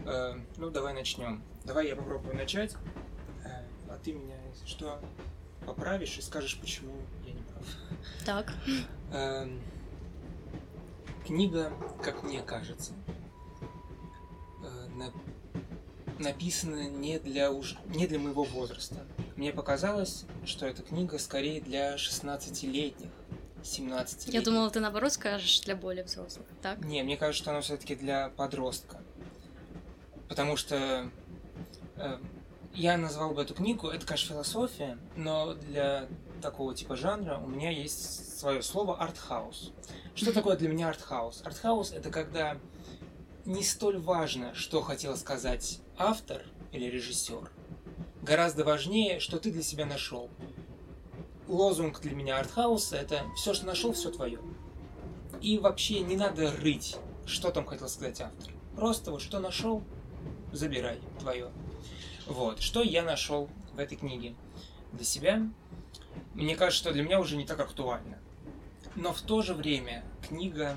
Э, 0.06 0.36
Ну, 0.58 0.70
давай 0.70 0.94
начнем. 0.94 1.44
Давай 1.66 1.88
я 1.88 1.96
попробую 1.96 2.36
начать. 2.36 2.74
Э, 3.44 3.64
А 3.90 3.98
ты 4.04 4.14
меня, 4.14 4.36
если 4.54 4.68
что, 4.68 5.00
поправишь 5.66 6.18
и 6.18 6.22
скажешь, 6.22 6.58
почему 6.60 6.94
я 7.26 7.34
не. 7.34 7.43
Так. 8.26 8.54
Эм, 9.12 9.62
Книга, 11.26 11.72
как 12.04 12.22
мне 12.24 12.42
кажется, 12.42 12.92
э, 14.62 14.88
на- 14.96 15.14
написана 16.20 16.90
не 16.90 17.18
для, 17.20 17.50
уж... 17.52 17.76
не 17.88 18.08
для 18.08 18.20
моего 18.20 18.44
возраста. 18.44 19.06
Мне 19.38 19.54
показалось, 19.54 20.26
что 20.46 20.66
эта 20.66 20.84
книга 20.84 21.18
скорее 21.18 21.62
для 21.62 21.96
16-летних, 21.96 23.10
17-летних. 23.64 24.34
Я 24.34 24.42
думала, 24.42 24.70
ты 24.70 24.80
наоборот 24.82 25.14
скажешь 25.14 25.62
для 25.62 25.76
более 25.78 26.04
взрослых, 26.04 26.46
так? 26.62 26.84
Не, 26.84 27.04
мне 27.04 27.16
кажется, 27.18 27.42
что 27.44 27.52
она 27.52 27.62
все-таки 27.62 27.96
для 27.96 28.30
подростка. 28.30 29.02
Потому 30.28 30.58
что 30.58 31.10
э, 31.96 32.20
я 32.74 32.98
назвал 32.98 33.34
бы 33.34 33.42
эту 33.44 33.54
книгу, 33.54 33.88
это, 33.88 34.06
конечно, 34.06 34.34
философия, 34.36 34.98
но 35.16 35.54
для 35.54 36.08
такого 36.44 36.76
типа 36.76 36.96
жанра 36.96 37.38
у 37.38 37.48
меня 37.48 37.72
есть 37.72 38.38
свое 38.38 38.62
слово 38.62 38.98
артхаус. 38.98 39.72
Что 40.14 40.32
такое 40.32 40.56
для 40.58 40.70
меня 40.70 40.90
артхаус? 40.90 41.42
Артхаус 41.44 41.92
это 41.94 42.12
когда 42.12 42.58
не 43.46 43.64
столь 43.64 43.98
важно, 43.98 44.54
что 44.54 44.82
хотел 44.82 45.18
сказать 45.18 45.80
автор 45.98 46.44
или 46.72 46.86
режиссер. 46.86 47.50
Гораздо 48.22 48.64
важнее, 48.64 49.20
что 49.20 49.40
ты 49.40 49.52
для 49.52 49.64
себя 49.64 49.86
нашел. 49.86 50.30
Лозунг 51.48 52.00
для 52.02 52.16
меня 52.16 52.38
артхауса 52.40 52.98
это 52.98 53.24
все, 53.36 53.54
что 53.54 53.66
нашел, 53.66 53.94
все 53.94 54.12
твое. 54.12 54.40
И 55.42 55.58
вообще 55.58 56.02
не 56.02 56.16
надо 56.16 56.52
рыть, 56.52 56.98
что 57.26 57.52
там 57.52 57.66
хотел 57.66 57.90
сказать 57.90 58.22
автор. 58.22 58.54
Просто 58.76 59.12
вот 59.12 59.22
что 59.22 59.40
нашел, 59.40 59.82
забирай 60.52 61.00
твое. 61.20 61.52
Вот, 62.28 62.62
что 62.62 62.82
я 62.82 63.04
нашел 63.04 63.50
в 63.74 63.80
этой 63.80 63.98
книге 63.98 64.36
для 64.94 65.04
себя. 65.06 65.42
Мне 66.34 66.56
кажется, 66.56 66.84
что 66.84 66.94
для 66.94 67.04
меня 67.04 67.20
уже 67.20 67.36
не 67.36 67.46
так 67.46 67.60
актуально. 67.60 68.18
Но 68.96 69.14
в 69.14 69.22
то 69.22 69.42
же 69.42 69.54
время 69.54 70.04
книга, 70.28 70.76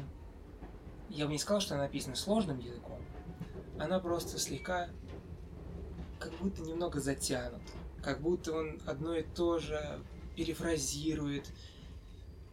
я 1.10 1.26
бы 1.26 1.32
не 1.32 1.38
сказал, 1.38 1.60
что 1.60 1.74
она 1.74 1.84
написана 1.84 2.16
сложным 2.16 2.58
языком. 2.58 3.00
Она 3.78 3.98
просто 3.98 4.38
слегка, 4.38 4.88
как 6.18 6.32
будто 6.38 6.62
немного 6.62 7.00
затянута. 7.00 7.60
Как 8.02 8.20
будто 8.20 8.52
он 8.52 8.80
одно 8.86 9.14
и 9.14 9.22
то 9.22 9.58
же 9.58 10.00
перефразирует, 10.36 11.46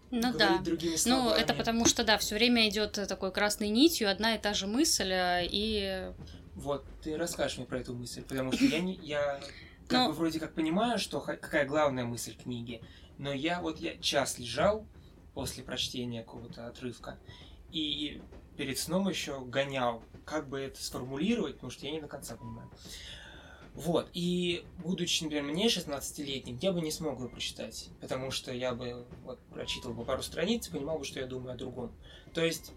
Ну 0.09 0.33
да. 0.37 0.59
другими 0.59 0.95
Ну, 1.05 1.29
это 1.29 1.53
потому 1.53 1.85
что, 1.85 2.03
да, 2.03 2.17
все 2.17 2.35
время 2.35 2.67
идет 2.69 2.93
такой 2.93 3.31
красной 3.31 3.69
нитью 3.69 4.09
одна 4.09 4.35
и 4.35 4.39
та 4.39 4.53
же 4.53 4.67
мысль, 4.67 5.11
э, 5.11 5.45
и 5.45 6.11
Вот, 6.55 6.85
ты 7.03 7.17
расскажешь 7.17 7.57
мне 7.57 7.65
про 7.65 7.79
эту 7.79 7.93
мысль, 7.93 8.21
потому 8.21 8.51
что 8.51 8.63
я 8.65 8.79
не, 8.79 8.95
я 8.95 9.39
как 9.93 10.01
Ну- 10.01 10.07
бы 10.09 10.13
вроде 10.13 10.39
как 10.39 10.53
понимаю, 10.53 10.97
что 10.99 11.19
какая 11.21 11.65
главная 11.65 12.03
мысль 12.05 12.35
книги, 12.35 12.81
но 13.17 13.31
я 13.31 13.61
вот 13.61 13.79
я 13.79 13.97
час 13.97 14.39
лежал 14.39 14.85
после 15.33 15.63
прочтения 15.63 16.23
какого-то 16.23 16.67
отрывка 16.67 17.17
и 17.71 18.21
перед 18.57 18.77
сном 18.77 19.07
еще 19.09 19.39
гонял, 19.45 20.03
как 20.25 20.49
бы 20.49 20.59
это 20.59 20.83
сформулировать, 20.83 21.55
потому 21.55 21.71
что 21.71 21.85
я 21.85 21.91
не 21.91 22.01
до 22.01 22.07
конца 22.07 22.35
понимаю. 22.35 22.69
Вот, 23.73 24.07
и 24.13 24.63
будучи, 24.83 25.23
например, 25.23 25.45
мне 25.45 25.67
16-летним, 25.67 26.59
я 26.61 26.71
бы 26.71 26.81
не 26.81 26.91
смог 26.91 27.19
ее 27.19 27.27
прочитать, 27.29 27.89
потому 28.01 28.29
что 28.29 28.53
я 28.53 28.75
бы 28.75 29.07
вот, 29.23 29.39
прочитал 29.51 29.93
бы 29.93 30.05
пару 30.05 30.21
страниц 30.21 30.67
и 30.67 30.71
понимал 30.71 30.99
бы, 30.99 31.05
что 31.05 31.19
я 31.19 31.25
думаю 31.25 31.53
о 31.53 31.57
другом. 31.57 31.91
То 32.35 32.45
есть 32.45 32.71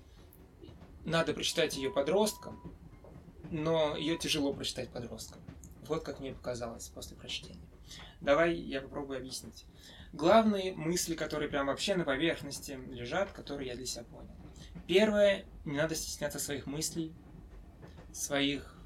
надо 1.05 1.35
прочитать 1.35 1.76
ее 1.76 1.90
подросткам, 1.90 2.59
но 3.50 3.94
ее 3.96 4.16
тяжело 4.16 4.55
прочитать 4.55 4.88
подросткам. 4.90 5.42
Вот 5.88 6.05
как 6.05 6.20
мне 6.20 6.33
показалось 6.33 6.88
после 6.88 7.16
прочтения. 7.16 7.66
Давай 8.20 8.55
я 8.55 8.81
попробую 8.81 9.18
объяснить. 9.18 9.66
Главные 10.12 10.72
мысли, 10.75 11.14
которые 11.14 11.49
прям 11.49 11.66
вообще 11.66 11.94
на 11.94 12.05
поверхности 12.05 12.79
лежат, 12.88 13.33
которые 13.33 13.68
я 13.68 13.77
для 13.77 13.87
себя 13.87 14.05
понял. 14.05 14.35
Первое, 14.87 15.44
не 15.64 15.77
надо 15.77 15.94
стесняться 15.94 16.38
своих 16.38 16.66
мыслей, 16.66 17.12
своих 18.12 18.77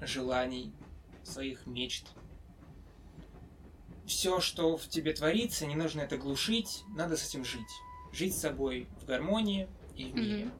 желаний, 0.00 0.72
своих 1.24 1.66
мечт. 1.66 2.06
Все, 4.06 4.40
что 4.40 4.76
в 4.76 4.88
тебе 4.88 5.12
творится, 5.12 5.66
не 5.66 5.76
нужно 5.76 6.00
это 6.00 6.16
глушить, 6.16 6.82
надо 6.96 7.16
с 7.16 7.28
этим 7.28 7.44
жить. 7.44 7.60
Жить 8.12 8.34
с 8.34 8.40
собой 8.40 8.88
в 9.02 9.06
гармонии 9.06 9.68
и 9.96 10.04
в 10.04 10.14
мире. 10.14 10.44
Мгм. 10.44 10.52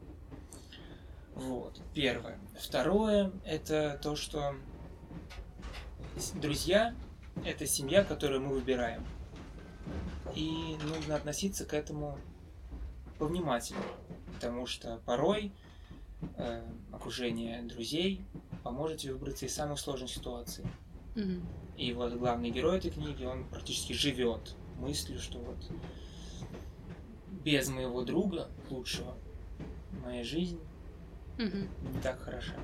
Вот, 1.34 1.80
первое. 1.94 2.38
Второе, 2.58 3.32
это 3.44 3.98
то, 4.02 4.16
что 4.16 4.56
друзья– 6.40 6.94
это 7.44 7.66
семья, 7.66 8.04
которую 8.04 8.42
мы 8.42 8.54
выбираем. 8.54 9.04
И 10.34 10.76
нужно 10.82 11.16
относиться 11.16 11.64
к 11.64 11.74
этому 11.74 12.18
повнимательнее, 13.18 13.84
потому 14.34 14.66
что 14.66 15.00
порой 15.06 15.52
э, 16.36 16.62
окружение 16.92 17.62
друзей 17.62 18.24
поможет 18.62 18.98
тебе 18.98 19.14
выбраться 19.14 19.46
из 19.46 19.54
самых 19.54 19.78
сложных 19.78 20.10
ситуаций. 20.10 20.64
Мгм. 21.14 21.46
И 21.76 21.92
вот 21.92 22.14
главный 22.14 22.50
герой 22.50 22.78
этой 22.78 22.90
книги, 22.90 23.24
он 23.24 23.44
практически 23.44 23.92
живет 23.92 24.54
мыслью, 24.78 25.20
что 25.20 25.38
вот 25.38 25.56
без 27.44 27.68
моего 27.68 28.02
друга 28.02 28.48
лучшего 28.70 29.14
моя 30.04 30.24
жизнь 30.24 30.60
Мгм. 31.38 31.68
не 31.92 32.00
так 32.02 32.20
хороша. 32.20 32.54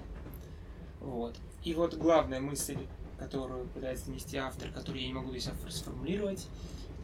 Вот. 1.00 1.36
И 1.62 1.74
вот 1.74 1.94
главная 1.94 2.40
мысль, 2.40 2.78
которую 3.18 3.66
пытается 3.68 4.10
нести 4.10 4.36
автор, 4.36 4.70
которую 4.70 5.02
я 5.02 5.08
не 5.08 5.14
могу 5.14 5.32
пор 5.32 5.72
сформулировать, 5.72 6.46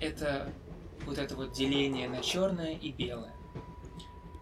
это 0.01 0.53
вот 1.07 1.18
это 1.18 1.35
вот 1.37 1.53
деление 1.53 2.09
на 2.09 2.20
черное 2.20 2.75
и 2.75 2.90
белое. 2.92 3.33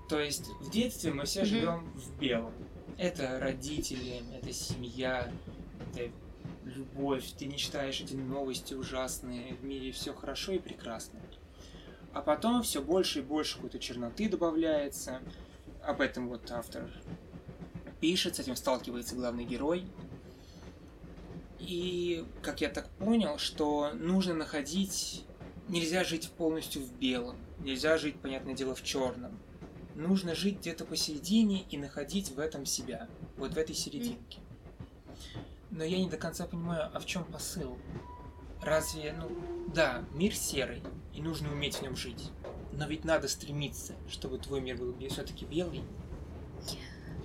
То 0.08 0.18
есть 0.18 0.48
в 0.60 0.70
детстве 0.70 1.12
мы 1.12 1.24
все 1.24 1.40
Мгм. 1.40 1.48
живем 1.48 1.90
в 1.94 2.18
белом. 2.18 2.52
Это 2.96 3.38
родители, 3.38 4.22
это 4.34 4.52
семья, 4.52 5.30
это 5.94 6.10
любовь. 6.64 7.24
Ты 7.38 7.46
не 7.46 7.56
читаешь 7.56 8.00
эти 8.00 8.14
новости 8.14 8.74
ужасные, 8.74 9.54
в 9.54 9.64
мире 9.64 9.92
все 9.92 10.12
хорошо 10.14 10.52
и 10.52 10.58
прекрасно. 10.58 11.20
А 12.12 12.22
потом 12.22 12.62
все 12.62 12.82
больше 12.82 13.20
и 13.20 13.22
больше 13.22 13.56
какой-то 13.56 13.78
черноты 13.78 14.28
добавляется. 14.28 15.20
Об 15.84 16.00
этом 16.00 16.28
вот 16.28 16.50
автор 16.50 16.90
пишет, 18.00 18.36
с 18.36 18.40
этим 18.40 18.56
сталкивается 18.56 19.14
главный 19.14 19.44
герой. 19.44 19.84
И, 21.58 22.24
как 22.42 22.60
я 22.60 22.68
так 22.68 22.88
понял, 22.90 23.38
что 23.38 23.92
нужно 23.92 24.34
находить... 24.34 25.24
Нельзя 25.68 26.02
жить 26.02 26.30
полностью 26.30 26.80
в 26.80 26.94
белом, 26.94 27.36
нельзя 27.58 27.98
жить, 27.98 28.18
понятное 28.20 28.54
дело, 28.54 28.74
в 28.74 28.82
черном. 28.82 29.38
Нужно 29.94 30.34
жить 30.34 30.60
где-то 30.60 30.86
посередине 30.86 31.66
и 31.68 31.76
находить 31.76 32.30
в 32.30 32.38
этом 32.38 32.64
себя, 32.64 33.06
вот 33.36 33.52
в 33.52 33.58
этой 33.58 33.74
серединке. 33.74 34.38
Но 35.70 35.84
я 35.84 35.98
не 35.98 36.08
до 36.08 36.16
конца 36.16 36.46
понимаю, 36.46 36.90
а 36.94 36.98
в 36.98 37.04
чем 37.04 37.22
посыл? 37.24 37.76
Разве, 38.62 39.12
ну, 39.12 39.30
да, 39.74 40.02
мир 40.14 40.34
серый, 40.34 40.82
и 41.14 41.20
нужно 41.20 41.52
уметь 41.52 41.74
в 41.76 41.82
нем 41.82 41.96
жить. 41.96 42.30
Но 42.72 42.86
ведь 42.86 43.04
надо 43.04 43.28
стремиться, 43.28 43.92
чтобы 44.08 44.38
твой 44.38 44.62
мир 44.62 44.78
был 44.78 44.94
все-таки 45.10 45.44
белый. 45.44 45.82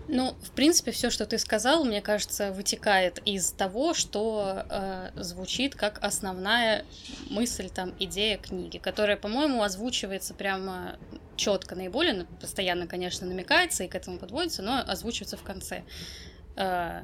Ну, 0.10 0.36
в 0.42 0.52
принципе, 0.52 0.92
все, 0.92 1.10
что 1.10 1.26
ты 1.26 1.38
сказал, 1.38 1.86
мне 1.86 2.02
кажется, 2.02 2.52
вытекает 2.52 3.22
из 3.26 3.52
того, 3.52 3.94
что 3.94 4.66
э, 4.70 5.12
звучит 5.16 5.76
как 5.76 6.04
основная 6.04 6.86
мысль, 7.30 7.70
там, 7.70 7.94
идея 8.00 8.38
книги, 8.38 8.78
которая, 8.78 9.16
по-моему, 9.16 9.64
озвучивается 9.64 10.34
прямо 10.34 10.98
четко 11.38 11.76
наиболее, 11.76 12.26
постоянно, 12.42 12.86
конечно, 12.86 13.26
намекается 13.26 13.86
и 13.86 13.88
к 13.88 13.96
этому 13.96 14.20
подводится, 14.20 14.62
но 14.62 14.80
озвучивается 14.86 15.38
в 15.38 15.44
конце. 15.44 15.84
Э, 16.58 17.04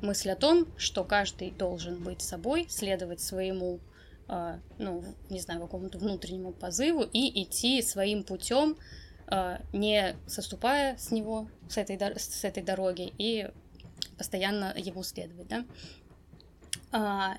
мысль 0.00 0.30
о 0.30 0.36
том, 0.36 0.66
что 0.78 1.04
каждый 1.04 1.50
должен 1.50 2.02
быть 2.02 2.22
собой, 2.22 2.66
следовать 2.70 3.20
своему, 3.20 3.80
э, 4.28 4.58
ну, 4.78 5.04
не 5.28 5.40
знаю, 5.40 5.60
какому-то 5.60 5.98
внутреннему 5.98 6.52
позыву 6.52 7.02
и 7.02 7.42
идти 7.42 7.82
своим 7.82 8.24
путем, 8.24 8.78
не 9.72 10.16
соступая 10.26 10.96
с 10.98 11.10
него, 11.10 11.48
с 11.68 11.76
этой, 11.76 11.98
с 12.18 12.44
этой 12.44 12.62
дороги, 12.62 13.12
и 13.18 13.48
постоянно 14.18 14.74
ему 14.76 15.02
следовать, 15.02 15.48
да. 15.48 15.64
А, 16.92 17.38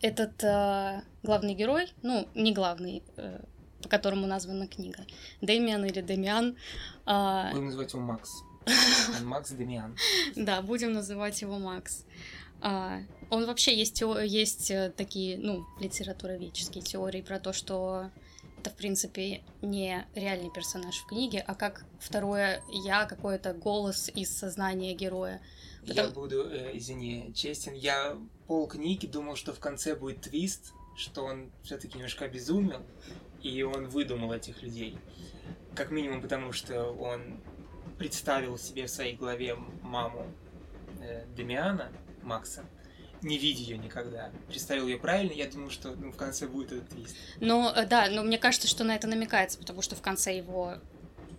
этот 0.00 0.42
э, 0.44 1.02
главный 1.22 1.54
герой, 1.54 1.92
ну, 2.02 2.28
не 2.34 2.52
главный, 2.52 3.02
э, 3.16 3.40
по 3.82 3.88
которому 3.88 4.26
названа 4.26 4.66
книга, 4.66 5.04
Дэмиан 5.40 5.84
или 5.84 6.00
Демиан, 6.00 6.56
а, 7.04 7.50
Будем 7.50 7.66
называть 7.66 7.92
его 7.92 8.02
Макс. 8.02 8.42
Макс 9.22 9.50
Демиан. 9.50 9.96
да, 10.36 10.62
будем 10.62 10.92
называть 10.92 11.42
его 11.42 11.58
Макс. 11.58 12.04
А, 12.60 13.00
он 13.30 13.46
вообще 13.46 13.76
есть, 13.76 14.02
есть 14.24 14.70
э, 14.70 14.92
такие, 14.96 15.38
ну, 15.38 15.66
литературоведческие 15.80 16.82
теории 16.82 17.22
про 17.22 17.38
то, 17.38 17.52
что 17.52 18.10
это, 18.66 18.74
в 18.74 18.78
принципе, 18.78 19.42
не 19.62 20.04
реальный 20.14 20.50
персонаж 20.50 20.96
в 20.98 21.06
книге, 21.06 21.44
а 21.46 21.54
как 21.54 21.84
второе 22.00 22.62
я, 22.68 23.06
какой-то 23.06 23.54
голос 23.54 24.10
из 24.14 24.36
сознания 24.36 24.92
героя. 24.94 25.40
Я 25.84 25.94
Потому- 25.94 26.14
буду, 26.14 26.50
э, 26.50 26.76
извини, 26.76 27.32
честен, 27.32 27.74
я 27.74 28.18
пол 28.48 28.66
книги 28.66 29.06
думал, 29.06 29.36
что 29.36 29.52
в 29.52 29.60
конце 29.60 29.94
будет 29.94 30.22
твист, 30.22 30.72
что 30.96 31.24
он 31.24 31.52
все-таки 31.62 31.94
немножко 31.96 32.24
обезумел, 32.24 32.82
и 33.40 33.62
он 33.62 33.86
выдумал 33.88 34.32
этих 34.32 34.62
людей. 34.62 34.98
Как 35.76 35.90
минимум 35.92 36.20
потому, 36.20 36.50
что 36.52 36.90
он 36.90 37.40
представил 37.98 38.58
себе 38.58 38.86
в 38.86 38.90
своей 38.90 39.14
голове 39.14 39.54
маму 39.82 40.26
э, 41.00 41.24
Демиана, 41.36 41.92
Макса, 42.22 42.64
не 43.22 43.38
видя 43.38 43.60
ее 43.60 43.78
никогда. 43.78 44.30
Представил 44.48 44.86
ее 44.86 44.98
правильно, 44.98 45.32
я 45.32 45.46
думал, 45.46 45.70
что 45.70 45.94
ну, 45.96 46.12
в 46.12 46.16
конце 46.16 46.46
будет 46.46 46.72
этот 46.72 46.88
твист. 46.88 47.16
Но 47.40 47.72
э, 47.74 47.86
да, 47.86 48.08
но 48.10 48.22
мне 48.22 48.38
кажется, 48.38 48.68
что 48.68 48.84
на 48.84 48.94
это 48.94 49.06
намекается, 49.06 49.58
потому 49.58 49.82
что 49.82 49.96
в 49.96 50.02
конце 50.02 50.36
его 50.36 50.76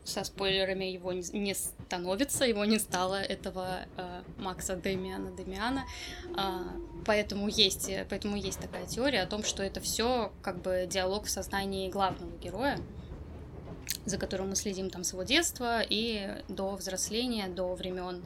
со 0.08 0.24
спойлерами 0.24 0.86
его 0.86 1.12
не, 1.12 1.54
становится, 1.54 2.46
его 2.46 2.64
не 2.64 2.80
стало 2.80 3.22
этого 3.22 3.86
э, 3.98 4.22
Макса 4.38 4.76
Демиана 4.76 5.32
Демиана, 5.32 5.86
А, 6.34 6.64
поэтому 7.06 7.50
есть, 7.50 7.90
э, 7.90 8.06
поэтому 8.10 8.38
есть 8.38 8.60
такая 8.60 8.86
теория 8.86 9.22
о 9.22 9.28
том, 9.28 9.44
что 9.44 9.64
это 9.64 9.82
все 9.82 10.32
как 10.42 10.62
бы 10.62 10.88
диалог 10.90 11.26
в 11.26 11.30
сознании 11.30 11.90
главного 11.90 12.32
героя, 12.38 12.80
за 14.08 14.18
которым 14.18 14.50
мы 14.50 14.56
следим 14.56 14.90
там 14.90 15.04
с 15.04 15.14
его 15.14 15.24
детства 15.24 15.82
и 15.82 16.42
до 16.48 16.76
взросления, 16.76 17.48
до 17.48 17.76
времен 17.76 18.24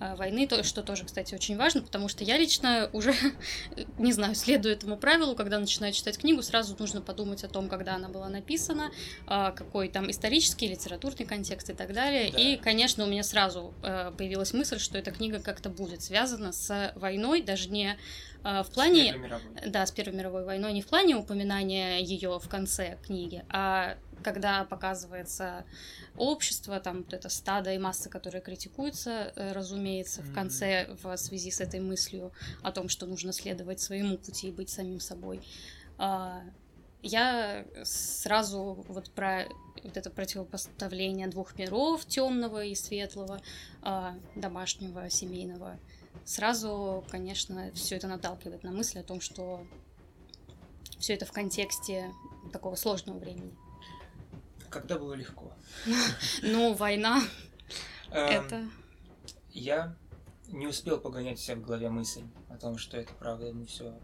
э, 0.00 0.14
войны, 0.16 0.46
то, 0.46 0.62
что 0.62 0.82
тоже, 0.82 1.04
кстати, 1.04 1.34
очень 1.34 1.56
важно, 1.56 1.82
потому 1.82 2.08
что 2.08 2.24
я 2.24 2.36
лично 2.36 2.90
уже, 2.92 3.14
не 3.98 4.12
знаю, 4.12 4.34
следую 4.34 4.74
этому 4.74 4.96
правилу, 4.96 5.34
когда 5.34 5.58
начинаю 5.58 5.92
читать 5.92 6.18
книгу, 6.18 6.42
сразу 6.42 6.76
нужно 6.78 7.00
подумать 7.00 7.44
о 7.44 7.48
том, 7.48 7.68
когда 7.68 7.94
она 7.94 8.08
была 8.08 8.28
написана, 8.28 8.90
э, 9.26 9.52
какой 9.54 9.88
там 9.88 10.10
исторический, 10.10 10.68
литературный 10.68 11.26
контекст 11.26 11.70
и 11.70 11.74
так 11.74 11.92
далее. 11.92 12.30
Да. 12.32 12.38
И, 12.38 12.56
конечно, 12.56 13.04
у 13.04 13.06
меня 13.06 13.22
сразу 13.22 13.72
э, 13.82 14.12
появилась 14.16 14.52
мысль, 14.52 14.78
что 14.78 14.98
эта 14.98 15.10
книга 15.12 15.40
как-то 15.40 15.70
будет 15.70 16.02
связана 16.02 16.52
с 16.52 16.92
войной, 16.96 17.42
даже 17.42 17.70
не 17.70 17.96
в 18.42 18.64
С 18.64 18.70
плане... 18.70 19.12
Первой 19.12 19.24
мировой. 19.26 19.70
Да, 19.70 19.86
с 19.86 19.90
Первой 19.90 20.14
мировой 20.16 20.44
войной 20.44 20.72
не 20.72 20.82
в 20.82 20.86
плане 20.86 21.16
упоминания 21.16 22.00
ее 22.00 22.38
в 22.38 22.48
конце 22.48 22.98
книги, 23.02 23.44
а 23.48 23.96
когда 24.22 24.64
показывается 24.64 25.64
общество, 26.16 26.80
там 26.80 27.04
вот 27.04 27.12
это 27.12 27.28
стадо 27.28 27.72
и 27.72 27.78
масса, 27.78 28.08
которые 28.10 28.42
критикуются, 28.42 29.32
э, 29.34 29.52
разумеется, 29.52 30.22
в 30.22 30.32
конце 30.34 30.88
в 31.02 31.16
связи 31.16 31.50
с 31.50 31.60
этой 31.60 31.80
мыслью 31.80 32.32
о 32.62 32.72
том, 32.72 32.88
что 32.88 33.06
нужно 33.06 33.32
следовать 33.32 33.80
своему 33.80 34.18
пути 34.18 34.48
и 34.48 34.52
быть 34.52 34.70
самим 34.70 35.00
собой. 35.00 35.40
А, 35.98 36.42
Я 37.02 37.64
сразу 37.82 38.84
вот 38.88 39.10
про 39.12 39.46
вот 39.82 39.96
это 39.96 40.10
противопоставление 40.10 41.28
двух 41.28 41.56
миров, 41.56 42.04
темного 42.04 42.62
и 42.62 42.74
светлого, 42.74 43.40
а, 43.80 44.14
домашнего, 44.34 45.08
семейного, 45.08 45.78
сразу, 46.24 47.04
конечно, 47.10 47.70
все 47.74 47.96
это 47.96 48.08
наталкивает 48.08 48.62
на 48.62 48.70
мысль 48.70 48.98
о 48.98 49.02
том, 49.02 49.20
что 49.20 49.66
все 50.98 51.14
это 51.14 51.26
в 51.26 51.32
контексте 51.32 52.12
такого 52.52 52.74
сложного 52.74 53.18
времени. 53.18 53.54
Когда 54.68 54.98
было 54.98 55.14
легко. 55.14 55.52
Ну, 56.42 56.74
война 56.74 57.22
Эм, 58.10 58.44
это. 58.44 58.68
Я 59.50 59.96
не 60.48 60.66
успел 60.66 61.00
погонять 61.00 61.38
себя 61.38 61.56
в 61.56 61.62
голове 61.62 61.90
мысль 61.90 62.24
о 62.48 62.56
том, 62.56 62.76
что 62.76 62.96
это 62.96 63.12
правда 63.14 63.52
не 63.52 63.64
все. 63.66 63.94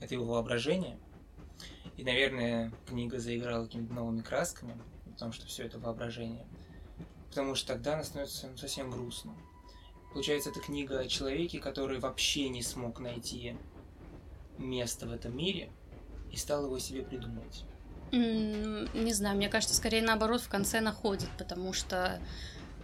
Это 0.00 0.14
его 0.14 0.24
воображение. 0.24 0.98
И, 1.96 2.04
наверное, 2.04 2.72
книга 2.86 3.18
заиграла 3.18 3.66
какими-то 3.66 3.94
новыми 3.94 4.22
красками, 4.22 4.76
о 5.06 5.18
том, 5.18 5.32
что 5.32 5.46
все 5.46 5.64
это 5.64 5.78
воображение. 5.78 6.46
Потому 7.34 7.56
что 7.56 7.74
тогда 7.74 7.94
она 7.94 8.04
становится 8.04 8.46
ну, 8.46 8.56
совсем 8.56 8.92
грустно. 8.92 9.34
Получается, 10.12 10.50
это 10.50 10.60
книга 10.60 11.00
о 11.00 11.08
человеке, 11.08 11.58
который 11.58 11.98
вообще 11.98 12.48
не 12.48 12.62
смог 12.62 13.00
найти 13.00 13.56
место 14.56 15.08
в 15.08 15.12
этом 15.12 15.36
мире 15.36 15.72
и 16.30 16.36
стал 16.36 16.66
его 16.66 16.78
себе 16.78 17.02
придумывать. 17.02 17.64
Не 18.12 19.12
знаю, 19.12 19.36
мне 19.36 19.48
кажется, 19.48 19.74
скорее 19.74 20.02
наоборот 20.02 20.42
в 20.42 20.48
конце 20.48 20.80
находит, 20.80 21.28
потому 21.36 21.72
что 21.72 22.22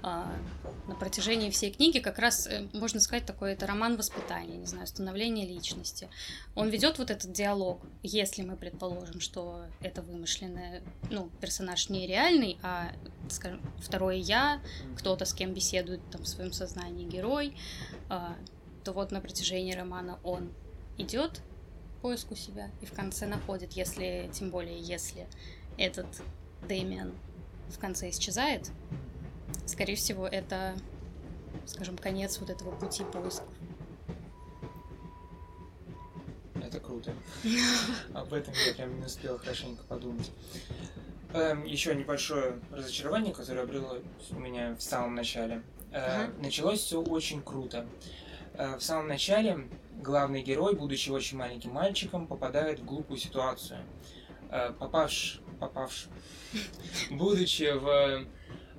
на 0.03 0.95
протяжении 0.99 1.51
всей 1.51 1.73
книги 1.73 1.99
как 1.99 2.19
раз, 2.19 2.47
э, 2.47 2.69
можно 2.73 3.01
сказать, 3.01 3.27
такой 3.27 3.53
это 3.53 3.67
роман 3.67 3.97
воспитания, 3.97 4.57
не 4.57 4.67
знаю, 4.67 4.87
становления 4.87 5.47
личности. 5.47 6.09
Он 6.55 6.69
ведет 6.69 6.99
вот 6.99 7.11
этот 7.11 7.33
диалог, 7.33 7.81
если 8.03 8.43
мы 8.43 8.57
предположим, 8.57 9.21
что 9.21 9.65
это 9.81 10.03
вымышленный, 10.03 10.83
ну, 11.11 11.31
персонаж 11.41 11.89
не 11.91 12.07
реальный, 12.07 12.59
а, 12.63 12.93
скажем, 13.29 13.61
второе 13.79 14.17
я, 14.17 14.61
кто-то 14.97 15.25
с 15.25 15.35
кем 15.35 15.55
беседует 15.55 16.01
там 16.11 16.23
в 16.23 16.29
своем 16.29 16.53
сознании 16.53 17.07
герой, 17.07 17.55
а, 18.09 18.37
то 18.85 18.93
вот 18.93 19.13
на 19.13 19.21
протяжении 19.21 19.75
романа 19.75 20.19
он 20.25 20.51
идет 20.99 21.43
поиску 22.03 22.35
себя 22.35 22.71
и 22.81 22.87
в 22.87 22.93
конце 22.93 23.27
находит, 23.27 23.75
если, 23.75 24.31
тем 24.33 24.51
более, 24.51 24.79
если 24.81 25.27
этот 25.77 26.07
Дэмиан 26.67 27.13
в 27.69 27.79
конце 27.79 28.11
исчезает, 28.11 28.71
скорее 29.67 29.97
всего, 29.97 30.27
это, 30.27 30.75
скажем, 31.67 31.97
конец 31.97 32.39
вот 32.39 32.51
этого 32.51 32.71
пути 32.73 33.05
поисков. 33.05 33.49
круто. 36.91 37.15
Об 38.15 38.33
этом 38.33 38.53
я 38.67 38.75
прям 38.75 38.99
не 38.99 39.07
успел 39.07 39.39
хорошенько 39.39 39.83
подумать. 39.85 40.31
Эм, 41.33 41.65
еще 41.65 41.95
небольшое 41.95 42.59
разочарование, 42.73 43.33
которое 43.33 43.67
было 43.67 44.03
у 44.31 44.39
меня 44.39 44.75
в 44.75 44.83
самом 44.83 45.15
начале. 45.15 45.63
Э, 45.93 46.25
Ага. 46.25 46.33
Началось 46.43 46.81
все 46.81 47.01
очень 47.01 47.43
круто. 47.43 47.87
Э, 48.55 48.77
в 48.77 48.83
самом 48.83 49.09
начале 49.09 49.69
главный 50.03 50.43
герой, 50.43 50.75
будучи 50.75 51.11
очень 51.11 51.39
маленьким 51.39 51.73
мальчиком, 51.73 52.27
попадает 52.27 52.81
в 52.81 52.85
глупую 52.85 53.19
ситуацию. 53.19 53.81
Э, 54.51 54.73
попавш, 54.73 55.41
попавш, 55.61 56.09
будучи 57.11 57.71
в 57.73 58.27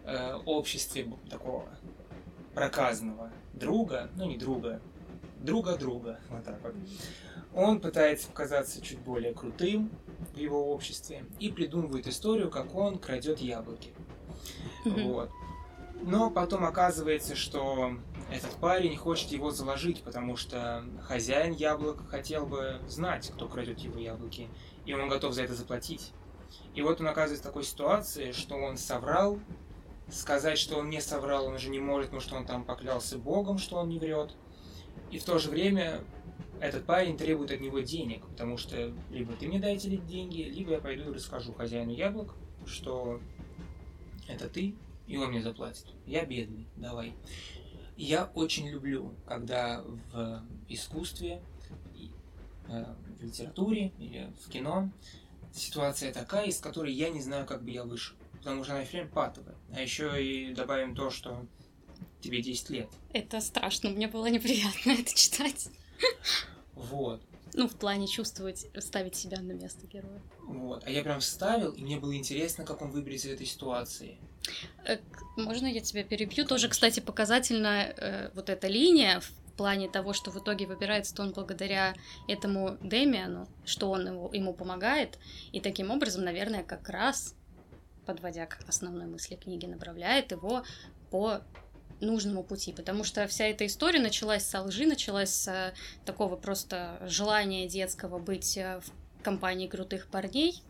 э, 0.06 0.36
обществе 0.46 1.08
такого 1.30 1.68
проказанного 2.54 3.32
друга, 3.54 4.10
ну 4.16 4.26
не 4.26 4.38
друга, 4.38 4.82
друга 5.40 5.78
друга, 5.78 6.20
вот 6.30 6.44
так 6.44 6.62
вот. 6.64 6.76
Он 7.54 7.82
пытается 7.82 8.30
показаться 8.30 8.82
чуть 8.82 9.00
более 9.00 9.34
крутым 9.34 9.92
в 10.34 10.38
его 10.38 10.72
обществе 10.72 11.26
и 11.40 11.50
придумывает 11.52 12.08
историю, 12.08 12.50
как 12.50 12.74
он 12.76 12.98
крадет 12.98 13.40
яблоки. 13.40 13.94
Вот. 14.86 15.30
Но 16.02 16.32
потом 16.32 16.66
оказывается, 16.66 17.36
что 17.36 17.94
этот 18.32 18.52
парень 18.56 18.96
хочет 18.98 19.32
его 19.32 19.52
заложить, 19.52 20.02
потому 20.02 20.36
что 20.38 20.84
хозяин 21.04 21.54
яблок 21.54 22.08
хотел 22.10 22.46
бы 22.48 22.82
знать, 22.88 23.30
кто 23.34 23.48
крадет 23.48 23.80
его 23.80 24.00
яблоки, 24.00 24.50
и 24.86 24.94
он 24.94 25.10
готов 25.10 25.34
за 25.34 25.44
это 25.44 25.54
заплатить. 25.54 26.14
И 26.74 26.82
вот 26.82 27.02
он 27.02 27.08
оказывается 27.08 27.44
в 27.44 27.48
такой 27.48 27.64
ситуации, 27.64 28.32
что 28.32 28.56
он 28.56 28.78
соврал, 28.78 29.40
сказать, 30.12 30.58
что 30.58 30.78
он 30.78 30.90
не 30.90 31.02
соврал, 31.02 31.48
он 31.48 31.56
уже 31.56 31.70
не 31.70 31.80
может, 31.80 32.08
потому 32.08 32.22
что 32.22 32.36
он 32.36 32.46
там 32.46 32.64
поклялся 32.64 33.18
Богом, 33.18 33.58
что 33.58 33.78
он 33.78 33.90
не 33.90 34.00
врет. 34.00 34.36
И 35.10 35.20
в 35.20 35.24
то 35.24 35.40
же 35.40 35.50
время 35.50 36.04
этот 36.60 36.86
парень 36.86 37.18
требует 37.18 37.52
от 37.52 37.60
него 37.60 37.80
денег, 37.80 38.26
потому 38.28 38.58
что 38.58 38.94
либо 39.10 39.34
ты 39.34 39.48
мне 39.48 39.60
дайте 39.60 39.90
эти 39.90 40.02
деньги, 40.02 40.42
либо 40.44 40.74
я 40.74 40.80
пойду 40.80 41.12
и 41.12 41.16
расскажу 41.16 41.54
хозяину 41.54 41.92
яблок, 41.92 42.36
что 42.66 43.20
это 44.28 44.48
ты, 44.48 44.76
и 45.08 45.18
он 45.18 45.30
мне 45.30 45.42
заплатит. 45.42 45.88
Я 46.06 46.26
бедный, 46.26 46.68
давай. 46.78 47.14
Я 47.98 48.32
очень 48.36 48.68
люблю, 48.70 49.14
когда 49.26 49.84
в 50.14 50.44
искусстве, 50.70 51.42
э, 52.68 52.86
в 53.20 53.24
литературе 53.24 53.92
или 54.00 54.32
в 54.46 54.50
кино 54.50 54.90
ситуация 55.54 56.14
такая, 56.14 56.48
из 56.48 56.60
которой 56.60 56.94
я 56.94 57.10
не 57.10 57.22
знаю, 57.22 57.46
как 57.46 57.64
бы 57.64 57.72
я 57.72 57.84
вышел. 57.84 58.16
Потому 58.42 58.64
что 58.64 58.74
она 58.74 58.86
прям 58.86 59.08
патовая. 59.08 59.56
А 59.74 59.82
еще 59.82 60.24
и 60.24 60.54
добавим 60.54 60.96
то, 60.96 61.12
что 61.12 61.46
тебе 62.22 62.42
10 62.42 62.70
лет. 62.72 62.90
Это 63.14 63.40
страшно, 63.40 63.92
мне 63.92 64.08
было 64.08 64.26
неприятно 64.28 64.92
это 65.00 65.16
читать. 65.16 65.70
Вот. 66.74 67.22
Ну, 67.54 67.68
в 67.68 67.76
плане 67.76 68.08
чувствовать, 68.08 68.66
ставить 68.80 69.16
себя 69.16 69.40
на 69.42 69.52
место 69.52 69.86
героя. 69.86 70.22
Вот. 70.48 70.84
А 70.86 70.90
я 70.90 71.04
прям 71.04 71.20
вставил, 71.20 71.72
и 71.72 71.82
мне 71.82 71.98
было 71.98 72.16
интересно, 72.16 72.64
как 72.64 72.82
он 72.82 72.92
выберется 72.92 73.28
из 73.28 73.34
этой 73.34 73.46
ситуации. 73.46 74.18
Э, 74.86 74.98
Можно 75.36 75.68
я 75.68 75.82
тебя 75.82 76.04
перебью? 76.04 76.46
Тоже, 76.46 76.70
кстати, 76.70 77.02
показательна 77.02 77.94
э, 77.96 78.32
вот 78.34 78.50
эта 78.50 78.68
линия 78.68 79.20
в 79.20 79.32
плане 79.58 79.90
того, 79.90 80.14
что 80.14 80.32
в 80.32 80.40
итоге 80.40 80.66
выбирается 80.66 81.22
он 81.22 81.34
благодаря 81.34 81.94
этому 82.28 82.78
Демиану, 82.82 83.48
что 83.66 83.92
он 83.92 84.08
его, 84.08 84.32
ему 84.34 84.54
помогает, 84.54 85.20
и 85.52 85.60
таким 85.60 85.92
образом, 85.92 86.24
наверное, 86.24 86.64
как 86.64 86.90
раз, 86.90 87.36
подводя 88.06 88.46
к 88.46 88.60
основной 88.68 89.06
мысли 89.06 89.36
книги, 89.36 89.66
направляет 89.66 90.32
его 90.32 90.64
по 91.10 91.42
нужному 92.00 92.44
пути, 92.44 92.74
потому 92.74 93.04
что 93.04 93.28
вся 93.28 93.46
эта 93.46 93.66
история 93.66 94.00
началась 94.00 94.46
со 94.46 94.64
лжи, 94.64 94.86
началась 94.86 95.30
с 95.30 95.48
э, 95.48 95.74
такого 96.04 96.36
просто 96.36 97.00
желания 97.06 97.68
детского 97.68 98.18
быть 98.20 98.58
э, 98.58 98.82
в 98.82 99.24
компании 99.24 99.68
крутых 99.68 100.08
парней, 100.08 100.64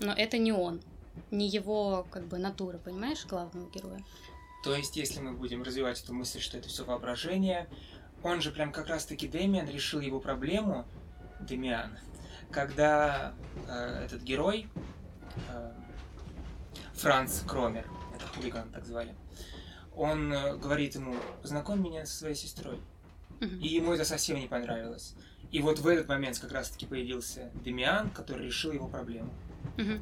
но 0.00 0.12
это 0.12 0.36
не 0.36 0.52
он, 0.52 0.82
не 1.30 1.48
его 1.48 2.06
как 2.10 2.26
бы 2.26 2.38
натура, 2.38 2.78
понимаешь, 2.78 3.24
главного 3.24 3.70
героя. 3.70 4.04
То 4.64 4.74
есть, 4.74 4.96
если 4.96 5.20
мы 5.20 5.32
будем 5.32 5.62
развивать 5.62 6.02
эту 6.02 6.12
мысль, 6.14 6.40
что 6.40 6.58
это 6.58 6.68
все 6.68 6.84
воображение, 6.84 7.68
он 8.22 8.40
же 8.40 8.50
прям 8.50 8.72
как 8.72 8.88
раз-таки 8.88 9.28
Дэмиан 9.28 9.68
решил 9.68 10.00
его 10.00 10.18
проблему, 10.18 10.86
Демиан, 11.40 11.98
когда 12.50 13.34
э, 13.68 14.04
этот 14.06 14.22
герой, 14.22 14.68
э, 15.48 15.72
Франц 16.94 17.42
Кромер, 17.42 17.86
это 18.14 18.26
хулиган 18.26 18.70
так 18.70 18.84
звали, 18.84 19.14
он 19.96 20.32
э, 20.32 20.56
говорит 20.56 20.94
ему, 20.94 21.14
познакомь 21.42 21.80
меня 21.80 22.06
со 22.06 22.16
своей 22.16 22.34
сестрой. 22.34 22.80
И 23.40 23.68
ему 23.68 23.92
это 23.92 24.04
совсем 24.04 24.38
не 24.38 24.46
понравилось. 24.46 25.14
И 25.50 25.60
вот 25.60 25.78
в 25.78 25.86
этот 25.86 26.08
момент 26.08 26.38
как 26.38 26.52
раз-таки 26.52 26.86
появился 26.86 27.50
Демиан, 27.64 28.10
который 28.10 28.46
решил 28.46 28.72
его 28.72 28.88
проблему. 28.88 29.30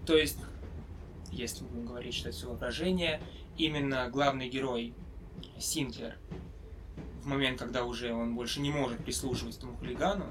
То 0.06 0.16
есть, 0.16 0.38
если 1.30 1.64
будем 1.64 1.86
говорить, 1.86 2.14
что 2.14 2.28
это 2.28 2.38
все 2.38 2.46
воображение, 2.48 3.20
именно 3.56 4.08
главный 4.10 4.48
герой 4.48 4.94
Синклер 5.58 6.16
в 7.22 7.26
момент, 7.26 7.58
когда 7.58 7.84
уже 7.84 8.12
он 8.12 8.34
больше 8.34 8.60
не 8.60 8.70
может 8.70 9.04
прислушивать 9.04 9.56
этому 9.56 9.76
хулигану, 9.76 10.26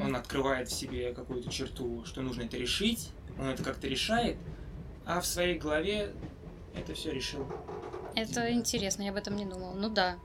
он 0.00 0.16
открывает 0.16 0.68
в 0.68 0.72
себе 0.72 1.12
какую-то 1.12 1.50
черту, 1.50 2.04
что 2.04 2.22
нужно 2.22 2.42
это 2.42 2.56
решить, 2.56 3.10
он 3.38 3.46
это 3.46 3.62
как-то 3.62 3.88
решает, 3.88 4.36
а 5.06 5.20
в 5.20 5.26
своей 5.26 5.58
голове 5.58 6.12
это 6.74 6.94
все 6.94 7.10
решил. 7.12 7.46
Это 8.14 8.52
интересно, 8.52 9.02
я 9.02 9.10
об 9.10 9.16
этом 9.16 9.36
не 9.36 9.44
думала. 9.46 9.74
Ну 9.74 9.88
да. 9.88 10.18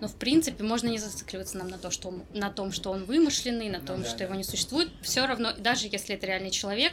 Но 0.00 0.08
в 0.08 0.16
принципе 0.16 0.64
можно 0.64 0.88
не 0.88 0.98
зацикливаться 0.98 1.58
нам 1.58 1.68
на, 1.68 1.78
то, 1.78 1.90
что 1.90 2.08
он- 2.08 2.24
на 2.34 2.50
том, 2.50 2.72
что 2.72 2.90
он 2.90 3.04
вымышленный, 3.04 3.68
на 3.68 3.78
Ну 3.78 3.86
том, 3.86 4.02
да, 4.02 4.08
что 4.08 4.18
да. 4.18 4.24
его 4.24 4.34
не 4.34 4.42
существует. 4.42 4.90
Все 5.02 5.24
равно, 5.26 5.52
даже 5.56 5.86
если 5.86 6.16
это 6.16 6.26
реальный 6.26 6.50
человек, 6.50 6.92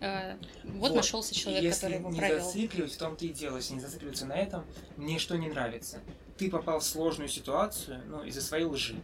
э, 0.00 0.36
вот, 0.64 0.90
Вот. 0.90 0.96
нашелся 0.96 1.34
человек, 1.34 1.62
Если 1.62 1.80
который 1.86 1.98
его 1.98 2.10
не 2.10 2.18
провел. 2.18 2.44
зацикливать, 2.44 2.92
в 2.92 2.98
том-то 2.98 3.24
и 3.24 3.28
дело, 3.30 3.56
если 3.56 3.74
не 3.74 3.80
зацикливаться 3.80 4.26
на 4.26 4.34
этом, 4.34 4.64
мне 4.96 5.18
что 5.18 5.38
не 5.38 5.48
нравится. 5.48 6.00
Ты 6.36 6.50
попал 6.50 6.80
в 6.80 6.84
сложную 6.84 7.28
ситуацию, 7.30 8.02
ну, 8.08 8.24
из-за 8.24 8.42
своей 8.42 8.64
лжи. 8.64 9.00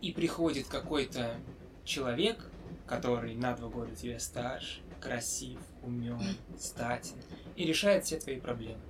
И 0.00 0.12
приходит 0.12 0.66
какой-то 0.66 1.36
человек, 1.84 2.38
который 2.86 3.34
на 3.36 3.54
два 3.54 3.68
года 3.68 3.94
тебя 3.94 4.18
старше, 4.18 4.80
красив, 5.00 5.58
умен, 5.82 6.20
статен, 6.58 7.16
и 7.56 7.64
решает 7.64 8.04
все 8.04 8.18
твои 8.18 8.38
проблемы. 8.38 8.80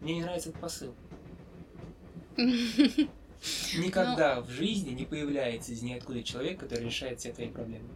Мне 0.00 0.16
не 0.16 0.22
нравится 0.22 0.50
этот 0.50 0.60
посыл. 0.60 0.94
Никогда 3.76 4.40
в 4.40 4.50
жизни 4.50 4.90
не 4.90 5.04
появляется 5.04 5.72
из 5.72 5.82
ниоткуда 5.82 6.22
человек, 6.22 6.60
который 6.60 6.84
решает 6.84 7.20
все 7.20 7.32
твои 7.32 7.48
проблемы. 7.48 7.88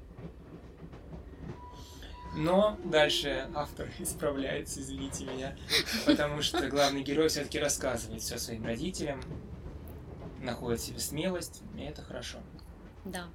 Но 2.37 2.79
дальше 2.85 3.49
автор 3.55 3.89
исправляется, 3.99 4.81
извините 4.81 5.25
меня, 5.25 5.57
потому 6.07 6.43
что 6.43 6.69
главный 6.69 7.03
герой 7.03 7.29
все-таки 7.29 7.59
рассказывает 7.59 8.23
все 8.23 8.39
своим 8.39 8.65
родителям, 8.65 9.21
находит 10.41 10.81
в 10.81 10.85
себе 10.85 10.99
смелость, 11.01 11.63
и 11.77 11.83
это 11.83 12.03
хорошо. 12.03 12.39
Да. 13.05 13.29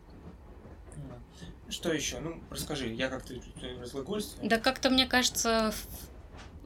Что 1.73 1.91
еще? 1.91 2.19
Ну, 2.19 2.39
расскажи, 2.51 2.88
я 2.93 3.09
как-то 3.09 3.33
тут 3.33 3.63
разглагольствую. 3.79 4.47
Да 4.47 4.59
как-то 4.59 4.91
мне 4.91 5.07
кажется, 5.07 5.73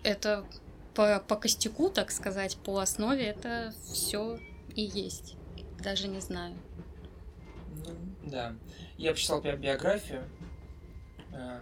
это 0.04 0.46
по, 0.94 1.24
по 1.26 1.38
костяку, 1.38 1.90
так 1.90 2.12
сказать, 2.12 2.58
по 2.58 2.80
основе 2.80 3.24
это 3.24 3.74
все 3.90 4.38
и 4.76 4.82
есть. 4.82 5.38
Даже 5.82 6.10
не 6.10 6.20
знаю. 6.20 6.56
Ну, 7.86 7.96
да. 8.30 8.54
Я 8.98 9.14
почитал 9.14 9.42
би- 9.42 9.56
биографию 9.56 10.28
э, 11.32 11.62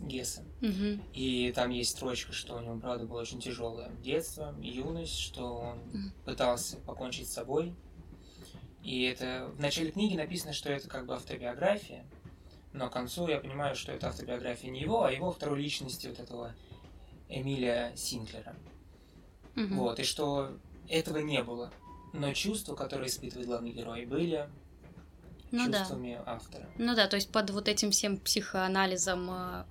Гесса. 0.00 0.42
Мгм. 0.62 1.02
И 1.12 1.52
там 1.54 1.68
есть 1.68 1.90
строчка, 1.90 2.32
что 2.32 2.56
у 2.56 2.60
него, 2.60 2.78
правда, 2.78 3.04
было 3.04 3.20
очень 3.20 3.40
тяжелое 3.40 3.90
детство, 4.02 4.54
юность, 4.62 5.18
что 5.18 5.54
он 5.54 5.78
Мгм. 5.92 6.12
пытался 6.24 6.78
покончить 6.78 7.28
с 7.28 7.34
собой. 7.34 7.74
И 8.86 9.02
это 9.02 9.50
в 9.52 9.60
начале 9.60 9.90
книги 9.90 10.16
написано, 10.16 10.52
что 10.52 10.70
это 10.70 10.88
как 10.88 11.06
бы 11.06 11.14
автобиография, 11.16 12.06
но 12.72 12.88
к 12.88 12.92
концу 12.92 13.26
я 13.26 13.40
понимаю, 13.40 13.74
что 13.74 13.90
это 13.90 14.10
автобиография 14.10 14.70
не 14.70 14.80
его, 14.80 15.02
а 15.02 15.10
его 15.10 15.32
второй 15.32 15.60
личности, 15.60 16.06
вот 16.06 16.20
этого 16.20 16.54
Эмилия 17.28 17.92
Синклера. 17.96 18.54
Мгм. 19.56 19.78
Вот, 19.78 19.98
и 19.98 20.04
что 20.04 20.56
этого 20.88 21.18
не 21.18 21.42
было. 21.42 21.72
Но 22.12 22.32
чувства, 22.32 22.76
которые 22.76 23.08
испытывает 23.08 23.48
главный 23.48 23.72
герой, 23.72 24.06
были 24.06 24.48
Ну 25.50 25.68
да. 25.68 25.80
чувствами 25.80 26.20
автора. 26.24 26.68
Ну 26.78 26.94
да, 26.94 27.08
то 27.08 27.16
есть 27.16 27.32
под 27.32 27.50
вот 27.50 27.66
этим 27.66 27.90
всем 27.90 28.18
психоанализом 28.18 29.28
э, 29.32 29.64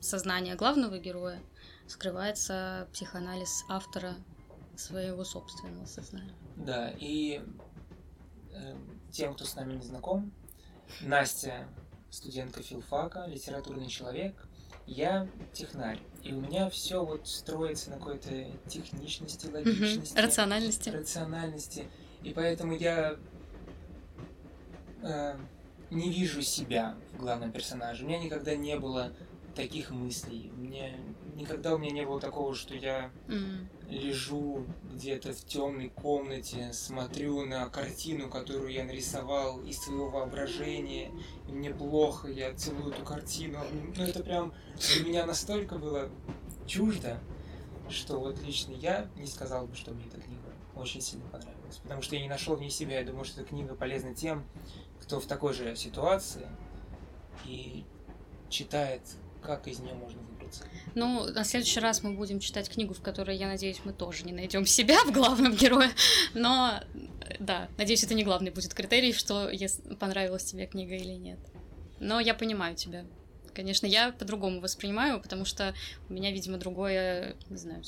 сознания 0.00 0.54
главного 0.54 0.98
героя 0.98 1.40
скрывается 1.86 2.86
психоанализ 2.92 3.64
автора 3.70 4.16
своего 4.76 5.24
собственного 5.24 5.86
сознания. 5.86 6.34
Да, 6.56 6.92
и 6.98 7.40
тем, 9.10 9.34
кто 9.34 9.44
с 9.44 9.54
нами 9.54 9.74
не 9.74 9.82
знаком, 9.82 10.32
Настя 11.00 11.66
студентка 12.10 12.62
филфака, 12.62 13.26
литературный 13.26 13.88
человек, 13.88 14.34
я 14.86 15.28
технарь. 15.52 16.00
И 16.22 16.32
у 16.32 16.40
меня 16.40 16.68
все 16.70 17.04
вот 17.04 17.26
строится 17.28 17.90
на 17.90 17.96
какой-то 17.96 18.46
техничности, 18.68 19.46
логичности, 19.46 20.16
Рациональности. 20.18 20.88
рациональности. 20.90 21.88
И 22.22 22.32
поэтому 22.32 22.76
я 22.76 23.16
э, 25.02 25.36
не 25.90 26.10
вижу 26.10 26.42
себя 26.42 26.96
в 27.14 27.18
главном 27.20 27.52
персонаже. 27.52 28.04
У 28.04 28.08
меня 28.08 28.18
никогда 28.18 28.54
не 28.54 28.78
было 28.78 29.12
таких 29.54 29.90
мыслей. 29.90 30.50
Мне 30.54 30.98
никогда 31.34 31.74
у 31.74 31.78
меня 31.78 31.92
не 31.92 32.04
было 32.06 32.20
такого, 32.20 32.54
что 32.54 32.74
я 32.74 33.10
М. 33.28 33.68
лежу 33.88 34.66
где-то 34.92 35.32
в 35.32 35.44
темной 35.44 35.90
комнате, 35.90 36.72
смотрю 36.72 37.44
на 37.44 37.68
картину, 37.68 38.28
которую 38.28 38.72
я 38.72 38.84
нарисовал 38.84 39.60
из 39.62 39.78
своего 39.78 40.08
воображения, 40.08 41.10
и 41.48 41.52
мне 41.52 41.70
плохо, 41.70 42.28
я 42.28 42.54
целую 42.54 42.92
эту 42.92 43.04
картину. 43.04 43.58
Ну, 43.96 44.02
это 44.02 44.22
прям 44.22 44.52
для 44.94 45.04
меня 45.04 45.26
настолько 45.26 45.76
было 45.76 46.10
чуждо, 46.66 47.20
что 47.88 48.18
вот 48.18 48.40
лично 48.42 48.72
я 48.72 49.08
не 49.16 49.26
сказал 49.26 49.66
бы, 49.66 49.74
что 49.74 49.92
мне 49.92 50.06
эта 50.06 50.20
книга 50.20 50.52
очень 50.74 51.00
сильно 51.00 51.26
понравилась. 51.28 51.76
Потому 51.82 52.02
что 52.02 52.16
я 52.16 52.22
не 52.22 52.28
нашел 52.28 52.56
в 52.56 52.60
ней 52.60 52.70
себя. 52.70 52.98
Я 53.00 53.04
думаю, 53.04 53.24
что 53.24 53.40
эта 53.40 53.50
книга 53.50 53.74
полезна 53.74 54.14
тем, 54.14 54.44
кто 55.00 55.20
в 55.20 55.26
такой 55.26 55.52
же 55.52 55.76
ситуации 55.76 56.46
и 57.44 57.84
читает, 58.48 59.02
как 59.42 59.66
из 59.68 59.80
нее 59.80 59.94
можно 59.94 60.20
выбраться. 60.58 60.64
Ну, 60.94 61.24
на 61.24 61.44
следующий 61.44 61.80
раз 61.80 62.02
мы 62.02 62.12
будем 62.12 62.40
читать 62.40 62.68
книгу, 62.68 62.94
в 62.94 63.00
которой, 63.00 63.36
я 63.36 63.48
надеюсь, 63.48 63.80
мы 63.84 63.92
тоже 63.92 64.24
не 64.24 64.32
найдем 64.32 64.66
себя 64.66 65.02
в 65.04 65.12
главном 65.12 65.54
герое. 65.54 65.90
Но, 66.34 66.80
да, 67.38 67.68
надеюсь, 67.78 68.04
это 68.04 68.14
не 68.14 68.24
главный 68.24 68.50
будет 68.50 68.74
критерий, 68.74 69.12
что 69.12 69.48
если 69.50 69.94
понравилась 69.94 70.44
тебе 70.44 70.66
книга 70.66 70.94
или 70.94 71.14
нет. 71.14 71.38
Но 72.00 72.20
я 72.20 72.34
понимаю 72.34 72.76
тебя. 72.76 73.04
Конечно, 73.54 73.86
я 73.86 74.12
по-другому 74.12 74.60
воспринимаю, 74.60 75.20
потому 75.20 75.44
что 75.44 75.74
у 76.08 76.12
меня, 76.12 76.32
видимо, 76.32 76.56
другое, 76.56 77.36
не 77.50 77.56
знаю, 77.56 77.82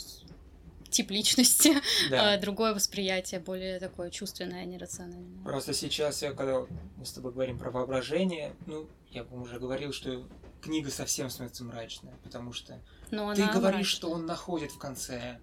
тип 0.90 1.10
личности, 1.10 1.74
Да. 2.10 2.34
а, 2.34 2.38
другое 2.38 2.74
восприятие, 2.74 3.40
более 3.40 3.80
такое 3.80 4.10
чувственное, 4.10 4.62
а 4.62 4.64
не 4.64 4.78
рациональное. 4.78 5.42
Просто 5.42 5.72
сейчас, 5.72 6.22
я, 6.22 6.32
когда 6.32 6.66
мы 6.96 7.04
с 7.04 7.12
тобой 7.12 7.32
говорим 7.32 7.58
про 7.58 7.70
воображение, 7.70 8.54
ну, 8.66 8.88
я 9.10 9.24
вам 9.24 9.42
уже 9.42 9.58
говорил, 9.58 9.92
что 9.92 10.24
книга 10.64 10.90
совсем 10.90 11.30
становится 11.30 11.64
мрачная, 11.64 12.16
потому 12.24 12.52
что 12.52 12.80
Но 13.10 13.34
ты 13.34 13.42
она 13.42 13.52
говоришь, 13.52 13.74
мрачная. 13.76 13.84
что 13.84 14.10
он 14.10 14.26
находит 14.26 14.72
в 14.72 14.78
конце 14.78 15.40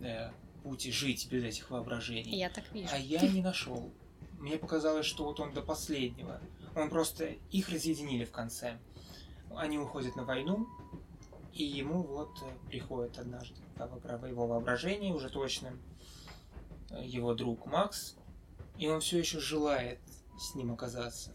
э, 0.00 0.30
пути 0.62 0.92
жить 0.92 1.28
без 1.30 1.42
этих 1.44 1.70
воображений. 1.70 2.36
Я 2.38 2.50
так 2.50 2.64
вижу. 2.72 2.88
А 2.92 2.98
я 2.98 3.20
не 3.22 3.42
нашел. 3.42 3.92
Мне 4.38 4.58
показалось, 4.58 5.06
что 5.06 5.24
вот 5.24 5.40
он 5.40 5.52
до 5.54 5.62
последнего. 5.62 6.40
Он 6.76 6.90
просто 6.90 7.34
их 7.50 7.68
разъединили 7.70 8.24
в 8.24 8.30
конце. 8.32 8.78
Они 9.56 9.78
уходят 9.78 10.16
на 10.16 10.24
войну, 10.24 10.68
и 11.52 11.64
ему 11.64 12.02
вот 12.02 12.30
э, 12.42 12.68
приходит 12.68 13.18
однажды 13.18 13.54
во- 13.76 14.28
его 14.28 14.46
воображении 14.46 15.12
уже 15.12 15.30
точно 15.30 15.72
э, 16.90 17.04
его 17.06 17.34
друг 17.34 17.66
Макс, 17.66 18.16
и 18.76 18.88
он 18.88 19.00
все 19.00 19.18
еще 19.18 19.38
желает 19.40 20.00
с 20.38 20.54
ним 20.56 20.72
оказаться. 20.72 21.32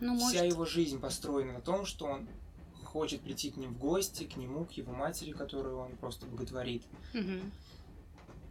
Ну, 0.00 0.16
Вся 0.16 0.38
может, 0.38 0.52
его 0.52 0.64
жизнь 0.64 0.98
построена 0.98 1.54
на 1.54 1.60
том, 1.60 1.84
что 1.84 2.06
он 2.06 2.28
хочет 2.84 3.20
прийти 3.20 3.50
к 3.50 3.56
ним 3.56 3.74
в 3.74 3.78
гости, 3.78 4.24
к 4.24 4.36
нему, 4.36 4.64
к 4.64 4.72
его 4.72 4.92
матери, 4.92 5.32
которую 5.32 5.78
он 5.78 5.96
просто 5.96 6.26
боготворит. 6.26 6.82
Мгм. 7.12 7.52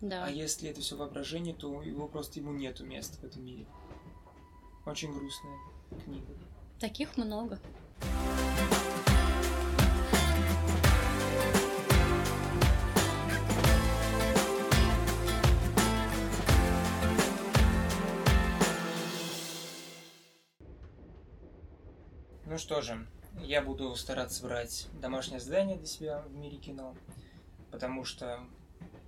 Да. 0.01 0.25
А 0.25 0.29
если 0.29 0.69
это 0.69 0.79
все 0.81 0.95
воображение, 0.95 1.53
то 1.53 1.81
его 1.81 2.07
просто 2.07 2.39
ему 2.39 2.53
нету 2.53 2.85
места 2.85 3.17
в 3.17 3.23
этом 3.23 3.43
мире. 3.43 3.65
Очень 4.85 5.11
грустная 5.13 5.57
книга. 6.05 6.33
Таких 6.79 7.17
много. 7.17 7.59
Что 22.59 22.81
же, 22.81 23.07
я 23.41 23.61
буду 23.61 23.95
стараться 23.95 24.43
брать 24.43 24.87
домашнее 25.01 25.39
задание 25.39 25.77
для 25.77 25.87
себя 25.87 26.21
в 26.21 26.35
мире 26.35 26.57
кино, 26.57 26.95
потому 27.71 28.03
что 28.03 28.41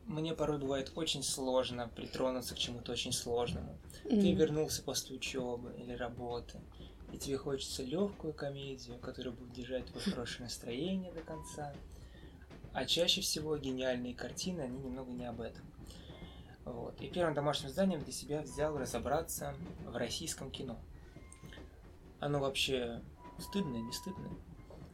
мне 0.06 0.34
порой 0.34 0.58
бывает 0.58 0.92
очень 0.96 1.24
сложно 1.24 1.88
притронуться 1.90 2.56
к 2.56 2.58
чему-то 2.58 2.92
очень 2.92 3.12
сложному. 3.14 3.78
Ты 4.04 4.32
М. 4.32 4.36
вернулся 4.38 4.82
после 4.82 5.16
учебы 5.16 5.74
или 5.78 5.94
работы, 5.94 6.60
и 7.12 7.18
тебе 7.18 7.38
хочется 7.38 7.84
легкую 7.84 8.34
комедию, 8.34 8.98
которая 9.00 9.34
будет 9.34 9.54
держать 9.54 9.86
твое 9.86 10.06
хорошее 10.16 10.44
настроение 10.46 11.12
до 11.12 11.22
конца. 11.22 11.74
А 12.74 12.86
чаще 12.86 13.20
всего 13.22 13.58
гениальные 13.58 14.16
картины, 14.16 14.62
они 14.62 14.78
немного 14.80 15.12
не 15.12 15.26
об 15.26 15.42
этом. 15.42 15.66
Вот. 16.64 17.00
И 17.02 17.08
первым 17.08 17.34
домашним 17.34 17.70
заданием 17.70 18.02
для 18.02 18.14
себя 18.14 18.42
взял 18.42 18.78
разобраться 18.78 19.54
в 19.86 19.96
российском 19.96 20.50
кино. 20.52 20.80
Оно 22.20 22.40
вообще 22.40 23.02
стыдное, 23.42 23.82
не 23.82 23.92
стыдное? 23.92 24.32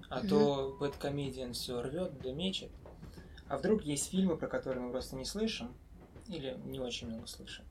А 0.10 0.26
то 0.26 0.76
Бэткомедиан 0.80 1.54
все 1.54 1.82
рвет 1.82 2.20
да 2.22 2.32
мечет. 2.32 2.72
А 3.50 3.58
вдруг 3.58 3.84
есть 3.84 4.10
фильмы, 4.10 4.38
про 4.38 4.48
которые 4.48 4.84
мы 4.84 4.92
просто 4.92 5.16
не 5.16 5.26
слышим, 5.26 5.74
или 6.28 6.60
не 6.66 6.80
очень 6.80 7.08
много 7.08 7.28
слышим, 7.28 7.66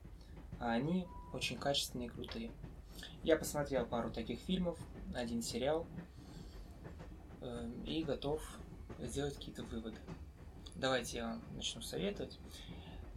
а 0.59 0.71
они 0.71 1.07
очень 1.33 1.57
качественные 1.57 2.07
и 2.07 2.11
крутые. 2.11 2.51
Я 3.23 3.37
посмотрел 3.37 3.85
пару 3.85 4.09
таких 4.09 4.39
фильмов, 4.39 4.77
один 5.13 5.41
сериал, 5.41 5.85
э, 7.41 7.69
и 7.85 8.03
готов 8.03 8.41
сделать 8.99 9.35
какие-то 9.35 9.63
выводы. 9.63 9.97
Давайте 10.75 11.17
я 11.17 11.27
вам 11.27 11.41
начну 11.55 11.81
советовать. 11.81 12.39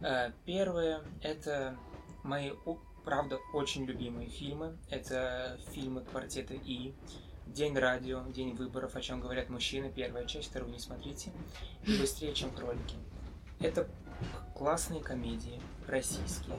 Э, 0.01 0.31
Первое– 0.45 1.03
это 1.21 1.77
мои, 2.23 2.51
правда, 3.03 3.39
очень 3.53 3.85
любимые 3.85 4.29
фильмы. 4.29 4.77
Это 4.89 5.59
фильмы 5.71 6.01
квартета 6.03 6.53
И, 6.53 6.93
День 7.53 7.77
радио, 7.77 8.23
День 8.29 8.53
выборов, 8.55 8.95
о 8.95 9.01
чем 9.01 9.19
говорят 9.19 9.49
мужчины, 9.49 9.91
первая 9.93 10.25
часть, 10.25 10.49
вторую 10.49 10.71
не 10.71 10.79
смотрите, 10.79 11.31
и 11.85 11.97
быстрее, 11.97 12.33
чем 12.33 12.49
кролики. 12.51 12.95
Это 13.59 13.87
классные 14.55 15.01
комедии, 15.01 15.59
российские. 15.85 16.55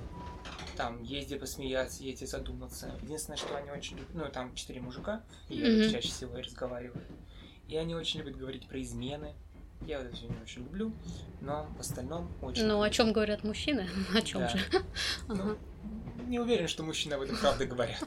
Там 0.77 1.03
есть 1.03 1.29
где 1.29 1.37
посмеяться, 1.37 2.03
есть 2.03 2.19
где 2.19 2.27
задуматься. 2.27 2.91
Единственное, 3.03 3.39
что 3.39 3.57
они 3.57 3.71
очень 3.71 3.97
любят, 3.97 4.15
ну, 4.15 4.29
там 4.31 4.55
четыре 4.55 4.83
мужика, 4.83 5.23
и 5.49 5.63
Мгм. 5.63 5.91
чаще 5.91 6.09
всего 6.09 6.37
и 6.37 6.43
разговаривают. 6.43 7.07
И 7.69 7.77
они 7.77 7.95
очень 7.95 8.21
любят 8.21 8.37
говорить 8.37 8.69
про 8.69 8.81
измены. 8.83 9.35
Я 9.87 9.99
вот 9.99 10.09
это 10.09 10.17
все 10.17 10.27
не 10.27 10.37
очень 10.43 10.63
люблю, 10.63 10.93
но 11.41 11.67
в 11.77 11.81
остальном 11.81 12.31
очень 12.43 12.67
Ну, 12.67 12.83
о 12.83 12.91
чем 12.91 13.13
говорят 13.15 13.45
мужчины? 13.45 13.89
О 14.15 14.21
чем 14.21 14.43
Да. 14.43 14.49
же? 14.49 14.59
Ага. 15.29 15.57
Ну, 16.19 16.27
не 16.29 16.39
уверен, 16.39 16.69
что 16.69 16.83
мужчины 16.83 17.15
об 17.15 17.23
этом 17.23 17.37
правда 17.39 17.65
говорят. 17.65 18.05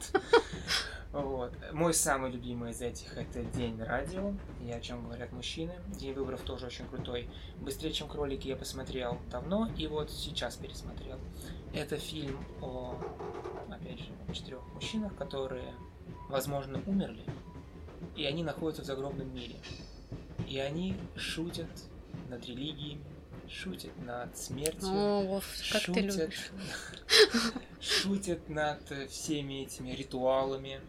Вот. 1.12 1.52
Мой 1.72 1.94
самый 1.94 2.30
любимый 2.30 2.72
из 2.72 2.82
этих 2.82 3.16
это 3.16 3.42
День 3.42 3.80
радио, 3.80 4.34
и 4.62 4.70
о 4.70 4.80
чем 4.80 5.04
говорят 5.04 5.32
мужчины. 5.32 5.72
День 5.88 6.12
выборов 6.14 6.42
тоже 6.42 6.66
очень 6.66 6.86
крутой. 6.86 7.28
Быстрее, 7.60 7.92
чем 7.92 8.08
кролики 8.08 8.48
я 8.48 8.56
посмотрел 8.56 9.18
давно, 9.30 9.70
и 9.76 9.86
вот 9.86 10.10
сейчас 10.10 10.56
пересмотрел. 10.56 11.18
Это 11.72 11.96
фильм 11.96 12.38
о, 12.60 12.98
опять 13.70 13.98
же, 14.00 14.06
четырех 14.32 14.60
мужчинах, 14.74 15.16
которые, 15.16 15.72
возможно, 16.28 16.82
умерли, 16.86 17.24
и 18.14 18.24
они 18.24 18.42
находятся 18.42 18.82
в 18.82 18.86
загробном 18.86 19.32
мире. 19.34 19.56
И 20.48 20.58
они 20.58 20.96
шутят 21.16 21.68
над 22.28 22.44
религиями, 22.46 23.04
шутят 23.50 23.96
над 24.04 24.36
смертью. 24.36 24.88
О, 24.88 25.22
Вов, 25.22 25.44
как 25.72 25.82
ты 25.82 26.08
шутят, 26.08 26.16
любишь. 26.16 26.50
шутят 27.80 28.48
над 28.48 28.90
э, 28.92 29.06
всеми 29.08 29.62
этими 29.62 29.90
ритуалами, 29.90 30.80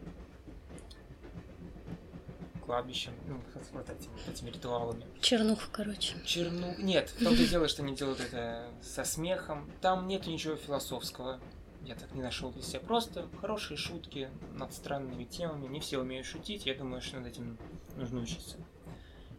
кладбищем, 2.67 3.13
ну, 3.27 3.41
вот 3.71 3.89
этими, 3.89 4.29
этими 4.29 4.49
ритуалами. 4.49 5.05
Чернуха, 5.21 5.67
короче. 5.71 6.15
Черну... 6.25 6.75
Нет, 6.77 7.09
в 7.09 7.23
том-то 7.23 7.41
и 7.41 7.47
дело, 7.47 7.67
что 7.69 7.81
они 7.81 7.95
делают 7.95 8.19
это 8.19 8.67
со 8.81 9.05
смехом. 9.05 9.71
Там 9.81 10.07
нет 10.07 10.27
ничего 10.27 10.57
философского. 10.57 11.39
Я 11.83 11.95
так 11.95 12.13
не 12.13 12.21
нашел 12.21 12.51
для 12.51 12.61
себя. 12.61 12.81
Просто 12.81 13.29
хорошие 13.39 13.77
шутки 13.77 14.29
над 14.53 14.73
странными 14.73 15.23
темами. 15.23 15.67
Не 15.67 15.79
все 15.79 15.99
умеют 15.99 16.27
шутить. 16.27 16.65
Я 16.65 16.75
думаю, 16.75 17.01
что 17.01 17.17
над 17.17 17.27
этим 17.27 17.57
нужно 17.95 18.19
учиться. 18.19 18.57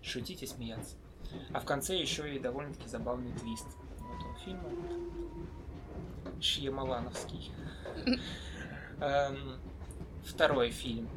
Шутить 0.02 0.42
и 0.42 0.46
смеяться. 0.46 0.96
А 1.52 1.60
в 1.60 1.64
конце 1.64 1.96
еще 1.96 2.34
и 2.34 2.38
довольно-таки 2.38 2.88
забавный 2.88 3.32
твист 3.32 3.66
у 4.00 4.16
этого 4.16 4.34
фильма. 4.44 4.70
Шьямалановский. 6.40 7.52
Эм, 9.00 9.58
Второй 10.28 10.70
фильм. 10.70 11.08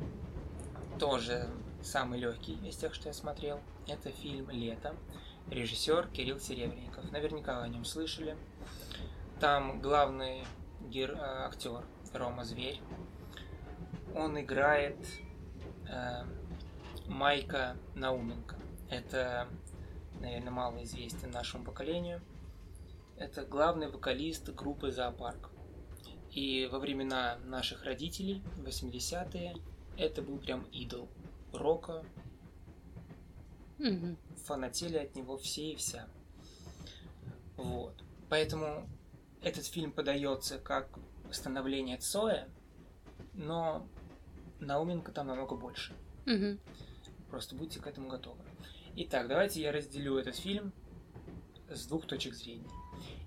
Тоже 0.97 1.49
самый 1.83 2.17
легкий 2.19 2.53
из 2.67 2.77
тех, 2.77 2.93
что 2.93 3.09
я 3.09 3.13
смотрел. 3.13 3.59
Это 3.87 4.09
фильм 4.09 4.49
«Лето». 4.49 4.95
Режиссер 5.49 6.07
Кирилл 6.07 6.39
Серебренников. 6.39 7.11
Наверняка 7.11 7.57
вы 7.59 7.63
о 7.63 7.67
нем 7.67 7.83
слышали. 7.83 8.37
Там 9.41 9.81
главный 9.81 10.45
гер... 10.87 11.11
э, 11.11 11.17
актер 11.17 11.83
Рома 12.13 12.45
Зверь. 12.45 12.79
Он 14.15 14.39
играет 14.39 14.97
э, 15.89 16.23
Майка 17.07 17.75
Науменко. 17.95 18.55
Это, 18.89 19.47
наверное, 20.21 20.51
малоизвестен 20.51 21.31
нашему 21.31 21.65
поколению. 21.65 22.21
Это 23.17 23.45
главный 23.45 23.89
вокалист 23.89 24.49
группы 24.49 24.91
«Зоопарк». 24.91 25.51
И 26.31 26.67
во 26.71 26.79
времена 26.79 27.37
наших 27.43 27.83
родителей, 27.83 28.41
80-е, 28.63 29.55
это 29.97 30.21
был 30.21 30.37
прям 30.37 30.63
идол 30.71 31.09
рока. 31.51 32.05
Мгм. 33.77 34.17
Фанатели 34.45 34.97
от 34.97 35.15
него 35.15 35.37
все 35.37 35.73
и 35.73 35.75
вся. 35.75 36.07
Вот. 37.57 38.01
Поэтому 38.29 38.87
этот 39.41 39.65
фильм 39.65 39.91
подается 39.91 40.57
как 40.57 40.87
становление 41.31 41.97
Цоя, 41.97 42.47
но 43.33 43.85
Науменко 44.59 45.11
там 45.11 45.27
намного 45.27 45.55
больше. 45.55 45.93
Мгм. 46.25 46.59
Просто 47.29 47.55
будьте 47.55 47.79
к 47.79 47.87
этому 47.87 48.07
готовы. 48.07 48.41
Итак, 48.95 49.27
давайте 49.27 49.61
я 49.61 49.71
разделю 49.71 50.17
этот 50.17 50.35
фильм 50.35 50.73
с 51.69 51.85
двух 51.85 52.05
точек 52.05 52.33
зрения. 52.33 52.69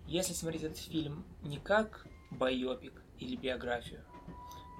Если 0.06 0.34
смотреть 0.34 0.64
этот 0.64 0.78
фильм 0.78 1.24
не 1.42 1.58
как 1.58 2.06
байопик 2.30 2.92
или 3.18 3.36
биографию, 3.36 4.04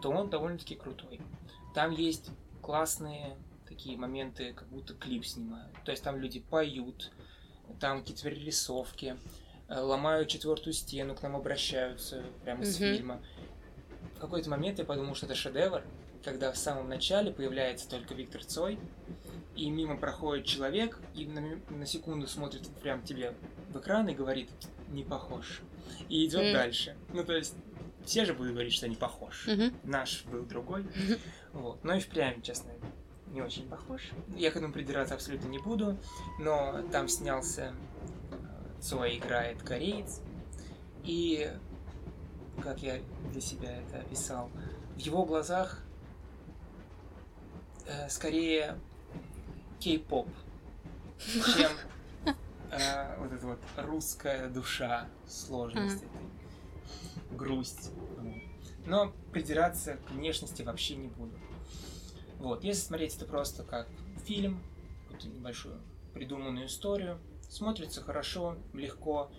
то 0.02 0.10
он 0.10 0.28
довольно-таки 0.28 0.74
крутой. 0.74 1.20
Там 1.74 1.92
есть 1.92 2.30
классные 2.60 3.36
такие 3.66 3.96
моменты, 3.96 4.52
как 4.52 4.68
будто 4.68 4.94
клип 4.94 5.24
снимают. 5.24 5.72
То 5.84 5.90
есть 5.90 6.04
там 6.04 6.18
люди 6.18 6.40
поют, 6.40 7.10
там 7.80 8.00
какие-то 8.00 8.22
перерисовки, 8.24 9.16
э, 9.68 9.80
ломают 9.80 10.28
четвертую 10.28 10.74
стену, 10.74 11.14
к 11.14 11.22
нам 11.22 11.34
обращаются 11.36 12.22
прямо 12.44 12.64
с 12.64 12.78
Мгм. 12.78 12.94
фильма. 12.94 13.22
В 14.16 14.20
какой-то 14.20 14.50
момент 14.50 14.78
я 14.78 14.84
подумал, 14.84 15.14
что 15.14 15.24
это 15.26 15.34
шедевр, 15.34 15.82
когда 16.22 16.52
в 16.52 16.58
самом 16.58 16.88
начале 16.88 17.32
появляется 17.32 17.88
только 17.88 18.14
Виктор 18.14 18.44
Цой, 18.44 18.78
и 19.56 19.70
мимо 19.70 19.96
проходит 19.96 20.46
человек, 20.46 20.98
и 21.14 21.26
на, 21.26 21.60
на 21.70 21.86
секунду 21.86 22.26
смотрит 22.26 22.68
прям 22.82 23.02
тебе 23.02 23.34
в 23.70 23.78
экран 23.78 24.08
и 24.08 24.14
говорит, 24.14 24.50
не 24.88 25.04
похож. 25.04 25.60
И 26.08 26.26
идет 26.26 26.42
М. 26.42 26.52
дальше. 26.52 26.96
Ну, 27.12 27.24
то 27.24 27.34
есть, 27.34 27.54
все 28.04 28.24
же 28.24 28.34
будут 28.34 28.52
говорить, 28.52 28.72
что 28.72 28.88
не 28.88 28.96
похож. 28.96 29.46
Мгм. 29.46 29.74
Наш 29.84 30.24
был 30.24 30.44
другой. 30.44 30.86
Вот. 31.52 31.82
Но 31.84 31.94
и 31.94 32.00
впрямь, 32.00 32.42
честно, 32.42 32.72
не 33.28 33.42
очень 33.42 33.68
похож. 33.68 34.10
Я 34.36 34.50
к 34.50 34.56
этому 34.56 34.72
придираться 34.72 35.14
абсолютно 35.14 35.48
не 35.48 35.58
буду, 35.58 35.98
но 36.38 36.82
там 36.90 37.08
снялся 37.08 37.74
э, 38.30 38.80
Цой 38.80 39.18
играет 39.18 39.62
кореец, 39.62 40.20
и 41.04 41.50
как 42.62 42.82
я 42.82 43.00
для 43.32 43.40
себя 43.40 43.78
это 43.78 43.98
описал, 44.00 44.50
в 44.94 44.98
его 44.98 45.24
глазах 45.24 45.82
э, 47.86 48.08
скорее 48.08 48.78
кей-поп, 49.84 50.26
чем 51.18 51.70
э, 52.70 53.18
вот 53.18 53.32
эта 53.32 53.46
вот 53.46 53.58
русская 53.76 54.48
душа, 54.48 55.06
сложность 55.28 56.04
этой, 56.04 57.36
грусть. 57.36 57.90
Но 58.86 59.12
придираться 59.30 59.98
к 59.98 60.10
внешности 60.12 60.62
вообще 60.62 60.96
не 60.96 61.08
буду. 61.08 61.38
Вот, 62.38 62.64
если 62.64 62.80
смотреть 62.80 63.16
это 63.16 63.26
просто 63.26 63.62
как 63.62 63.86
фильм, 64.24 64.62
какую-то 65.02 65.28
небольшую 65.28 65.78
придуманную 66.14 66.66
историю, 66.66 67.18
смотрится 67.50 68.02
хорошо, 68.02 68.56
легко. 68.72 69.30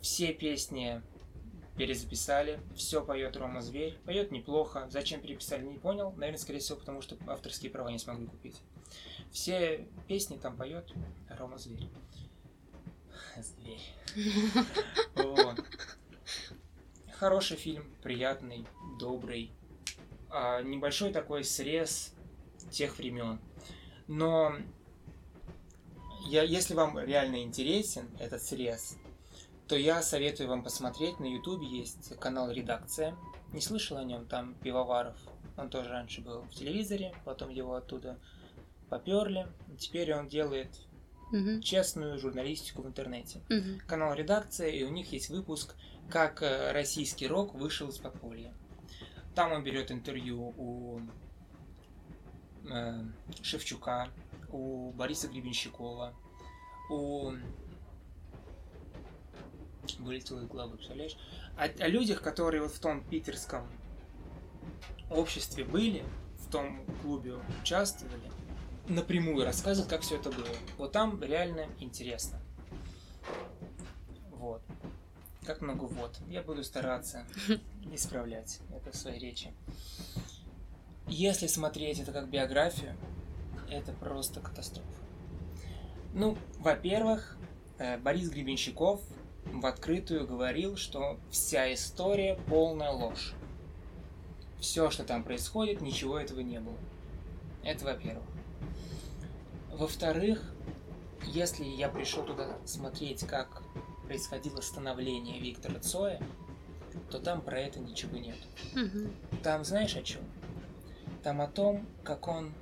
Все 0.00 0.32
песни 0.32 1.02
перезаписали, 1.76 2.60
все 2.74 3.04
поет 3.04 3.36
Рома 3.36 3.60
Зверь, 3.60 3.98
поет 4.06 4.32
неплохо. 4.32 4.88
Зачем 4.90 5.20
переписали, 5.20 5.66
не 5.66 5.78
понял. 5.78 6.12
Наверное, 6.12 6.38
скорее 6.38 6.60
всего, 6.60 6.78
потому 6.78 7.02
что 7.02 7.16
авторские 7.26 7.70
права 7.70 7.90
не 7.90 7.98
смогли 7.98 8.26
купить. 8.26 8.62
Все 9.32 9.88
песни 10.08 10.36
там 10.36 10.56
поет 10.56 10.92
Рома 11.30 11.56
Зверь. 11.56 11.88
Зверь. 13.36 13.80
Вот. 15.16 15.64
Хороший 17.14 17.56
фильм, 17.56 17.84
приятный, 18.02 18.66
добрый. 19.00 19.50
А, 20.28 20.60
небольшой 20.60 21.12
такой 21.12 21.44
срез 21.44 22.12
тех 22.70 22.98
времен. 22.98 23.40
Но 24.06 24.54
я, 26.26 26.42
если 26.42 26.74
вам 26.74 26.98
реально 26.98 27.42
интересен 27.42 28.10
этот 28.18 28.42
срез, 28.42 28.98
то 29.66 29.76
я 29.76 30.02
советую 30.02 30.50
вам 30.50 30.62
посмотреть. 30.62 31.20
На 31.20 31.26
Ютубе 31.26 31.66
есть 31.66 32.18
канал 32.18 32.50
«Редакция». 32.50 33.16
Не 33.52 33.62
слышал 33.62 33.96
о 33.96 34.04
нем, 34.04 34.26
там 34.26 34.54
Пивоваров. 34.56 35.16
Он 35.56 35.70
тоже 35.70 35.88
раньше 35.88 36.20
был 36.20 36.42
в 36.42 36.50
телевизоре, 36.50 37.14
потом 37.24 37.48
его 37.48 37.74
оттуда 37.74 38.18
поперли. 38.92 39.46
Теперь 39.78 40.14
он 40.14 40.28
делает 40.28 40.68
Мгм. 41.30 41.62
честную 41.62 42.18
журналистику 42.18 42.82
в 42.82 42.86
интернете. 42.86 43.40
Мгм. 43.48 43.80
Канал 43.86 44.14
«Редакция», 44.14 44.68
и 44.68 44.84
у 44.84 44.90
них 44.90 45.10
есть 45.12 45.30
выпуск 45.30 45.74
«Как 46.10 46.42
э, 46.42 46.72
российский 46.72 47.26
рок 47.26 47.54
вышел 47.54 47.88
из 47.88 47.96
подполья». 47.96 48.52
Там 49.34 49.52
он 49.52 49.64
берет 49.64 49.90
интервью 49.90 50.52
у 50.58 51.00
э, 52.70 53.02
Шевчука, 53.40 54.08
у 54.50 54.90
Бориса 54.92 55.28
Гребенщикова, 55.28 56.12
у... 56.90 57.32
Вылетело 60.00 60.40
из 60.40 60.46
головы, 60.48 60.76
представляешь? 60.76 61.16
О, 61.56 61.62
о 61.64 61.88
людях, 61.88 62.20
которые 62.20 62.60
вот 62.60 62.72
в 62.72 62.78
том 62.78 63.02
питерском 63.04 63.66
обществе 65.10 65.64
были, 65.64 66.04
в 66.40 66.50
том 66.50 66.84
клубе 67.00 67.36
участвовали, 67.62 68.30
напрямую 68.88 69.44
рассказывают, 69.44 69.90
как 69.90 70.02
все 70.02 70.16
это 70.16 70.30
было. 70.30 70.48
Вот 70.78 70.92
там 70.92 71.22
реально 71.22 71.66
интересно. 71.78 72.40
Вот. 74.30 74.62
Как 75.46 75.60
много 75.60 75.84
вот. 75.84 76.18
Я 76.28 76.42
буду 76.42 76.62
стараться 76.64 77.26
исправлять 77.92 78.60
это 78.74 78.92
в 78.92 78.96
своей 78.96 79.18
речи. 79.18 79.52
Если 81.08 81.46
смотреть 81.46 82.00
это 82.00 82.12
как 82.12 82.28
биографию, 82.28 82.96
это 83.70 83.92
просто 83.92 84.40
катастрофа. 84.40 84.88
Ну, 86.14 86.36
во-первых, 86.58 87.36
э, 87.78 87.98
Борис 87.98 88.28
Гребенщиков 88.30 89.00
в 89.46 89.66
открытую 89.66 90.26
говорил, 90.26 90.76
что 90.76 91.18
вся 91.30 91.72
история 91.72 92.38
полная 92.48 92.90
ложь. 92.90 93.34
Все, 94.60 94.90
что 94.90 95.04
там 95.04 95.24
происходит, 95.24 95.80
ничего 95.80 96.18
этого 96.18 96.40
не 96.40 96.60
было. 96.60 96.76
Это 97.64 97.84
во-первых. 97.84 98.24
Во-вторых, 99.72 100.42
если 101.24 101.64
я 101.64 101.88
пришел 101.88 102.24
туда 102.24 102.58
смотреть, 102.66 103.26
как 103.26 103.62
происходило 104.04 104.60
становление 104.60 105.40
Виктора 105.40 105.80
Цоя, 105.80 106.22
то 107.10 107.18
там 107.18 107.40
про 107.40 107.58
это 107.58 107.80
ничего 107.80 108.18
нет. 108.18 108.36
Там 109.42 109.64
знаешь 109.64 109.96
о 109.96 110.02
чем? 110.02 110.22
Там 111.22 111.40
о 111.40 111.46
том, 111.46 111.88
как 112.04 112.28
он 112.28 112.52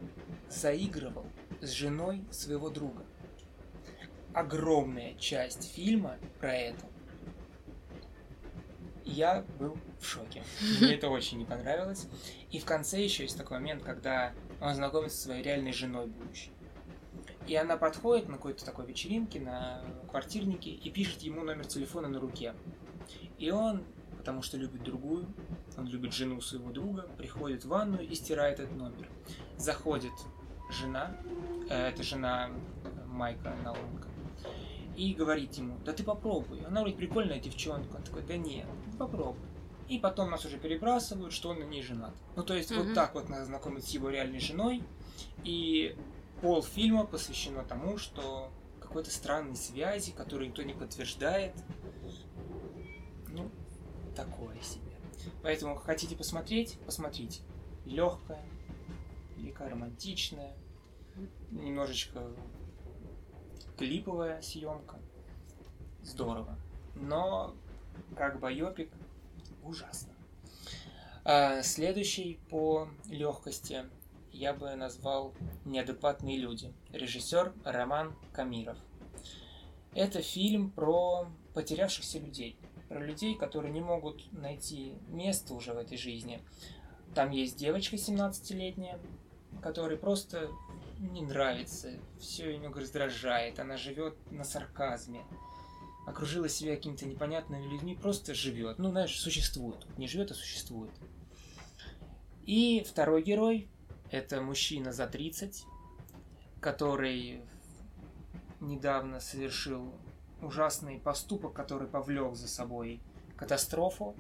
заигрывал 0.49 1.27
с 1.61 1.71
женой 1.71 2.25
своего 2.31 2.71
друга. 2.71 3.05
Огромная 4.33 5.15
часть 5.15 5.73
фильма 5.73 6.17
про 6.39 6.55
это. 6.55 6.87
Я 9.05 9.45
был 9.59 9.77
в 9.99 10.07
шоке. 10.07 10.45
Мне 10.81 10.95
это 10.95 11.09
очень 11.09 11.39
не 11.39 11.45
понравилось. 11.45 12.07
И 12.53 12.61
в 12.61 12.65
конце 12.65 13.03
еще 13.03 13.25
есть 13.25 13.37
такой 13.37 13.59
момент, 13.59 13.83
когда 13.83 14.33
он 14.61 14.75
знакомится 14.77 15.17
со 15.17 15.25
своей 15.25 15.43
реальной 15.43 15.73
женой 15.73 16.07
будущей. 16.07 16.53
И 17.47 17.55
она 17.57 17.77
подходит 17.77 18.29
на 18.29 18.35
какой-то 18.37 18.65
такой 18.65 18.87
вечеринке, 18.87 19.41
на 19.41 19.83
квартирнике, 20.11 20.71
и 20.71 20.91
пишет 20.91 21.23
ему 21.23 21.43
номер 21.43 21.67
телефона 21.67 22.09
на 22.09 22.21
руке. 22.21 22.55
И 23.39 23.51
он, 23.51 23.83
потому 24.19 24.43
что 24.43 24.57
любит 24.57 24.83
другую, 24.83 25.27
он 25.77 25.87
любит 25.87 26.13
жену 26.13 26.41
своего 26.41 26.71
друга, 26.71 27.09
приходит 27.17 27.65
в 27.65 27.69
ванную 27.69 28.07
и 28.07 28.15
стирает 28.15 28.61
этот 28.61 28.77
номер. 28.77 29.09
Заходит 29.57 30.13
жена, 30.71 31.17
э, 31.69 31.89
это 31.89 32.03
жена 32.03 32.51
Майка 33.07 33.55
Науменко, 33.65 34.09
и 34.97 35.15
говорит 35.15 35.55
ему, 35.55 35.79
да 35.85 35.93
ты 35.93 36.05
попробуй, 36.05 36.61
она 36.67 36.83
вроде 36.83 36.95
прикольная 36.97 37.41
девчонка. 37.41 37.97
Он 37.97 38.03
такой, 38.03 38.23
да 38.23 38.37
нет, 38.37 38.67
попробуй. 38.99 39.41
И 39.89 39.99
потом 39.99 40.31
нас 40.31 40.45
уже 40.45 40.57
перебрасывают, 40.59 41.33
что 41.33 41.49
он 41.49 41.59
на 41.61 41.65
ней 41.65 41.83
женат. 41.83 42.15
Ну, 42.37 42.45
то 42.45 42.55
есть, 42.55 42.71
вот 42.71 42.87
Мгм. 42.87 42.95
так 42.95 43.15
вот 43.15 43.29
надо 43.29 43.47
знакомиться 43.47 43.91
с 43.91 43.93
его 43.95 44.09
реальной 44.09 44.39
женой. 44.39 44.85
И 45.43 45.97
пол 46.41 46.63
фильма 46.63 47.07
посвящено 47.07 47.65
тому, 47.65 47.99
что 47.99 48.51
какой-то 48.81 49.11
странной 49.11 49.57
связи, 49.57 50.13
которую 50.13 50.49
никто 50.49 50.63
не 50.63 50.75
подтверждает. 50.75 51.55
Ну, 53.29 53.51
такое 54.17 54.61
себе. 54.63 54.91
Поэтому 55.43 55.77
хотите 55.77 56.17
посмотреть, 56.17 56.79
посмотрите. 56.87 57.41
Легкая, 57.85 58.45
легкая, 59.37 59.71
романтичная, 59.71 60.55
немножечко 61.51 62.23
клиповая 63.77 64.43
съемка. 64.43 64.99
Здорово. 66.03 66.59
Но 66.95 67.55
как 68.17 68.41
байопик 68.41 68.91
ужасно. 69.63 70.13
А, 71.25 71.63
следующий 71.63 72.41
по 72.49 72.89
легкости 73.07 73.85
я 74.33 74.53
бы 74.55 74.75
назвал 74.75 75.35
«Неадекватные 75.65 76.39
люди». 76.39 76.73
Режиссер 76.93 77.53
Роман 77.65 78.15
Камиров. 78.33 78.79
Это 79.95 80.23
фильм 80.23 80.71
про 80.71 81.27
потерявшихся 81.55 82.19
людей. 82.19 82.57
про 82.89 82.99
людей, 82.99 83.37
которые 83.37 83.73
не 83.73 83.81
могут 83.81 84.33
найти 84.33 84.95
место 85.07 85.55
уже 85.55 85.73
в 85.73 85.79
этой 85.79 85.97
жизни. 85.97 86.43
Там 87.15 87.31
есть 87.31 87.57
девочка 87.57 87.95
17-летняя, 87.95 88.99
которой 89.63 89.97
просто 89.97 90.51
не 90.99 91.23
нравится, 91.23 91.93
все 92.19 92.51
ее 92.51 92.69
раздражает, 92.69 93.61
она 93.61 93.77
живет 93.77 94.17
на 94.33 94.43
сарказме, 94.43 95.25
окружила 96.05 96.49
себя 96.49 96.75
какими-то 96.75 97.07
непонятными 97.07 97.65
людьми, 97.73 97.95
просто 97.95 98.35
живет. 98.35 98.79
Ну, 98.79 98.91
знаешь, 98.91 99.17
существует. 99.17 99.87
Не 99.97 100.09
живет, 100.09 100.33
а 100.33 100.35
существует. 100.35 100.91
И 102.45 102.85
второй 102.89 103.23
герой– 103.23 103.69
это 104.11 104.41
мужчина 104.41 104.93
за 104.93 105.07
30, 105.07 105.65
который 106.61 107.43
недавно 108.61 109.21
совершил 109.21 109.95
ужасный 110.43 110.99
поступок, 110.99 111.53
который 111.53 111.89
повлек 111.89 112.35
за 112.35 112.49
собой 112.49 113.01
катастрофу, 113.37 114.17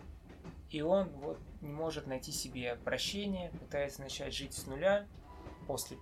и 0.70 0.82
он 0.82 1.09
вот 1.09 1.38
не 1.61 1.72
может 1.72 2.07
найти 2.07 2.32
себе 2.32 2.76
прощения, 2.84 3.51
пытается 3.61 4.03
начать 4.03 4.34
жить 4.34 4.55
с 4.55 4.66
нуля 4.66 5.07
после 5.66 5.99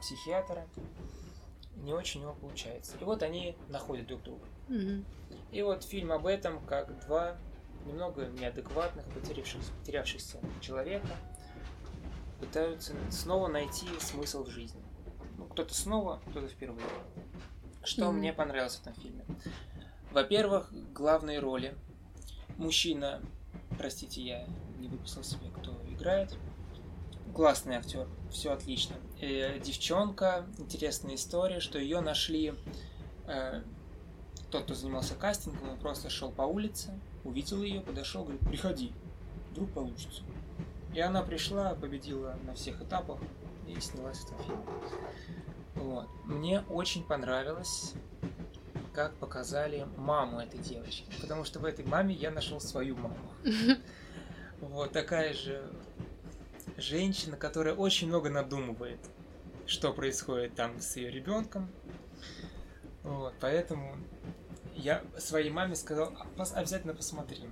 психиатра. 0.00 0.66
Не 1.76 1.92
очень 1.92 2.20
у 2.20 2.22
него 2.24 2.34
получается. 2.34 2.96
И 3.00 3.04
вот 3.04 3.22
они 3.22 3.56
находят 3.68 4.06
друг 4.06 4.22
друга. 4.22 4.44
Мгм. 4.68 5.04
И 5.52 5.62
вот 5.62 5.84
фильм 5.84 6.12
об 6.12 6.26
этом, 6.26 6.64
как 6.66 6.98
два 7.06 7.36
немного 7.86 8.26
неадекватных, 8.26 9.06
потерявшихся, 9.06 9.72
потерявшихся 9.80 10.38
человека 10.60 11.08
пытаются 12.40 12.94
снова 13.10 13.48
найти 13.48 13.86
смысл 14.00 14.44
в 14.44 14.50
жизни. 14.50 14.82
Ну, 15.38 15.44
кто-то 15.46 15.74
снова, 15.74 16.20
кто-то 16.30 16.48
впервые. 16.48 16.86
Что 17.84 18.06
Мгм. 18.10 18.18
мне 18.18 18.32
понравилось 18.32 18.76
в 18.76 18.80
этом 18.82 18.94
фильме? 18.94 19.24
Во-первых, 20.12 20.72
главные 20.92 21.38
роли. 21.38 21.74
Мужчина, 22.56 23.20
простите, 23.78 24.20
я 24.22 24.46
не 24.78 24.88
выписал 24.88 25.22
себе, 25.22 25.50
кто 25.56 25.72
играет. 25.90 26.36
Классный 27.34 27.76
актер, 27.76 28.08
все 28.30 28.52
отлично. 28.52 28.96
Э, 29.20 29.58
девчонка, 29.60 30.46
интересная 30.58 31.14
история, 31.14 31.60
что 31.60 31.78
ее 31.78 32.00
нашли 32.00 32.54
э, 33.26 33.62
тот, 34.50 34.64
кто 34.64 34.74
занимался 34.74 35.14
кастингом, 35.14 35.70
он 35.70 35.78
просто 35.78 36.10
шел 36.10 36.32
по 36.32 36.42
улице, 36.42 36.98
увидел 37.22 37.62
ее, 37.62 37.80
подошел, 37.82 38.24
говорит, 38.24 38.40
приходи, 38.40 38.92
вдруг 39.52 39.70
получится. 39.72 40.22
И 40.94 41.00
она 41.00 41.22
пришла, 41.22 41.74
победила 41.74 42.36
на 42.44 42.54
всех 42.54 42.82
этапах 42.82 43.20
и 43.66 43.78
снялась 43.80 44.18
в 44.18 44.26
этом 44.26 44.44
фильме. 44.44 44.64
Вот. 45.74 46.08
Мне 46.24 46.62
очень 46.68 47.04
понравилось, 47.04 47.94
как 48.92 49.14
показали 49.14 49.86
маму 49.96 50.40
этой 50.40 50.58
девочки, 50.58 51.06
потому 51.20 51.44
что 51.44 51.60
в 51.60 51.64
этой 51.64 51.84
маме 51.84 52.14
я 52.14 52.30
нашел 52.30 52.60
свою 52.60 52.96
маму. 52.96 53.16
Вот 54.60 54.92
такая 54.92 55.32
же 55.32 55.64
женщина, 56.76 57.38
которая 57.38 57.74
очень 57.74 58.08
много 58.08 58.28
надумывает, 58.28 59.00
что 59.64 59.90
происходит 59.94 60.54
там 60.54 60.78
с 60.80 60.96
ее 60.96 61.10
ребенком. 61.10 61.70
Вот, 63.02 63.32
поэтому 63.40 63.96
я 64.74 65.02
своей 65.18 65.50
маме 65.50 65.76
сказал, 65.76 66.12
«А, 66.36 66.42
обязательно 66.54 66.94
посмотри. 66.94 67.48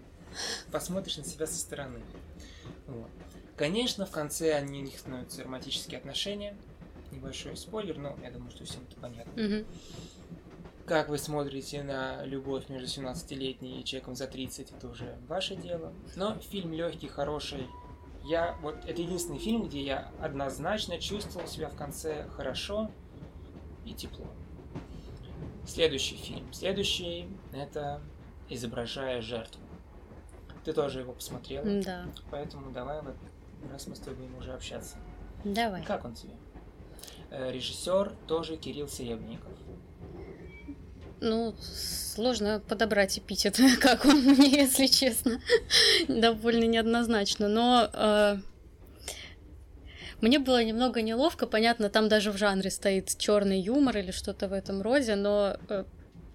Посмотришь 0.71 1.17
на 1.17 1.25
себя 1.25 1.47
со 1.47 1.59
стороны. 1.59 2.01
Вот. 2.87 3.11
Конечно, 3.59 4.07
в 4.07 4.11
конце 4.11 4.55
они, 4.55 4.79
у 4.81 4.83
них 4.85 4.99
становятся 4.99 5.43
романтические 5.43 5.99
отношения. 5.99 6.57
Небольшой 7.11 7.57
спойлер, 7.57 7.99
но 7.99 8.17
я 8.23 8.31
думаю, 8.31 8.51
что 8.53 8.65
всем 8.65 8.83
это 8.89 9.01
понятно. 9.01 9.43
Мгм. 9.43 9.67
Как 10.87 11.09
вы 11.09 11.19
смотрите 11.19 11.83
на 11.83 12.25
любовь 12.25 12.69
между 12.69 12.87
17-летней 12.87 13.81
и 13.81 13.85
человеком 13.85 14.15
за 14.15 14.27
30, 14.27 14.71
это 14.71 14.89
уже 14.89 15.19
ваше 15.27 15.57
дело. 15.57 15.93
Но 16.17 16.37
фильм 16.39 16.73
легкий, 16.73 17.09
хороший. 17.09 17.67
Я 18.25 18.57
вот 18.63 18.77
это 18.87 19.03
единственный 19.03 19.39
фильм, 19.39 19.67
где 19.69 19.83
я 19.83 20.13
однозначно 20.21 20.99
чувствовал 20.99 21.47
себя 21.49 21.69
в 21.69 21.77
конце 21.77 22.29
хорошо 22.37 22.91
и 23.85 23.93
тепло. 23.93 24.27
Следующий 25.67 26.17
фильм. 26.17 26.51
Следующий 26.53 27.29
это 27.53 28.01
изображая 28.49 29.21
жертву. 29.21 29.61
Ты 30.65 30.73
тоже 30.73 31.01
его 31.01 31.13
посмотрела, 31.13 31.83
Да. 31.83 32.07
поэтому 32.31 32.71
давай 32.71 33.01
вот 33.03 33.15
раз 33.73 33.87
мы 33.87 33.97
с 33.97 33.99
тобой 33.99 34.17
будем 34.17 34.39
уже 34.39 34.53
общаться. 34.53 34.97
Давай. 35.45 35.83
Как 35.85 36.05
он 36.05 36.15
тебе? 36.15 36.33
Э, 37.31 37.51
Режиссер 37.53 38.13
тоже 38.27 38.57
Кирилл 38.57 38.89
Серебренников. 38.89 39.53
Ну, 41.21 41.55
сложно 41.61 42.63
подобрать 42.69 43.19
эпитет, 43.19 43.59
как 43.81 44.05
он 44.05 44.21
мне, 44.21 44.51
если 44.51 44.87
честно. 44.87 45.41
Довольно 46.09 46.65
неоднозначно. 46.65 47.49
Но 47.49 47.91
э, 47.93 48.39
мне 50.21 50.39
было 50.39 50.63
немного 50.63 51.03
неловко. 51.03 51.47
Понятно, 51.47 51.91
там 51.91 52.09
даже 52.09 52.31
в 52.31 52.37
жанре 52.37 52.71
стоит 52.71 53.17
черный 53.19 53.61
юмор 53.61 53.99
или 53.99 54.11
что-то 54.11 54.49
в 54.49 54.53
этом 54.53 54.81
роде, 54.81 55.17
но 55.17 55.57
э, 55.69 55.85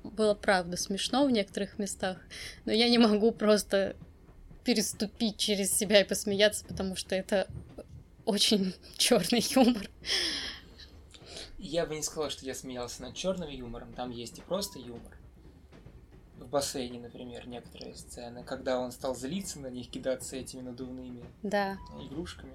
было 0.03 0.33
правда 0.35 0.77
смешно 0.77 1.25
в 1.25 1.31
некоторых 1.31 1.79
местах. 1.79 2.17
Но 2.65 2.71
я 2.71 2.89
не 2.89 2.97
могу 2.97 3.31
просто 3.31 3.95
переступить 4.63 5.37
через 5.37 5.73
себя 5.73 6.01
и 6.01 6.07
посмеяться, 6.07 6.65
потому 6.65 6.95
что 6.95 7.15
это 7.15 7.47
очень 8.25 8.73
черный 8.97 9.43
юмор. 9.55 9.89
Я 11.57 11.85
бы 11.85 11.95
не 11.95 12.03
сказал, 12.03 12.29
что 12.29 12.45
я 12.45 12.53
смеялся 12.55 13.01
над 13.01 13.15
черным 13.15 13.49
юмором, 13.49 13.93
там 13.93 14.11
есть 14.11 14.37
и 14.37 14.41
просто 14.41 14.79
юмор. 14.79 15.17
В 16.37 16.47
бассейне, 16.47 16.99
например, 16.99 17.47
некоторые 17.47 17.95
сцены, 17.95 18.43
когда 18.43 18.79
он 18.79 18.91
стал 18.91 19.15
злиться 19.15 19.59
на 19.59 19.67
них, 19.67 19.89
кидаться 19.89 20.35
этими 20.35 20.61
надувными 20.61 21.23
Да. 21.41 21.77
игрушками. 22.01 22.53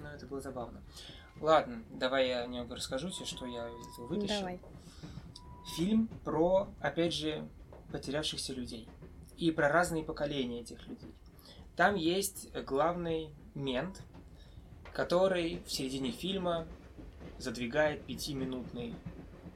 Ну, 0.00 0.08
это 0.08 0.26
было 0.26 0.40
забавно. 0.40 0.82
Ладно, 1.40 1.82
давай 1.90 2.28
я 2.28 2.44
немного 2.46 2.76
расскажу 2.76 3.10
тебе, 3.10 3.26
что 3.26 3.46
я 3.46 3.68
вытащил. 3.98 4.38
Давай. 4.40 4.60
Фильм 5.76 6.08
про, 6.24 6.68
опять 6.80 7.14
же, 7.14 7.46
потерявшихся 7.92 8.52
людей. 8.52 8.88
И 9.36 9.50
про 9.50 9.68
разные 9.68 10.02
поколения 10.04 10.60
этих 10.60 10.86
людей. 10.86 11.12
Там 11.76 11.96
есть 11.96 12.52
главный 12.64 13.30
мент, 13.54 14.02
который 14.92 15.60
в 15.66 15.72
середине 15.72 16.12
фильма 16.12 16.66
задвигает 17.38 18.04
пятиминутный 18.04 18.94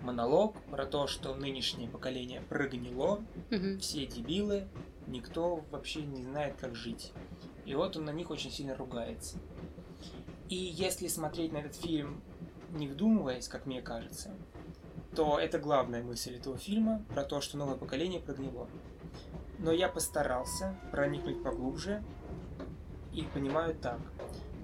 монолог 0.00 0.56
про 0.70 0.84
то, 0.86 1.06
что 1.06 1.34
нынешнее 1.34 1.88
поколение 1.88 2.40
прогнило, 2.42 3.22
Мгм. 3.50 3.78
все 3.78 4.06
дебилы, 4.06 4.68
никто 5.06 5.64
вообще 5.70 6.02
не 6.02 6.22
знает, 6.24 6.56
как 6.56 6.74
жить. 6.74 7.12
И 7.64 7.74
вот 7.74 7.96
он 7.96 8.04
на 8.04 8.10
них 8.10 8.30
очень 8.30 8.50
сильно 8.50 8.74
ругается. 8.76 9.38
И 10.48 10.56
если 10.56 11.08
смотреть 11.08 11.52
на 11.52 11.58
этот 11.58 11.76
фильм, 11.76 12.20
не 12.70 12.88
вдумываясь, 12.88 13.48
как 13.48 13.66
мне 13.66 13.82
кажется, 13.82 14.34
то 15.14 15.38
это 15.38 15.58
главная 15.58 16.02
мысль 16.02 16.36
этого 16.36 16.56
фильма 16.58 17.04
про 17.08 17.24
то, 17.24 17.40
что 17.40 17.56
новое 17.56 17.76
поколение 17.76 18.20
прогнило. 18.20 18.68
Но 19.58 19.72
я 19.72 19.88
постарался 19.88 20.76
проникнуть 20.92 21.42
поглубже 21.42 22.02
и 23.12 23.22
понимаю 23.22 23.74
так, 23.74 23.98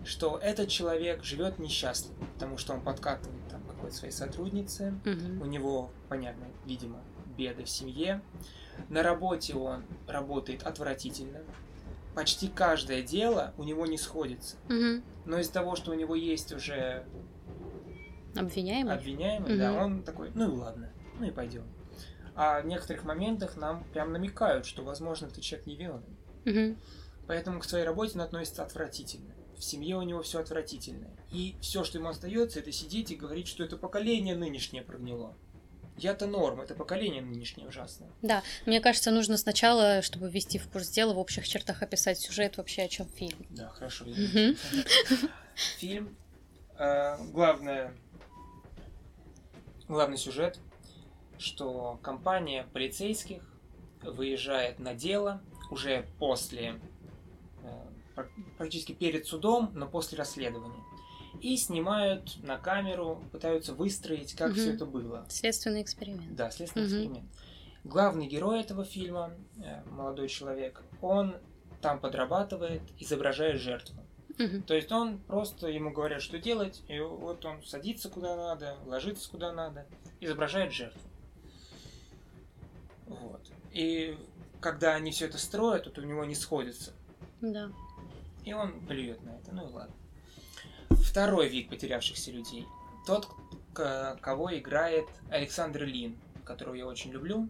что 0.04 0.38
этот 0.38 0.68
человек 0.68 1.24
живет 1.24 1.58
несчастливо, 1.58 2.14
потому 2.34 2.58
что 2.58 2.74
он 2.74 2.80
подкатывает 2.82 3.48
там 3.50 3.62
какой-то 3.64 3.96
своей 3.96 4.12
сотруднице, 4.12 4.94
Мгм. 5.04 5.42
у 5.42 5.46
него, 5.46 5.90
понятно, 6.08 6.44
видимо, 6.64 7.00
беды 7.36 7.64
в 7.64 7.70
семье. 7.70 8.20
На 8.88 9.02
работе 9.02 9.54
он 9.54 9.84
работает 10.06 10.62
отвратительно. 10.62 11.40
Почти 12.14 12.46
каждое 12.48 13.02
дело 13.02 13.52
у 13.58 13.64
него 13.64 13.86
не 13.86 13.98
сходится. 13.98 14.56
Мгм. 14.68 15.02
Но 15.24 15.38
из-за 15.38 15.52
того, 15.52 15.74
что 15.74 15.90
у 15.90 15.94
него 15.94 16.14
есть 16.14 16.52
уже 16.52 17.04
Обвиняемый? 18.36 18.94
обвиняемый, 18.94 19.56
да, 19.58 19.72
Мгм. 19.72 19.80
он 19.82 20.02
такой, 20.02 20.30
ну 20.34 20.52
и 20.52 20.56
ладно, 20.56 20.90
ну 21.18 21.26
и 21.26 21.30
пойдем. 21.30 21.64
А 22.36 22.60
в 22.60 22.66
некоторых 22.66 23.04
моментах 23.04 23.56
нам 23.56 23.84
прям 23.92 24.12
намекают, 24.12 24.66
что, 24.66 24.82
возможно, 24.82 25.26
этот 25.26 25.42
человек 25.42 25.66
невиновен. 25.66 26.16
Мгм. 26.44 26.76
Поэтому 27.26 27.60
к 27.60 27.64
своей 27.64 27.84
работе 27.84 28.12
он 28.14 28.22
относится 28.22 28.62
отвратительно. 28.62 29.32
В 29.56 29.62
семье 29.62 29.96
у 29.96 30.02
него 30.02 30.22
все 30.22 30.40
отвратительное. 30.40 31.16
И 31.30 31.54
все, 31.60 31.84
что 31.84 31.98
ему 31.98 32.08
остается, 32.08 32.58
это 32.58 32.72
сидеть 32.72 33.10
и 33.10 33.16
говорить, 33.16 33.46
что 33.48 33.62
это 33.64 33.76
поколение 33.76 34.34
нынешнее 34.34 34.82
прогнило. 34.82 35.34
Я-то 35.96 36.26
норм, 36.26 36.60
это 36.60 36.74
поколение 36.74 37.22
нынешнее 37.22 37.68
ужасное. 37.68 38.10
Да, 38.20 38.42
мне 38.66 38.80
кажется, 38.80 39.12
нужно 39.12 39.36
сначала, 39.36 40.02
чтобы 40.02 40.28
ввести 40.28 40.58
в 40.58 40.68
курс 40.68 40.88
дела, 40.88 41.14
в 41.14 41.18
общих 41.18 41.46
чертах 41.46 41.82
описать 41.82 42.18
сюжет, 42.18 42.56
вообще 42.56 42.82
о 42.82 42.88
чем 42.88 43.08
фильм. 43.08 43.46
Да, 43.50 43.68
хорошо. 43.68 44.04
Фильм. 45.78 46.16
э, 46.76 47.16
главное, 47.30 47.94
главный 49.86 50.18
сюжет, 50.18 50.58
что 51.44 51.98
компания 52.02 52.66
полицейских 52.72 53.42
выезжает 54.02 54.78
на 54.78 54.94
дело 54.94 55.40
уже 55.70 56.06
после, 56.18 56.80
э, 57.62 57.82
пр- 58.14 58.30
практически 58.58 58.92
перед 58.92 59.26
судом, 59.26 59.70
но 59.74 59.86
после 59.86 60.18
расследования. 60.18 60.82
И 61.40 61.56
снимают 61.56 62.36
на 62.42 62.56
камеру, 62.58 63.22
пытаются 63.32 63.74
выстроить, 63.74 64.34
как 64.34 64.50
Мгм. 64.52 64.56
все 64.58 64.72
это 64.72 64.86
было. 64.86 65.26
Следственный 65.28 65.82
эксперимент. 65.82 66.34
Да, 66.34 66.50
следственный 66.50 66.86
Мгм. 66.86 66.94
эксперимент. 66.96 67.30
Главный 67.84 68.26
герой 68.26 68.60
этого 68.60 68.84
фильма, 68.84 69.32
э, 69.62 69.82
молодой 69.90 70.28
человек, 70.28 70.82
он 71.02 71.36
там 71.82 72.00
подрабатывает, 72.00 72.80
изображая 72.98 73.58
жертву. 73.58 74.00
Мгм. 74.38 74.62
То 74.62 74.74
есть 74.74 74.90
он 74.90 75.18
просто 75.18 75.68
ему 75.68 75.92
говорят, 75.92 76.22
что 76.22 76.38
делать, 76.38 76.82
и 76.88 76.98
вот 76.98 77.44
он 77.44 77.62
садится 77.62 78.08
куда 78.08 78.34
надо, 78.36 78.76
ложится 78.86 79.30
куда 79.30 79.52
надо, 79.52 79.86
изображает 80.20 80.72
жертву. 80.72 81.00
Вот. 83.06 83.40
И 83.72 84.18
когда 84.60 84.94
они 84.94 85.10
все 85.10 85.26
это 85.26 85.38
строят, 85.38 85.86
вот 85.86 85.98
у 85.98 86.02
него 86.02 86.24
не 86.24 86.34
сходится. 86.34 86.92
Да. 87.40 87.70
И 88.44 88.52
он 88.52 88.80
плюет 88.86 89.22
на 89.24 89.30
это. 89.30 89.52
Ну 89.54 89.68
и 89.68 89.72
ладно. 89.72 89.94
Второй 90.90 91.48
вид 91.48 91.68
потерявшихся 91.68 92.30
людей. 92.30 92.66
Тот, 93.06 93.28
кого 93.74 94.56
играет 94.56 95.06
Александр 95.30 95.84
Лин, 95.84 96.16
которого 96.44 96.74
я 96.74 96.86
очень 96.86 97.10
люблю, 97.12 97.48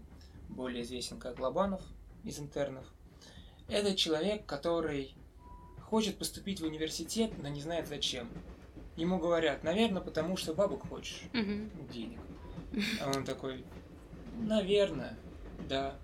более 0.48 0.82
известен 0.82 1.18
как 1.18 1.38
Лобанов 1.38 1.82
из 2.24 2.38
интернов. 2.38 2.84
Это 3.68 3.94
человек, 3.94 4.44
который 4.46 5.14
хочет 5.80 6.18
поступить 6.18 6.60
в 6.60 6.64
университет, 6.64 7.32
но 7.42 7.48
не 7.48 7.60
знает 7.60 7.86
зачем. 7.88 8.28
Ему 8.96 9.18
говорят, 9.18 9.64
наверное, 9.64 10.02
потому 10.02 10.36
что 10.36 10.54
бабок 10.54 10.88
хочешь, 10.88 11.22
Мгм. 11.32 11.70
денег. 11.92 12.20
А 13.00 13.10
он 13.14 13.24
такой, 13.24 13.64
наверное, 14.38 15.16
да. 15.68 15.96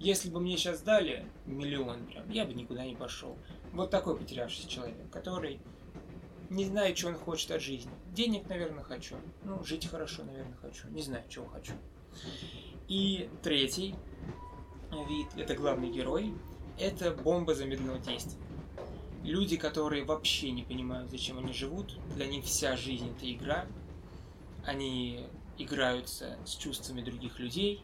Если 0.00 0.30
бы 0.30 0.40
мне 0.40 0.56
сейчас 0.56 0.82
дали 0.82 1.26
миллион, 1.46 2.06
прям, 2.06 2.30
я 2.30 2.44
бы 2.44 2.54
никуда 2.54 2.84
не 2.84 2.94
пошел. 2.94 3.36
Вот 3.72 3.90
такой 3.90 4.16
потерявшийся 4.16 4.68
человек, 4.68 4.96
который 5.10 5.60
не 6.50 6.64
знает, 6.64 6.96
что 6.96 7.08
он 7.08 7.16
хочет 7.16 7.50
от 7.50 7.60
жизни. 7.60 7.90
Денег, 8.12 8.48
наверное, 8.48 8.84
хочу. 8.84 9.16
Ну, 9.44 9.62
жить 9.64 9.86
хорошо, 9.86 10.24
наверное, 10.24 10.56
хочу. 10.56 10.88
Не 10.88 11.02
знаю, 11.02 11.24
чего 11.28 11.46
хочу. 11.46 11.72
И 12.88 13.28
третий 13.42 13.94
вид, 15.08 15.28
это 15.36 15.54
главный 15.54 15.90
герой, 15.90 16.32
это 16.78 17.10
бомба 17.10 17.54
замедленного 17.54 17.98
действия. 17.98 18.38
Люди, 19.22 19.56
которые 19.56 20.04
вообще 20.04 20.52
не 20.52 20.62
понимают, 20.62 21.10
зачем 21.10 21.38
они 21.38 21.52
живут, 21.52 21.98
для 22.14 22.26
них 22.26 22.44
вся 22.44 22.76
жизнь 22.76 23.10
это 23.10 23.30
игра. 23.30 23.66
Они 24.64 25.26
играются 25.58 26.38
с 26.46 26.54
чувствами 26.54 27.02
других 27.02 27.38
людей, 27.38 27.82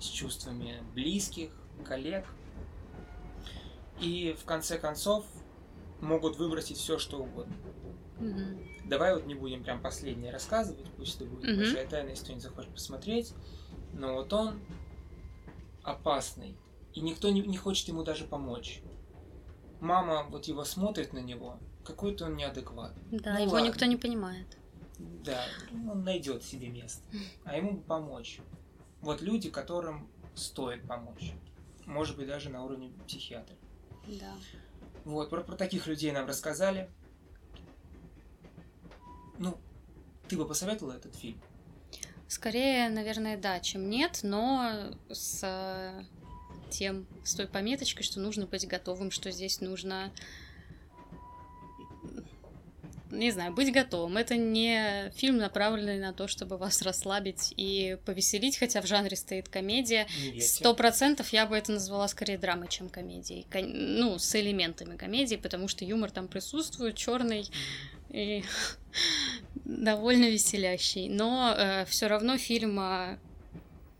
с 0.00 0.04
чувствами 0.06 0.82
близких, 0.94 1.50
коллег. 1.84 2.26
И 4.00 4.36
в 4.40 4.44
конце 4.44 4.78
концов 4.78 5.24
могут 6.00 6.36
выбросить 6.36 6.76
все, 6.76 6.98
что 6.98 7.18
угодно. 7.18 7.54
Мгм. 8.18 8.58
Давай 8.84 9.14
вот 9.14 9.26
не 9.26 9.34
будем 9.34 9.62
прям 9.64 9.80
последнее 9.80 10.32
рассказывать, 10.32 10.86
пусть 10.96 11.16
это 11.16 11.24
будет 11.24 11.44
Мгм. 11.44 11.56
большая 11.58 11.86
тайна, 11.86 12.10
если 12.10 12.24
кто-нибудь 12.24 12.42
захочет 12.42 12.72
посмотреть. 12.72 13.34
Но 13.92 14.14
вот 14.14 14.32
он 14.32 14.60
опасный, 15.82 16.56
и 16.94 17.00
никто 17.00 17.30
не, 17.30 17.40
не 17.40 17.56
хочет 17.56 17.88
ему 17.88 18.02
даже 18.04 18.24
помочь. 18.24 18.82
Мама 19.80 20.26
вот 20.30 20.46
его 20.46 20.64
смотрит 20.64 21.12
на 21.12 21.18
него, 21.18 21.58
какой-то 21.84 22.26
он 22.26 22.36
неадекват. 22.36 22.92
Да, 23.10 23.34
Ну 23.34 23.40
его 23.42 23.52
ладно. 23.52 23.66
никто 23.68 23.84
не 23.86 23.96
понимает. 23.96 24.46
Да, 24.98 25.44
он 25.90 26.04
найдет 26.04 26.42
себе 26.42 26.68
место, 26.68 27.02
а 27.44 27.56
ему 27.56 27.72
бы 27.72 27.82
помочь. 27.82 28.40
Вот 29.00 29.20
люди, 29.20 29.50
которым 29.50 30.08
стоит 30.34 30.86
помочь. 30.86 31.32
Может 31.84 32.16
быть, 32.16 32.26
даже 32.26 32.48
на 32.48 32.64
уровне 32.64 32.92
психиатра. 33.06 33.56
Да. 34.06 34.34
Вот, 35.04 35.30
про, 35.30 35.42
про 35.42 35.56
таких 35.56 35.86
людей 35.86 36.12
нам 36.12 36.26
рассказали. 36.26 36.90
Ну, 39.38 39.56
ты 40.28 40.36
бы 40.36 40.46
посоветовала 40.46 40.94
этот 40.94 41.14
фильм? 41.14 41.40
Скорее, 42.28 42.88
наверное, 42.88 43.36
да, 43.36 43.60
чем 43.60 43.88
нет, 43.88 44.20
но 44.24 44.90
с 45.08 45.40
э, 45.44 46.02
тем, 46.70 47.06
с 47.22 47.34
той 47.34 47.46
пометочкой, 47.46 48.02
что 48.02 48.18
нужно 48.18 48.46
быть 48.46 48.66
готовым, 48.66 49.12
что 49.12 49.30
здесь 49.30 49.60
нужно 49.60 50.12
не 53.10 53.30
знаю, 53.30 53.52
быть 53.54 53.72
готовым. 53.72 54.16
Это 54.16 54.36
не 54.36 55.10
фильм, 55.14 55.36
направленный 55.36 55.98
на 56.00 56.12
то, 56.12 56.26
чтобы 56.28 56.56
вас 56.56 56.82
расслабить 56.82 57.54
и 57.56 57.96
повеселить, 58.04 58.58
хотя 58.58 58.80
в 58.82 58.86
жанре 58.86 59.16
стоит 59.16 59.48
комедия. 59.48 60.06
Сто 60.40 60.74
процентов 60.74 61.32
я 61.32 61.46
бы 61.46 61.56
это 61.56 61.72
назвала 61.72 62.08
скорее 62.08 62.38
драмой, 62.38 62.68
чем 62.68 62.88
комедией. 62.88 63.46
Кон- 63.50 63.72
Ну, 63.98 64.18
с 64.18 64.34
элементами 64.34 64.96
комедии, 64.96 65.36
потому 65.36 65.68
что 65.68 65.84
юмор 65.84 66.10
там 66.10 66.26
присутствует, 66.28 66.96
черный 66.96 67.48
и 68.10 68.42
довольно 69.64 70.26
веселящий. 70.30 71.08
Но 71.08 71.84
все 71.88 72.06
равно 72.08 72.38
фильм 72.38 72.78
э, 72.80 73.18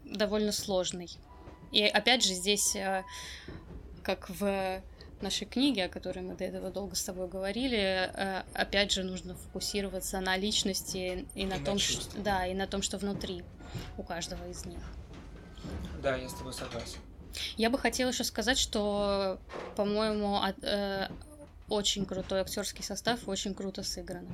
довольно 0.04 0.52
сложный. 0.52 1.08
И 1.72 1.82
опять 1.84 2.24
же, 2.24 2.32
здесь, 2.34 2.74
э, 2.76 3.02
как 4.02 4.30
в 4.30 4.80
нашей 5.22 5.46
книге, 5.46 5.84
о 5.84 5.88
которой 5.88 6.20
мы 6.20 6.34
до 6.34 6.44
этого 6.44 6.70
долго 6.70 6.94
с 6.94 7.04
тобой 7.04 7.28
говорили, 7.28 7.76
э, 8.12 8.42
опять 8.54 8.92
же, 8.92 9.02
нужно 9.02 9.34
фокусироваться 9.34 10.20
на 10.20 10.36
личности 10.36 11.26
и 11.34 11.46
на 11.46 11.54
И 11.54 11.58
на 11.58 11.64
том, 11.64 11.78
что, 11.78 12.20
да, 12.20 12.46
и 12.46 12.54
на 12.54 12.66
том, 12.66 12.82
что 12.82 12.98
внутри 12.98 13.42
у 13.96 14.02
каждого 14.02 14.46
из 14.48 14.64
них. 14.66 14.80
Да, 16.02 16.16
я 16.16 16.28
с 16.28 16.34
тобой 16.34 16.52
согласен. 16.52 16.98
Я 17.56 17.70
бы 17.70 17.78
хотела 17.78 18.10
еще 18.10 18.24
сказать, 18.24 18.58
что, 18.58 19.38
по-моему, 19.76 20.36
от- 20.36 20.62
э, 20.62 21.08
очень 21.68 22.06
крутой 22.06 22.40
актерский 22.42 22.84
состав, 22.84 23.26
очень 23.26 23.52
круто 23.54 23.82
сыграно. 23.82 24.28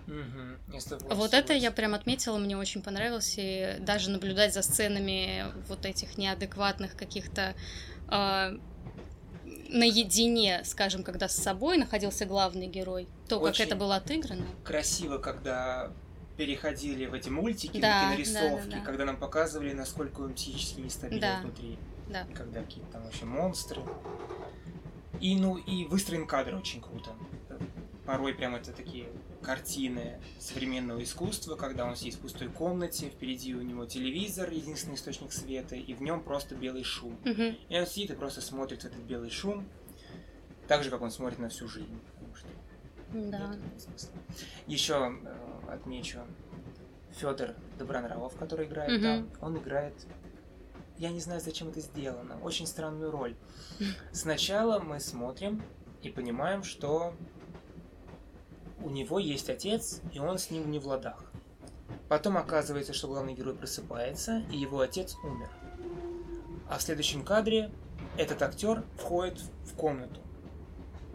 Я 0.72 0.80
с 0.80 0.84
тобой 0.84 1.16
Вот 1.16 1.32
это 1.32 1.54
я 1.54 1.70
прям 1.70 1.94
отметила, 1.94 2.36
мне 2.38 2.56
очень 2.58 2.82
понравилось, 2.82 3.34
и 3.38 3.76
даже 3.80 4.10
наблюдать 4.10 4.52
за 4.52 4.62
сценами 4.62 5.46
вот 5.68 5.86
этих 5.86 6.18
неадекватных 6.18 6.94
каких-то 6.94 7.54
э, 8.08 8.58
наедине, 9.72 10.62
скажем, 10.64 11.02
когда 11.02 11.28
с 11.28 11.36
собой 11.36 11.78
находился 11.78 12.26
главный 12.26 12.66
герой, 12.66 13.08
то, 13.28 13.40
как 13.40 13.50
Очень 13.50 13.64
это 13.64 13.76
было 13.76 13.96
отыграно. 13.96 14.44
красиво, 14.64 15.18
когда 15.18 15.90
переходили 16.36 17.06
в 17.06 17.14
эти 17.14 17.28
мультики, 17.28 17.80
Да, 17.80 18.02
на 18.02 18.10
кинорисовки, 18.16 18.64
да, 18.64 18.70
да, 18.70 18.76
да. 18.78 18.84
когда 18.84 19.04
нам 19.04 19.16
показывали, 19.16 19.72
насколько 19.72 20.20
он 20.22 20.34
психически 20.34 20.80
нестабилен 20.80 21.20
Да. 21.20 21.40
внутри. 21.42 21.78
Да. 22.08 22.26
Когда 22.34 22.62
какие-то 22.62 22.92
там 22.92 23.02
вообще 23.04 23.24
монстры. 23.24 23.82
И, 25.20 25.36
ну, 25.36 25.56
и 25.56 25.84
выстроен 25.84 26.26
кадр 26.26 26.56
очень 26.56 26.80
круто. 26.80 27.10
Порой 28.04 28.34
прям 28.34 28.54
это 28.54 28.72
такие 28.72 29.06
картины 29.42 30.20
современного 30.38 31.02
искусства, 31.02 31.56
когда 31.56 31.84
он 31.86 31.96
сидит 31.96 32.14
в 32.14 32.20
пустой 32.20 32.48
комнате, 32.48 33.10
впереди 33.10 33.54
у 33.54 33.62
него 33.62 33.84
телевизор, 33.86 34.50
единственный 34.50 34.94
источник 34.94 35.32
света, 35.32 35.76
и 35.76 35.92
в 35.94 36.00
нем 36.02 36.22
просто 36.22 36.54
белый 36.54 36.84
шум. 36.84 37.18
Мгм. 37.24 37.56
И 37.68 37.78
он 37.78 37.86
сидит 37.86 38.12
и 38.12 38.14
просто 38.14 38.40
смотрит 38.40 38.82
в 38.82 38.84
этот 38.86 39.00
белый 39.00 39.30
шум, 39.30 39.66
так 40.68 40.82
же, 40.84 40.90
как 40.90 41.02
он 41.02 41.10
смотрит 41.10 41.38
на 41.38 41.48
всю 41.48 41.68
жизнь. 41.68 42.00
Потому 42.14 42.34
что 42.36 42.48
Да. 43.12 43.54
Еще 44.66 44.94
э, 45.24 45.70
отмечу 45.70 46.20
Федор 47.10 47.54
Добронравов, 47.78 48.34
который 48.36 48.66
играет 48.66 48.92
Мгм. 48.92 49.02
там. 49.02 49.48
Он 49.48 49.58
играет. 49.58 49.94
Я 50.98 51.10
не 51.10 51.20
знаю, 51.20 51.40
зачем 51.40 51.68
это 51.68 51.80
сделано. 51.80 52.38
Очень 52.42 52.66
странную 52.66 53.10
роль. 53.10 53.34
Сначала 54.12 54.78
мы 54.78 54.98
смотрим 55.00 55.62
и 56.02 56.08
понимаем, 56.10 56.62
что 56.62 57.14
у 58.84 58.90
него 58.90 59.18
есть 59.18 59.48
отец, 59.50 60.00
и 60.12 60.18
он 60.18 60.38
с 60.38 60.50
ним 60.50 60.70
не 60.70 60.78
в 60.78 60.86
ладах. 60.86 61.24
Потом 62.08 62.36
оказывается, 62.36 62.92
что 62.92 63.08
главный 63.08 63.34
герой 63.34 63.54
просыпается, 63.54 64.42
и 64.50 64.56
его 64.56 64.80
отец 64.80 65.16
умер. 65.24 65.50
А 66.68 66.78
в 66.78 66.82
следующем 66.82 67.24
кадре 67.24 67.70
этот 68.16 68.42
актер 68.42 68.82
входит 68.96 69.38
в 69.64 69.74
комнату. 69.74 70.20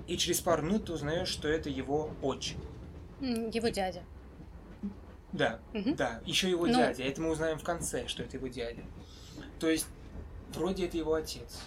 И 0.08 0.18
через 0.18 0.40
пару 0.40 0.64
минут 0.64 0.86
ты 0.86 0.94
узнаешь, 0.94 1.28
что 1.28 1.48
это 1.48 1.70
его 1.70 2.10
отчим. 2.22 2.60
Его 3.20 3.68
дядя. 3.70 4.04
Да, 5.34 5.60
Мгм. 5.74 5.96
да, 5.96 6.22
еще 6.26 6.50
его 6.50 6.66
Ну. 6.68 6.74
дядя. 6.74 7.04
Это 7.04 7.22
мы 7.22 7.32
узнаем 7.32 7.60
в 7.60 7.64
конце, 7.64 8.08
что 8.08 8.24
это 8.24 8.38
его 8.38 8.48
дядя. 8.48 8.84
То 9.60 9.70
есть, 9.70 9.86
вроде 10.54 10.86
это 10.86 10.98
его 10.98 11.14
отец. 11.14 11.60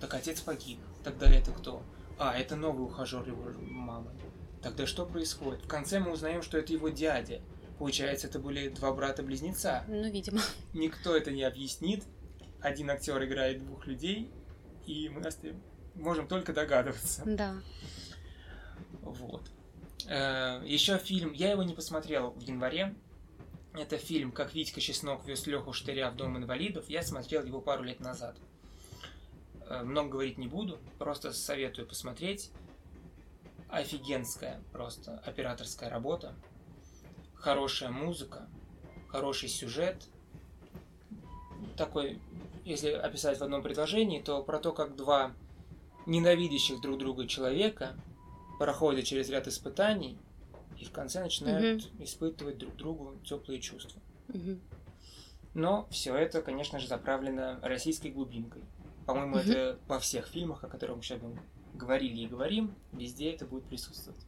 Так 0.00 0.14
отец 0.14 0.40
погиб. 0.40 0.78
Тогда 1.02 1.26
это 1.26 1.50
кто? 1.50 1.82
А, 2.18 2.38
это 2.38 2.54
новый 2.56 2.84
ухажер 2.84 3.26
его 3.26 3.42
мамы. 3.60 4.10
Тогда 4.62 4.86
что 4.86 5.06
происходит? 5.06 5.62
В 5.64 5.68
конце 5.68 6.00
мы 6.00 6.12
узнаем, 6.12 6.42
что 6.42 6.58
это 6.58 6.72
его 6.72 6.88
дядя. 6.90 7.40
Получается, 7.78 8.26
это 8.26 8.38
были 8.38 8.68
два 8.68 8.92
брата-близнеца. 8.92 9.84
Ну, 9.88 10.10
видимо. 10.10 10.40
Никто 10.74 11.16
это 11.16 11.30
не 11.30 11.42
объяснит. 11.44 12.04
Один 12.60 12.90
актер 12.90 13.24
играет 13.24 13.64
двух 13.64 13.86
людей, 13.86 14.30
и 14.86 15.08
мы 15.08 15.22
можем 15.94 16.28
только 16.28 16.52
догадываться. 16.52 17.22
Да. 17.24 17.54
Вот. 19.00 19.42
Еще 20.04 20.98
фильм, 20.98 21.32
я 21.32 21.52
его 21.52 21.62
не 21.62 21.74
посмотрел 21.74 22.32
в 22.32 22.40
январе. 22.40 22.94
Это 23.72 23.96
фильм 23.98 24.32
«Как 24.32 24.52
Витька 24.54 24.80
Чеснок 24.80 25.24
вез 25.26 25.46
Леху 25.46 25.72
Штыря 25.72 26.10
в 26.10 26.16
дом 26.16 26.36
инвалидов». 26.36 26.84
Я 26.88 27.02
смотрел 27.02 27.44
его 27.44 27.60
пару 27.60 27.84
лет 27.84 28.00
назад. 28.00 28.36
Э, 29.68 29.84
Много 29.84 30.10
говорить 30.10 30.38
не 30.38 30.48
буду, 30.48 30.80
просто 30.98 31.32
советую 31.32 31.86
посмотреть. 31.86 32.50
Офигенская 33.70 34.60
просто 34.72 35.18
операторская 35.24 35.90
работа. 35.90 36.34
Хорошая 37.34 37.90
музыка, 37.90 38.48
хороший 39.08 39.48
сюжет. 39.48 39.96
Такой 41.76 42.20
если 42.64 42.90
описать 42.90 43.38
в 43.38 43.42
одном 43.42 43.62
предложении, 43.62 44.20
то 44.20 44.42
про 44.42 44.58
то, 44.58 44.72
как 44.72 44.96
два 44.96 45.32
ненавидящих 46.06 46.80
друг 46.80 46.98
друга 46.98 47.26
человека 47.26 47.94
проходят 48.58 49.04
через 49.04 49.28
ряд 49.28 49.48
испытаний 49.48 50.18
и 50.78 50.84
в 50.84 50.92
конце 50.92 51.22
начинают 51.22 51.84
угу. 51.84 52.04
испытывать 52.04 52.58
друг 52.58 52.76
другу 52.76 53.14
теплые 53.24 53.60
чувства. 53.60 54.00
Угу. 54.28 54.58
Но 55.54 55.88
все 55.90 56.14
это, 56.14 56.42
конечно 56.42 56.78
же, 56.78 56.86
заправлено 56.86 57.58
российской 57.62 58.08
глубинкой. 58.08 58.62
По-моему, 59.06 59.36
угу. 59.36 59.42
это 59.42 59.78
во 59.88 59.98
всех 59.98 60.26
фильмах, 60.28 60.62
о 60.64 60.68
которых 60.68 60.96
мы 60.96 61.02
сейчас 61.02 61.18
говорили 61.80 62.20
и 62.20 62.26
говорим, 62.26 62.74
везде 62.92 63.32
это 63.32 63.46
будет 63.46 63.64
присутствовать. 63.64 64.20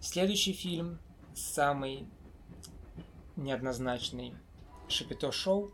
Следующий 0.00 0.52
фильм, 0.52 0.98
самый 1.34 2.06
неоднозначный, 3.36 4.34
Шапито 4.88 5.32
Шоу. 5.32 5.70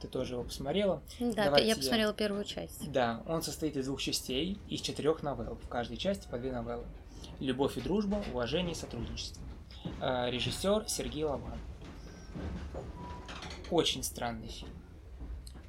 Ты 0.00 0.08
тоже 0.08 0.34
его 0.34 0.44
посмотрела? 0.44 1.02
Да, 1.18 1.44
Давайте 1.44 1.68
я 1.68 1.76
посмотрела 1.76 2.14
первую 2.14 2.44
часть. 2.44 2.90
Да, 2.90 3.22
он 3.26 3.42
состоит 3.42 3.76
из 3.76 3.84
двух 3.86 4.00
частей, 4.00 4.58
из 4.68 4.80
четырех 4.80 5.22
новелл. 5.22 5.56
В 5.56 5.68
каждой 5.68 5.98
части 5.98 6.26
по 6.30 6.38
две 6.38 6.52
новеллы. 6.52 6.86
Любовь 7.38 7.76
и 7.76 7.82
дружба, 7.82 8.24
уважение 8.32 8.72
и 8.72 8.74
сотрудничество. 8.74 9.42
А, 10.00 10.30
режиссер 10.30 10.88
Сергей 10.88 11.24
Лаван. 11.24 11.58
Очень 13.70 14.02
странный 14.02 14.48
фильм. 14.48 14.72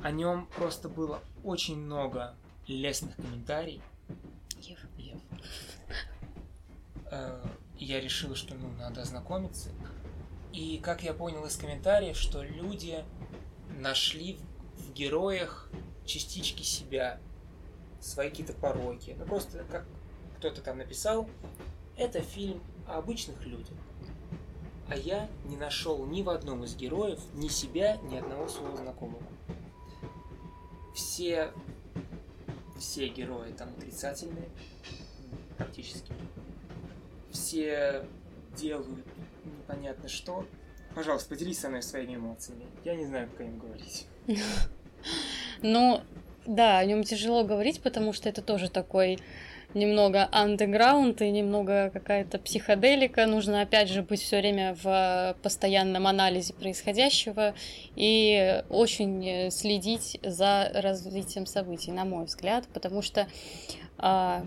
О 0.01 0.11
нем 0.11 0.47
просто 0.55 0.87
было 0.89 1.19
очень 1.43 1.77
много 1.77 2.35
лестных 2.67 3.15
комментариев. 3.15 3.83
Ев. 4.61 4.79
Ев. 4.97 5.19
А, 7.05 7.43
я 7.77 7.99
решил, 7.99 8.35
что 8.35 8.55
ну, 8.55 8.69
надо 8.77 9.01
ознакомиться. 9.01 9.69
И 10.53 10.79
как 10.79 11.03
я 11.03 11.13
понял 11.13 11.45
из 11.45 11.55
комментариев, 11.55 12.17
что 12.17 12.43
люди 12.43 13.03
нашли 13.79 14.37
в 14.77 14.93
героях 14.93 15.69
частички 16.05 16.63
себя, 16.63 17.19
свои 17.99 18.29
какие-то 18.29 18.53
пороки. 18.53 19.15
Ну 19.17 19.25
просто 19.25 19.63
как 19.69 19.85
кто-то 20.37 20.61
там 20.61 20.79
написал, 20.79 21.29
это 21.97 22.21
фильм 22.21 22.61
о 22.87 22.97
обычных 22.97 23.45
людях. 23.45 23.77
А 24.89 24.95
я 24.95 25.29
не 25.45 25.55
нашел 25.55 26.05
ни 26.05 26.21
в 26.21 26.29
одном 26.29 26.63
из 26.65 26.75
героев 26.75 27.19
ни 27.33 27.47
себя, 27.47 27.97
ни 27.97 28.17
одного 28.17 28.47
своего 28.47 28.75
знакомого. 28.75 29.23
Все, 30.93 31.53
все 32.81 33.07
герои 33.07 33.51
там 33.51 33.69
отрицательные, 33.77 34.49
практически. 35.57 36.11
Все 37.31 38.05
делают 38.57 39.05
непонятно 39.45 40.09
что. 40.09 40.45
Пожалуйста, 40.93 41.29
поделись 41.29 41.59
со 41.59 41.69
мной 41.69 41.83
своими 41.83 42.15
эмоциями. 42.15 42.65
Я 42.83 42.95
не 42.95 43.05
знаю, 43.05 43.29
как 43.29 43.41
о 43.41 43.43
нем 43.43 43.59
говорить. 43.59 44.07
Ну, 45.63 46.01
да, 46.47 46.79
о 46.79 46.85
нем 46.85 47.03
тяжело 47.03 47.43
говорить, 47.43 47.83
потому 47.83 48.13
что 48.13 48.27
это 48.27 48.41
тоже 48.41 48.67
такой 48.67 49.19
немного 49.73 50.27
андеграунд 50.31 51.21
и 51.21 51.29
немного 51.29 51.89
какая-то 51.91 52.39
психоделика. 52.39 53.25
Нужно, 53.25 53.61
опять 53.61 53.89
же, 53.89 54.03
быть 54.03 54.21
все 54.21 54.39
время 54.39 54.75
в 54.81 55.35
постоянном 55.41 56.07
анализе 56.07 56.53
происходящего 56.53 57.53
и 57.95 58.63
очень 58.69 59.51
следить 59.51 60.19
за 60.23 60.71
развитием 60.73 61.45
событий, 61.45 61.91
на 61.91 62.05
мой 62.05 62.25
взгляд, 62.25 62.65
потому 62.73 63.01
что 63.01 63.27
а, 63.97 64.45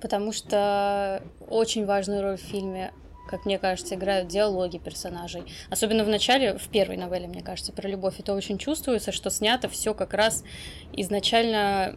потому 0.00 0.32
что 0.32 1.22
очень 1.48 1.84
важную 1.86 2.22
роль 2.22 2.36
в 2.36 2.42
фильме 2.42 2.92
как 3.26 3.44
мне 3.44 3.58
кажется, 3.58 3.96
играют 3.96 4.28
диалоги 4.28 4.78
персонажей. 4.78 5.42
Особенно 5.68 6.04
в 6.04 6.08
начале, 6.08 6.56
в 6.56 6.68
первой 6.68 6.96
новелле, 6.96 7.26
мне 7.26 7.42
кажется, 7.42 7.72
про 7.72 7.88
любовь. 7.88 8.20
Это 8.20 8.34
очень 8.34 8.56
чувствуется, 8.56 9.12
что 9.12 9.30
снято 9.30 9.68
все 9.68 9.94
как 9.94 10.14
раз 10.14 10.44
изначально 10.92 11.96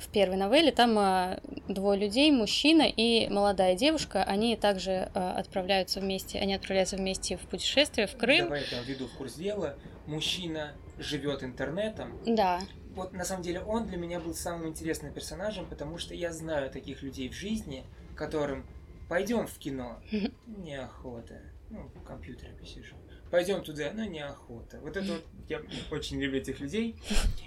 в 0.00 0.08
первой 0.08 0.36
новелле. 0.36 0.72
Там 0.72 0.98
а, 0.98 1.40
двое 1.68 1.98
людей, 2.00 2.30
мужчина 2.32 2.82
и 2.82 3.28
молодая 3.28 3.76
девушка. 3.76 4.24
Они 4.24 4.56
также 4.56 5.10
а, 5.14 5.38
отправляются 5.38 6.00
вместе, 6.00 6.38
они 6.38 6.54
отправляются 6.54 6.96
вместе 6.96 7.36
в 7.36 7.42
путешествие 7.42 8.06
в 8.06 8.16
Крым. 8.16 8.44
Давай 8.44 8.64
я 8.70 8.82
введу 8.82 9.06
в 9.06 9.12
курс 9.12 9.34
дела. 9.34 9.76
Мужчина 10.06 10.72
живет 10.98 11.42
интернетом. 11.42 12.18
Да. 12.26 12.60
Вот 12.94 13.12
на 13.12 13.24
самом 13.24 13.42
деле 13.42 13.60
он 13.60 13.86
для 13.86 13.96
меня 13.96 14.18
был 14.18 14.34
самым 14.34 14.68
интересным 14.68 15.12
персонажем, 15.12 15.66
потому 15.66 15.98
что 15.98 16.14
я 16.14 16.32
знаю 16.32 16.70
таких 16.70 17.02
людей 17.02 17.28
в 17.28 17.34
жизни, 17.34 17.84
которым 18.16 18.66
Пойдем 19.10 19.48
в 19.48 19.58
кино. 19.58 20.00
Неохота. 20.46 21.42
Ну, 21.68 21.90
в 21.96 22.04
компьютере 22.04 22.52
посижу. 22.52 22.94
Пойдем 23.28 23.62
туда, 23.62 23.90
ну 23.92 24.04
неохота. 24.04 24.78
Вот 24.80 24.96
это 24.96 25.12
вот, 25.14 25.24
я 25.48 25.60
очень 25.90 26.20
люблю 26.20 26.38
этих 26.38 26.60
людей, 26.60 26.96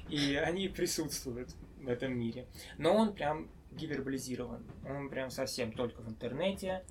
и 0.10 0.36
они 0.36 0.68
присутствуют 0.68 1.56
в 1.84 1.90
этом 1.90 2.18
мире. 2.18 2.46
Но 2.78 2.96
он 2.96 3.14
прям 3.14 3.50
гиперболизирован. 3.72 4.64
Он 4.90 5.10
прям 5.10 5.30
совсем 5.30 5.72
только 5.72 6.02
в 6.02 6.10
интернете. 6.10 6.84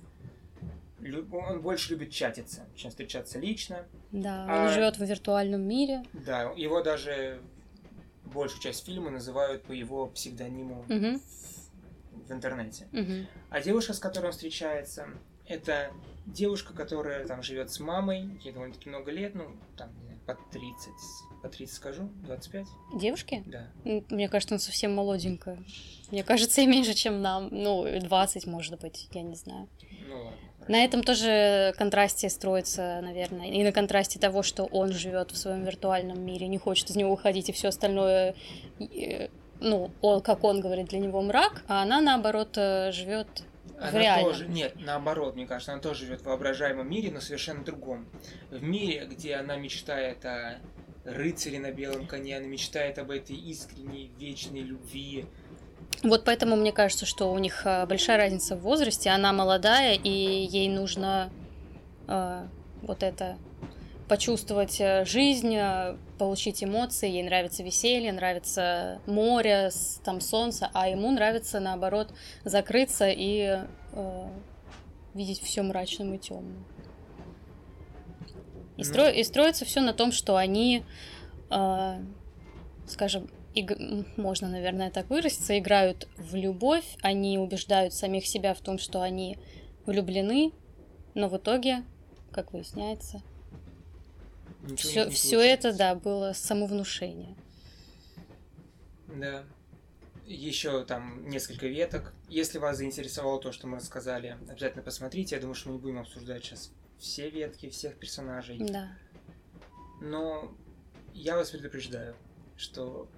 Он 1.31 1.61
больше 1.61 1.91
любит 1.91 2.11
чатиться, 2.11 2.65
чем 2.75 2.91
встречаться 2.91 3.39
лично. 3.39 3.85
Да, 4.11 4.45
а, 4.47 4.63
он 4.63 4.69
живет 4.73 4.97
в 4.97 5.03
виртуальном 5.03 5.61
мире. 5.61 6.03
Да, 6.13 6.53
его 6.55 6.81
даже 6.81 7.41
большую 8.23 8.61
часть 8.61 8.85
фильма 8.85 9.09
называют 9.09 9.63
по 9.63 9.73
его 9.73 10.07
псевдониму 10.07 10.85
угу 10.87 11.19
в 12.27 12.31
интернете. 12.31 12.87
Угу. 12.93 13.27
А 13.49 13.61
девушка, 13.61 13.93
с 13.93 13.99
которой 13.99 14.27
он 14.27 14.31
встречается, 14.31 15.07
это 15.45 15.91
девушка, 16.25 16.73
которая 16.73 17.25
там 17.27 17.43
живет 17.43 17.71
с 17.71 17.79
мамой, 17.79 18.39
ей 18.43 18.53
довольно-таки 18.53 18.89
много 18.89 19.11
лет, 19.11 19.35
ну, 19.35 19.51
там, 19.77 19.89
по 20.25 20.35
30, 20.51 20.87
по 21.41 21.49
30 21.49 21.75
скажу, 21.75 22.09
25. 22.25 22.65
Девушки? 22.95 23.43
Да. 23.45 23.67
Мне 24.09 24.29
кажется, 24.29 24.55
он 24.55 24.59
совсем 24.59 24.95
молоденькая. 24.95 25.63
Мне 26.11 26.23
кажется, 26.23 26.61
и 26.61 26.67
меньше, 26.67 26.93
чем 26.93 27.21
нам. 27.21 27.49
Ну, 27.51 27.85
20, 27.99 28.47
может 28.47 28.79
быть, 28.79 29.07
я 29.11 29.21
не 29.21 29.35
знаю. 29.35 29.67
Ну 30.07 30.15
ладно. 30.15 30.37
На 30.67 30.85
этом 30.85 31.03
тоже 31.03 31.73
контрасте 31.77 32.29
строится, 32.29 33.01
наверное, 33.01 33.49
и 33.49 33.63
на 33.63 33.73
контрасте 33.73 34.17
того, 34.17 34.43
что 34.43 34.63
он 34.63 34.93
живет 34.93 35.31
в 35.31 35.37
своем 35.37 35.65
виртуальном 35.65 36.21
мире, 36.21 36.47
не 36.47 36.57
хочет 36.57 36.89
из 36.89 36.95
него 36.95 37.11
уходить, 37.11 37.49
и 37.49 37.51
все 37.51 37.67
остальное 37.67 38.33
ну, 39.59 39.91
он, 40.01 40.21
как 40.21 40.43
он 40.43 40.59
говорит, 40.59 40.87
для 40.87 40.99
него 40.99 41.21
мрак, 41.21 41.63
а 41.67 41.81
она, 41.81 42.01
наоборот, 42.01 42.57
э, 42.57 42.91
живет 42.91 43.27
она 43.89 43.99
реальном. 43.99 44.31
тоже, 44.31 44.47
нет, 44.47 44.73
наоборот, 44.77 45.35
мне 45.35 45.45
кажется, 45.45 45.73
она 45.73 45.81
тоже 45.81 46.05
живет 46.05 46.21
в 46.21 46.25
воображаемом 46.25 46.89
мире, 46.89 47.11
но 47.11 47.21
совершенно 47.21 47.63
другом. 47.63 48.07
В 48.49 48.61
мире, 48.63 49.05
где 49.09 49.35
она 49.35 49.55
мечтает 49.55 50.25
о 50.25 50.59
рыцаре 51.05 51.59
на 51.59 51.71
белом 51.71 52.07
коне, 52.07 52.37
она 52.37 52.47
мечтает 52.47 52.97
об 52.97 53.11
этой 53.11 53.35
искренней, 53.35 54.11
вечной 54.17 54.61
любви. 54.61 55.25
Вот 56.01 56.23
поэтому 56.25 56.55
мне 56.55 56.71
кажется, 56.71 57.05
что 57.05 57.31
у 57.31 57.37
них 57.37 57.65
э, 57.65 57.85
большая 57.85 58.17
разница 58.17 58.55
в 58.55 58.61
возрасте. 58.61 59.09
Она 59.09 59.31
молодая, 59.31 59.95
и 59.95 60.09
ей 60.09 60.67
нужно 60.69 61.31
э, 62.07 62.47
вот 62.81 63.03
это 63.03 63.37
почувствовать 64.13 64.79
э, 64.79 65.05
жизнь, 65.05 65.55
э, 65.55 65.97
получить 66.19 66.63
эмоции, 66.63 67.09
ей 67.09 67.23
нравится 67.23 67.63
веселье, 67.63 68.11
нравится 68.11 69.01
море, 69.07 69.71
там 70.03 70.21
солнце, 70.21 70.69
а 70.71 70.87
ему 70.87 71.09
нравится 71.09 71.59
наоборот 71.59 72.13
закрыться 72.43 73.09
и 73.09 73.65
э, 73.91 74.27
видеть 75.15 75.41
все 75.41 75.63
мрачным 75.63 76.13
и 76.13 76.19
темным. 76.19 76.63
И, 78.77 78.83
стро... 78.83 79.07
и 79.07 79.23
строится 79.23 79.65
все 79.65 79.81
на 79.81 79.93
том, 79.93 80.11
что 80.11 80.35
они, 80.35 80.83
э, 81.49 81.95
скажем, 82.85 83.31
иг... 83.55 83.75
можно, 84.15 84.47
наверное, 84.47 84.91
так 84.91 85.09
выразиться, 85.09 85.57
играют 85.57 86.07
в 86.17 86.35
любовь, 86.35 86.85
они 87.01 87.39
убеждают 87.39 87.95
самих 87.95 88.27
себя 88.27 88.53
в 88.53 88.59
том, 88.59 88.77
что 88.77 89.01
они 89.01 89.39
влюблены, 89.87 90.51
но 91.15 91.29
в 91.29 91.37
итоге, 91.37 91.83
как 92.31 92.53
выясняется, 92.53 93.23
все, 94.77 95.09
все 95.09 95.39
это, 95.39 95.73
да, 95.73 95.95
было 95.95 96.33
самовнушение. 96.33 97.35
Да. 99.07 99.43
Еще 100.25 100.83
там 100.85 101.27
несколько 101.27 101.67
веток. 101.67 102.13
Если 102.29 102.57
вас 102.57 102.77
заинтересовало 102.77 103.41
то, 103.41 103.51
что 103.51 103.67
мы 103.67 103.77
рассказали, 103.77 104.37
обязательно 104.49 104.83
посмотрите. 104.83 105.35
Я 105.35 105.41
думаю, 105.41 105.55
что 105.55 105.69
мы 105.69 105.75
не 105.75 105.81
будем 105.81 105.99
обсуждать 105.99 106.43
сейчас 106.43 106.71
все 106.97 107.29
ветки, 107.29 107.69
всех 107.69 107.97
персонажей. 107.97 108.57
Да. 108.59 108.97
Но 110.01 110.55
я 111.13 111.35
вас 111.35 111.51
предупреждаю, 111.51 112.15
что 112.55 113.09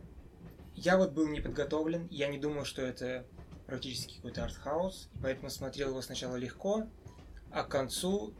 я 0.75 0.97
вот 0.97 1.11
был 1.11 1.27
не 1.27 1.39
подготовлен, 1.39 2.07
я 2.11 2.27
не 2.27 2.37
думал, 2.37 2.65
что 2.65 2.81
это 2.81 3.25
практически 3.65 4.15
какой-то 4.15 4.43
артхаус, 4.43 5.09
поэтому 5.21 5.49
смотрел 5.49 5.89
его 5.89 6.01
сначала 6.01 6.35
легко, 6.35 6.87
а 7.51 7.63
к 7.63 7.69
концу 7.69 8.33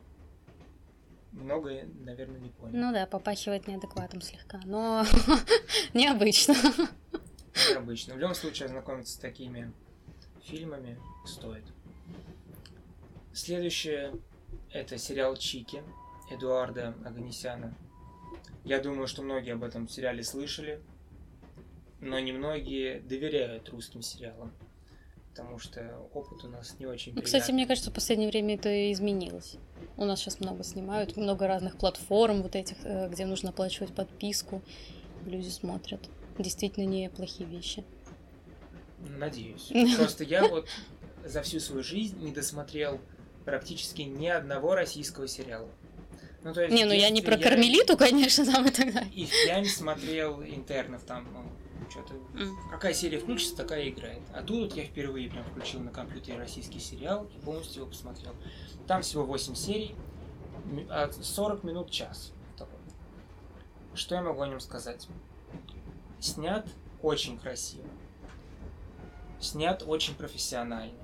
многое, 1.36 1.88
наверное, 2.02 2.40
не 2.40 2.50
понял. 2.50 2.74
Ну 2.76 2.92
да, 2.94 3.06
попахивает 3.06 3.68
неадекватом 3.68 4.22
слегка, 4.22 4.60
но 4.66 5.06
необычно. 5.94 6.56
Необычно. 7.72 8.16
В 8.16 8.18
любом 8.18 8.36
случае, 8.36 8.66
ознакомиться 8.66 9.14
с 9.14 9.18
такими 9.18 9.72
фильмами 10.44 10.98
стоит. 11.26 11.66
Следующее 13.34 14.14
это 14.72 14.98
сериал 14.98 15.36
Чики 15.36 15.84
Эдуарда 16.30 16.96
Аганесяна. 17.06 17.74
Я 18.64 18.80
думаю, 18.80 19.08
что 19.08 19.22
многие 19.22 19.54
об 19.54 19.64
этом 19.64 19.88
сериале 19.88 20.24
слышали, 20.24 20.82
но 22.00 22.20
немногие 22.20 23.00
доверяют 23.02 23.70
русским 23.70 24.02
сериалам, 24.02 24.52
потому 25.36 25.60
что 25.60 25.82
опыт 26.14 26.46
у 26.46 26.48
нас 26.48 26.76
не 26.80 26.86
очень 26.86 27.14
ну, 27.14 27.22
Кстати, 27.22 27.52
мне 27.52 27.68
кажется, 27.68 27.92
в 27.92 27.94
последнее 27.94 28.30
время 28.30 28.56
это 28.56 28.92
изменилось. 28.94 29.58
У 29.98 30.06
нас 30.06 30.20
сейчас 30.20 30.40
много 30.40 30.64
снимают, 30.64 31.18
много 31.18 31.46
разных 31.46 31.78
платформ 31.78 32.42
вот 32.42 32.56
этих, 32.56 32.78
э, 32.84 33.10
где 33.10 33.26
нужно 33.26 33.50
оплачивать 33.50 33.94
подписку. 33.94 34.62
Люди 35.26 35.50
смотрят. 35.50 36.00
Действительно 36.38 36.86
неплохие 36.86 37.50
вещи. 37.50 37.84
Надеюсь. 39.18 39.72
Просто 39.98 40.24
я 40.24 40.48
вот 40.48 40.70
за 41.26 41.42
всю 41.42 41.60
свою 41.60 41.84
жизнь 41.84 42.18
не 42.24 42.32
досмотрел 42.32 43.02
практически 43.44 44.04
ни 44.04 44.28
одного 44.28 44.74
российского 44.74 45.28
сериала. 45.28 45.70
Ну, 46.44 46.54
то 46.54 46.62
есть 46.62 46.74
не, 46.74 46.86
ну 46.86 46.94
я 46.94 47.10
не 47.10 47.22
про 47.22 47.36
я... 47.36 47.44
Кармелиту, 47.44 47.98
конечно, 47.98 48.46
там 48.46 48.68
и 48.68 48.72
так 48.72 48.94
далее. 48.94 49.12
И 49.14 49.26
впрямь 49.26 49.66
смотрел 49.66 50.42
интернов 50.44 51.04
там, 51.04 51.52
ну, 51.86 51.92
что-то... 51.92 52.14
Mm. 52.34 52.56
Какая 52.72 52.94
серия 52.94 53.20
включится, 53.20 53.56
такая 53.56 53.90
играет. 53.90 54.22
А 54.34 54.42
тут 54.42 54.76
я 54.76 54.84
впервые 54.86 55.30
прям 55.30 55.44
включил 55.46 55.80
на 55.80 55.92
компьютере 55.92 56.38
российский 56.38 56.80
сериал 56.80 57.28
и 57.36 57.46
полностью 57.46 57.82
его 57.82 57.90
посмотрел. 57.90 58.34
Там 58.88 59.02
всего 59.02 59.26
8 59.26 59.56
серий, 59.56 59.96
40 61.22 61.64
минут 61.64 61.92
час. 61.92 62.32
Такой. 62.58 62.78
Что 63.94 64.16
я 64.16 64.22
могу 64.22 64.42
о 64.42 64.48
нем 64.48 64.60
сказать? 64.60 65.08
Снят 66.20 66.68
очень 67.02 67.38
красиво. 67.38 67.88
Снят 69.40 69.84
очень 69.86 70.16
профессионально. 70.16 71.00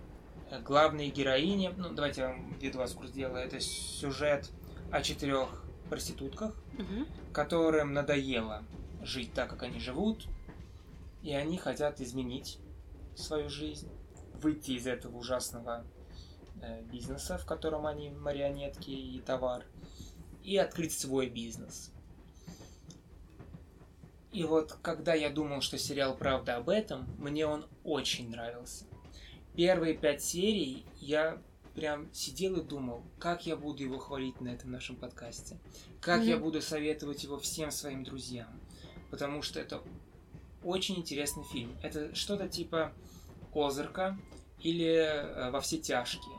Главные 0.65 1.09
героини, 1.09 1.73
ну 1.77 1.89
давайте 1.93 2.21
я 2.21 2.27
вам 2.29 2.53
введу 2.59 2.79
вас 2.79 2.91
в 2.91 2.97
курс 2.97 3.11
дела, 3.11 3.37
это 3.37 3.59
сюжет 3.61 4.49
о 4.91 5.01
четырех 5.01 5.63
проститутках, 5.89 6.53
угу. 6.77 7.05
которым 7.31 7.93
надоело 7.93 8.63
жить 9.03 9.33
так, 9.33 9.49
как 9.49 9.63
они 9.63 9.79
живут, 9.79 10.27
и 11.23 11.33
они 11.33 11.57
хотят 11.57 12.01
изменить 12.01 12.59
свою 13.15 13.49
жизнь, 13.49 13.89
выйти 14.41 14.71
из 14.71 14.87
этого 14.87 15.17
ужасного 15.17 15.85
э, 16.61 16.83
бизнеса, 16.83 17.37
в 17.37 17.45
котором 17.45 17.85
они 17.85 18.09
марионетки 18.09 18.89
и 18.89 19.19
товар, 19.21 19.65
и 20.43 20.57
открыть 20.57 20.97
свой 20.97 21.29
бизнес. 21.29 21.91
И 24.31 24.43
вот 24.45 24.77
когда 24.81 25.13
я 25.13 25.29
думал, 25.29 25.61
что 25.61 25.77
сериал 25.77 26.15
правда 26.15 26.55
об 26.55 26.69
этом, 26.69 27.05
мне 27.17 27.45
он 27.45 27.65
очень 27.83 28.29
нравился. 28.29 28.85
Первые 29.55 29.93
пять 29.95 30.23
серий 30.23 30.85
я 31.01 31.41
прям 31.75 32.11
сидел 32.13 32.55
и 32.57 32.63
думал, 32.63 33.03
как 33.19 33.45
я 33.45 33.57
буду 33.57 33.83
его 33.83 33.97
хвалить 33.97 34.39
на 34.39 34.49
этом 34.49 34.71
нашем 34.71 34.95
подкасте, 34.95 35.59
как 35.99 36.21
mm-hmm. 36.21 36.25
я 36.25 36.37
буду 36.37 36.61
советовать 36.61 37.23
его 37.23 37.37
всем 37.37 37.71
своим 37.71 38.03
друзьям, 38.03 38.59
потому 39.09 39.41
что 39.41 39.59
это 39.59 39.81
очень 40.63 40.97
интересный 40.97 41.43
фильм. 41.43 41.75
Это 41.81 42.13
что-то 42.15 42.47
типа 42.47 42.93
Озерка 43.53 44.17
или 44.59 44.85
э, 44.85 45.51
Во 45.51 45.59
все 45.61 45.77
тяжкие, 45.77 46.37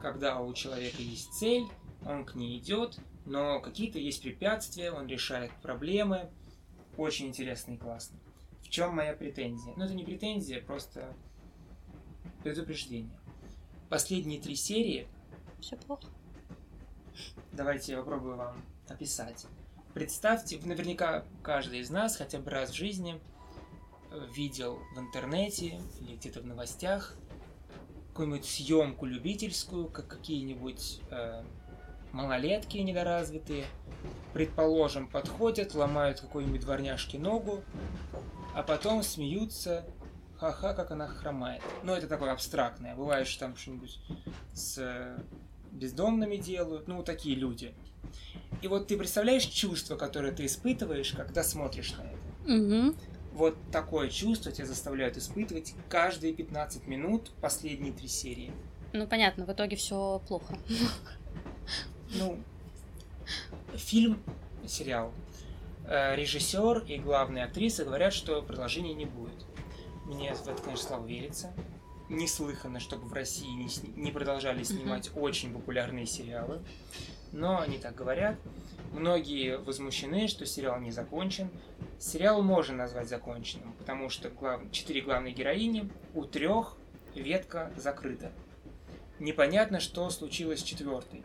когда 0.00 0.40
у 0.40 0.52
человека 0.54 1.02
есть 1.02 1.32
цель, 1.32 1.66
он 2.04 2.24
к 2.24 2.34
ней 2.34 2.58
идет, 2.58 2.98
но 3.26 3.60
какие-то 3.60 3.98
есть 3.98 4.22
препятствия, 4.22 4.90
он 4.90 5.06
решает 5.06 5.52
проблемы. 5.62 6.30
Очень 6.96 7.28
интересно 7.28 7.72
и 7.72 7.76
классно. 7.76 8.18
В 8.62 8.68
чем 8.68 8.96
моя 8.96 9.14
претензия? 9.14 9.72
Ну, 9.76 9.84
это 9.84 9.94
не 9.94 10.04
претензия, 10.04 10.60
просто 10.60 11.14
предупреждение 12.42 13.20
последние 13.90 14.40
три 14.40 14.56
серии... 14.56 15.06
Все 15.60 15.76
плохо. 15.76 16.06
Давайте 17.52 17.92
я 17.92 17.98
попробую 17.98 18.36
вам 18.36 18.64
описать. 18.88 19.44
Представьте, 19.92 20.58
наверняка 20.64 21.26
каждый 21.42 21.80
из 21.80 21.90
нас 21.90 22.16
хотя 22.16 22.38
бы 22.38 22.50
раз 22.50 22.70
в 22.70 22.74
жизни 22.74 23.20
видел 24.34 24.80
в 24.94 24.98
интернете 24.98 25.80
или 26.00 26.16
где-то 26.16 26.40
в 26.40 26.46
новостях 26.46 27.16
какую-нибудь 28.08 28.44
съемку 28.44 29.06
любительскую, 29.06 29.86
как 29.86 30.08
какие-нибудь 30.08 31.00
э, 31.10 31.42
малолетки 32.12 32.78
недоразвитые, 32.78 33.64
предположим, 34.32 35.08
подходят, 35.08 35.74
ломают 35.74 36.20
какой-нибудь 36.20 36.60
дворняжке 36.60 37.18
ногу, 37.18 37.62
а 38.54 38.62
потом 38.62 39.02
смеются 39.02 39.86
ха-ха, 40.38 40.74
как 40.74 40.90
она 40.90 41.06
хромает. 41.06 41.62
Но 41.82 41.96
это 41.96 42.08
такое 42.08 42.32
абстрактное. 42.32 42.94
Бывает, 42.96 43.28
что 43.28 43.40
там 43.40 43.56
что-нибудь 43.56 43.98
с 44.52 44.78
э, 44.78 45.18
бездомными 45.70 46.36
делают, 46.36 46.88
ну, 46.88 47.02
такие 47.02 47.36
люди. 47.36 47.74
И 48.62 48.68
вот 48.68 48.88
ты 48.88 48.96
представляешь 48.96 49.44
чувство, 49.44 49.96
которое 49.96 50.32
ты 50.32 50.46
испытываешь, 50.46 51.12
когда 51.12 51.42
смотришь 51.44 51.94
на 51.96 52.02
это? 52.02 52.20
Угу. 52.52 52.96
Вот 53.40 53.56
такое 53.72 54.10
чувство 54.10 54.52
тебя 54.52 54.66
заставляют 54.66 55.16
испытывать 55.16 55.72
каждые 55.88 56.34
15 56.34 56.86
минут 56.86 57.30
последние 57.40 57.90
три 57.90 58.06
серии. 58.06 58.52
Ну, 58.92 59.06
понятно, 59.06 59.46
в 59.46 59.50
итоге 59.50 59.76
все 59.76 60.20
плохо. 60.28 60.58
Ну, 62.12 62.38
фильм, 63.76 64.22
сериал, 64.66 65.10
э, 65.86 66.16
режиссер 66.16 66.84
и 66.86 66.98
главная 66.98 67.46
актриса 67.46 67.86
говорят, 67.86 68.12
что 68.12 68.42
продолжения 68.42 68.92
не 68.92 69.06
будет. 69.06 69.46
Мне 70.04 70.34
в 70.34 70.46
это, 70.46 70.60
конечно, 70.60 70.88
слабо 70.88 71.06
верится. 71.06 71.50
Неслыханно, 72.10 72.78
чтобы 72.78 73.06
в 73.08 73.12
России 73.14 73.48
не, 73.48 73.68
не 73.96 74.10
продолжали 74.10 74.64
снимать 74.64 75.06
mm-hmm. 75.06 75.20
очень 75.20 75.54
популярные 75.54 76.04
сериалы. 76.04 76.62
Но 77.32 77.60
они 77.60 77.78
так 77.78 77.94
говорят. 77.94 78.36
Многие 78.92 79.58
возмущены, 79.58 80.26
что 80.26 80.46
сериал 80.46 80.80
не 80.80 80.90
закончен. 80.90 81.48
Сериал 81.98 82.42
можно 82.42 82.76
назвать 82.76 83.08
законченным, 83.08 83.72
потому 83.74 84.08
что 84.08 84.30
глав... 84.30 84.60
четыре 84.72 85.02
главные 85.02 85.32
героини, 85.32 85.90
у 86.14 86.24
трех 86.24 86.76
ветка 87.14 87.70
закрыта. 87.76 88.32
Непонятно, 89.18 89.80
что 89.80 90.08
случилось 90.10 90.60
с 90.60 90.64
четвертой. 90.64 91.22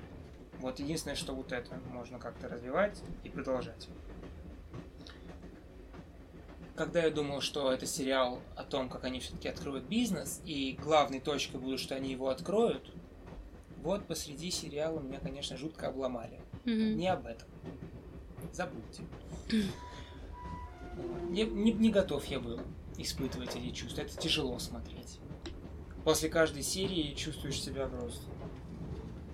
Вот 0.60 0.80
единственное, 0.80 1.16
что 1.16 1.34
вот 1.34 1.52
это 1.52 1.80
можно 1.92 2.20
как-то 2.20 2.50
развивать 2.50 3.02
и 3.24 3.30
продолжать 3.30 3.88
когда 6.76 7.04
я 7.04 7.10
думал, 7.10 7.42
что 7.42 7.72
это 7.72 7.86
сериал 7.86 8.42
о 8.56 8.64
том, 8.64 8.90
как 8.90 9.06
они 9.06 9.20
все-таки 9.20 9.48
откроют 9.48 9.86
бизнес, 9.86 10.42
и 10.46 10.78
главной 10.82 11.20
точкой 11.20 11.58
будет, 11.58 11.80
что 11.80 11.96
они 11.96 12.12
его 12.12 12.30
откроют, 12.30 12.92
вот 13.86 14.08
посреди 14.08 14.50
сериала 14.50 15.00
меня, 15.00 15.20
конечно, 15.20 15.56
жутко 15.56 15.90
обломали. 15.90 16.42
Mm-hmm. 16.66 16.94
Не 16.96 17.08
об 17.08 17.28
этом. 17.28 17.48
Забудьте. 18.52 19.04
Не, 21.30 21.44
не, 21.44 21.72
не 21.72 21.92
готов 21.92 22.26
я 22.26 22.40
был 22.40 22.60
испытывать 22.98 23.56
эти 23.56 23.70
чувства. 23.72 24.02
Это 24.02 24.18
тяжело 24.18 24.58
смотреть. 24.58 25.20
После 26.04 26.30
каждой 26.30 26.64
серии 26.64 27.14
чувствуешь 27.14 27.62
себя 27.62 27.88
просто 27.88 28.26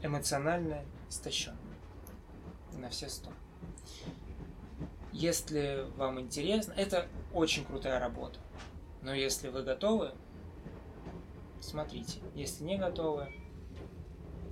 эмоционально 0.04 0.84
истощен. 1.10 1.56
На 2.78 2.89
все 2.89 3.08
сто. 3.08 3.32
Если 5.14 5.86
вам 5.95 6.20
интересно, 6.20 6.74
это 6.74 7.08
очень 7.34 7.64
крутая 7.64 8.02
работа. 8.02 8.39
Но 9.02 9.14
если 9.14 9.47
вы 9.47 9.64
готовы, 9.64 10.12
смотрите. 11.62 12.20
Если 12.36 12.66
не 12.66 12.78
готовы, 12.78 13.32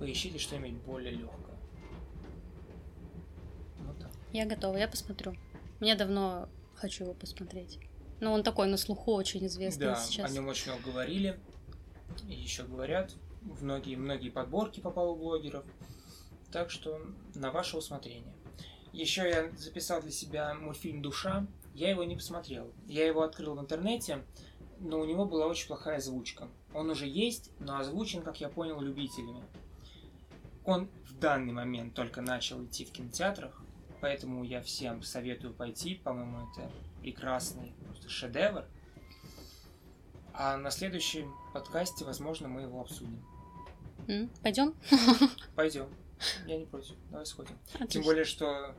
поищите 0.00 0.38
что-нибудь 0.38 0.82
более 0.82 1.12
легкое. 1.12 1.56
Вот 3.78 3.98
так. 3.98 4.10
Я 4.32 4.46
готова, 4.46 4.76
я 4.76 4.88
посмотрю. 4.88 5.36
Мне 5.78 5.94
давно 5.94 6.48
хочу 6.74 7.04
его 7.04 7.14
посмотреть. 7.14 7.78
Но 8.18 8.32
он 8.32 8.42
такой 8.42 8.66
на 8.66 8.76
слуху 8.76 9.12
очень 9.12 9.46
известный 9.46 9.86
да, 9.86 9.96
сейчас. 9.96 10.30
о 10.30 10.34
нем 10.34 10.48
очень 10.48 10.72
много 10.72 10.90
говорили. 10.90 11.38
И 12.28 12.34
еще 12.34 12.64
говорят. 12.64 13.12
В 13.42 13.62
многие, 13.62 13.96
многие 13.96 14.30
подборки 14.30 14.80
попал 14.80 15.12
у 15.12 15.16
блогеров. 15.16 15.64
Так 16.50 16.70
что 16.70 17.00
на 17.34 17.50
ваше 17.50 17.76
усмотрение. 17.76 18.34
Еще 18.92 19.28
я 19.28 19.50
записал 19.56 20.02
для 20.02 20.10
себя 20.10 20.54
мультфильм 20.54 21.00
«Душа». 21.00 21.46
Я 21.74 21.90
его 21.90 22.04
не 22.04 22.16
посмотрел. 22.16 22.72
Я 22.88 23.06
его 23.06 23.22
открыл 23.22 23.54
в 23.54 23.60
интернете, 23.60 24.24
но 24.80 24.98
у 24.98 25.04
него 25.04 25.24
была 25.24 25.46
очень 25.46 25.68
плохая 25.68 25.98
озвучка. 25.98 26.48
Он 26.74 26.90
уже 26.90 27.06
есть, 27.06 27.50
но 27.60 27.78
озвучен, 27.78 28.22
как 28.22 28.40
я 28.40 28.48
понял, 28.48 28.80
любителями. 28.80 29.44
Он 30.64 30.88
в 31.04 31.18
данный 31.18 31.52
момент 31.52 31.94
только 31.94 32.20
начал 32.20 32.64
идти 32.64 32.84
в 32.84 32.92
кинотеатрах, 32.92 33.62
поэтому 34.00 34.44
я 34.44 34.60
всем 34.62 35.02
советую 35.02 35.54
пойти. 35.54 35.94
По-моему, 35.96 36.50
это 36.50 36.70
прекрасный 37.00 37.72
просто 37.84 38.08
шедевр. 38.08 38.64
А 40.32 40.56
на 40.56 40.70
следующем 40.70 41.34
подкасте, 41.52 42.04
возможно, 42.04 42.48
мы 42.48 42.62
его 42.62 42.80
обсудим. 42.80 43.24
Mm, 44.06 44.30
пойдем? 44.42 44.74
Пойдем. 45.54 45.88
Я 46.46 46.58
не 46.58 46.66
против. 46.66 46.96
Давай 47.10 47.26
сходим. 47.26 47.58
Отлично. 47.74 47.88
Тем 47.88 48.02
более, 48.02 48.24
что 48.24 48.74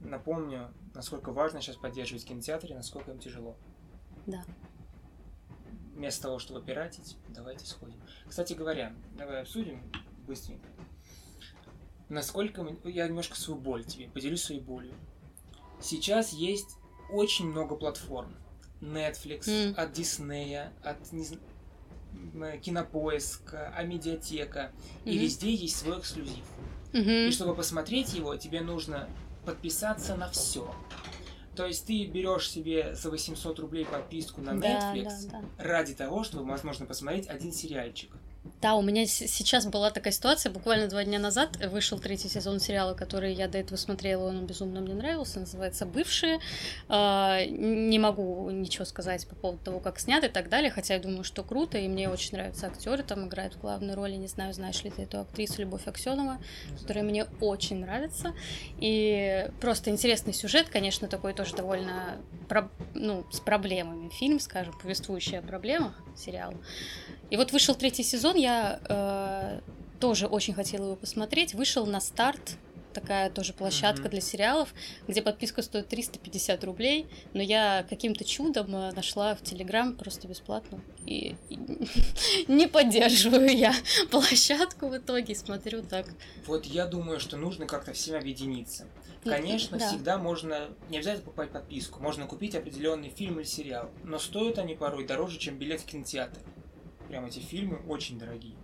напомню, 0.00 0.72
насколько 0.94 1.32
важно 1.32 1.60
сейчас 1.60 1.76
поддерживать 1.76 2.24
кинотеатры, 2.24 2.74
насколько 2.74 3.10
им 3.10 3.18
тяжело. 3.18 3.56
Да. 4.26 4.44
Вместо 5.94 6.22
того, 6.22 6.38
чтобы 6.38 6.62
пиратить, 6.62 7.16
давайте 7.28 7.64
сходим. 7.64 8.00
Кстати 8.28 8.52
говоря, 8.52 8.92
давай 9.16 9.42
обсудим 9.42 9.82
быстренько. 10.26 10.68
Насколько... 12.08 12.66
Я 12.84 13.08
немножко 13.08 13.36
свою 13.36 13.60
боль 13.60 13.84
тебе, 13.84 14.08
поделюсь 14.08 14.42
своей 14.42 14.60
болью. 14.60 14.94
Сейчас 15.80 16.32
есть 16.32 16.76
очень 17.10 17.46
много 17.46 17.74
платформ. 17.76 18.34
Netflix, 18.80 19.48
М. 19.48 19.74
от 19.76 19.92
Диснея, 19.92 20.72
от 20.82 21.12
не 21.12 21.22
зн- 21.24 21.40
м, 22.34 22.60
Кинопоиска, 22.60 23.68
Амедиатека. 23.74 24.72
И 25.04 25.10
Мгм. 25.12 25.18
везде 25.20 25.54
есть 25.54 25.76
свой 25.76 25.98
эксклюзив. 25.98 26.44
Мгм. 26.92 27.08
И 27.28 27.30
чтобы 27.30 27.54
посмотреть 27.54 28.14
его, 28.14 28.36
тебе 28.36 28.60
нужно 28.60 29.08
подписаться 29.44 30.14
на 30.16 30.28
все. 30.30 30.72
То 31.56 31.66
есть 31.66 31.86
ты 31.86 32.04
берешь 32.06 32.50
себе 32.50 32.94
за 32.94 33.10
800 33.10 33.58
рублей 33.58 33.86
подписку 33.86 34.42
на 34.42 34.58
Да, 34.60 34.94
Netflix 34.94 35.30
да, 35.30 35.40
да. 35.40 35.64
ради 35.64 35.94
того, 35.94 36.22
чтобы, 36.22 36.44
возможно, 36.44 36.84
посмотреть 36.86 37.26
один 37.28 37.52
сериальчик. 37.52 38.14
Да, 38.62 38.74
у 38.74 38.82
меня 38.82 39.06
сейчас 39.06 39.66
была 39.66 39.90
такая 39.90 40.12
ситуация, 40.12 40.50
буквально 40.50 40.88
два 40.88 41.04
дня 41.04 41.18
назад 41.18 41.56
вышел 41.66 41.98
третий 41.98 42.28
сезон 42.28 42.58
сериала, 42.60 42.94
который 42.94 43.34
я 43.34 43.48
до 43.48 43.58
этого 43.58 43.76
смотрела, 43.76 44.28
он 44.28 44.46
безумно 44.46 44.80
мне 44.80 44.94
нравился, 44.94 45.40
называется 45.40 45.86
«Бывшие». 45.86 46.38
А, 46.88 47.44
Не 47.44 47.98
могу 47.98 48.50
ничего 48.50 48.84
сказать 48.84 49.26
по 49.26 49.34
поводу 49.34 49.62
того, 49.64 49.80
как 49.80 49.98
снят 49.98 50.24
и 50.24 50.28
так 50.28 50.48
далее, 50.48 50.70
хотя 50.70 50.94
я 50.94 51.00
думаю, 51.00 51.24
что 51.24 51.42
круто, 51.42 51.78
и 51.78 51.88
мне 51.88 52.08
очень 52.08 52.32
нравятся 52.36 52.66
актеры, 52.66 53.02
там 53.02 53.26
играют 53.28 53.54
в 53.54 53.60
главной 53.60 53.94
роли, 53.94 54.14
не 54.16 54.28
знаю, 54.28 54.52
знаешь 54.54 54.82
ли 54.82 54.90
ты 54.90 55.02
эту 55.02 55.20
актрису 55.20 55.60
Любовь 55.60 55.86
Аксенова, 55.86 56.38
которая 56.80 57.04
мне 57.04 57.26
очень 57.40 57.80
нравится. 57.80 58.34
И 58.78 59.48
просто 59.60 59.90
интересный 59.90 60.32
сюжет, 60.32 60.68
конечно, 60.68 61.08
такой 61.08 61.34
тоже 61.34 61.54
довольно 61.54 62.16
про- 62.48 62.70
ну, 62.94 63.24
с 63.30 63.40
проблемами 63.40 64.08
фильм, 64.08 64.40
скажем, 64.40 64.76
повествующий 64.78 65.38
о 65.38 65.42
проблемах 65.42 65.92
сериал. 66.16 66.54
И 67.28 67.36
вот 67.36 67.50
вышел 67.50 67.74
третий 67.74 68.04
сезон, 68.04 68.35
я 68.36 68.80
э, 68.88 69.60
тоже 70.00 70.26
очень 70.26 70.54
хотела 70.54 70.84
его 70.86 70.96
посмотреть. 70.96 71.54
Вышел 71.54 71.86
на 71.86 72.00
старт 72.00 72.56
такая 72.96 73.28
тоже 73.28 73.52
площадка 73.52 74.02
Мгм. 74.02 74.10
для 74.10 74.20
сериалов, 74.22 74.72
где 75.06 75.20
подписка 75.20 75.60
стоит 75.60 75.88
350 75.88 76.64
рублей, 76.64 77.06
но 77.34 77.42
я 77.42 77.84
каким-то 77.90 78.24
чудом 78.24 78.74
э, 78.74 78.92
нашла 78.92 79.34
в 79.34 79.42
Телеграм 79.42 79.94
просто 79.94 80.26
бесплатно. 80.26 80.80
И, 81.04 81.36
и 81.50 81.58
не 82.48 82.66
поддерживаю 82.66 83.54
я 83.54 83.74
площадку 84.10 84.88
в 84.88 84.96
итоге, 84.96 85.34
смотрю 85.34 85.82
так. 85.82 86.06
Вот 86.46 86.64
я 86.64 86.86
думаю, 86.86 87.20
что 87.20 87.36
нужно 87.36 87.66
как-то 87.66 87.92
всем 87.92 88.16
объединиться. 88.16 88.86
Ну, 89.24 89.32
Конечно, 89.32 89.76
да. 89.76 89.88
всегда 89.88 90.18
можно, 90.18 90.68
не 90.88 90.96
обязательно 90.98 91.24
покупать 91.24 91.50
подписку, 91.50 92.00
можно 92.00 92.26
купить 92.26 92.54
определенный 92.54 93.10
фильм 93.10 93.40
или 93.40 93.46
сериал, 93.46 93.90
но 94.04 94.18
стоят 94.18 94.58
они 94.58 94.74
порой 94.74 95.04
дороже, 95.04 95.38
чем 95.38 95.58
билет 95.58 95.80
в 95.80 95.84
кинотеатр. 95.84 96.38
Прям 97.08 97.24
эти 97.26 97.38
фильмы 97.38 97.78
очень 97.88 98.18
дорогие. 98.18 98.56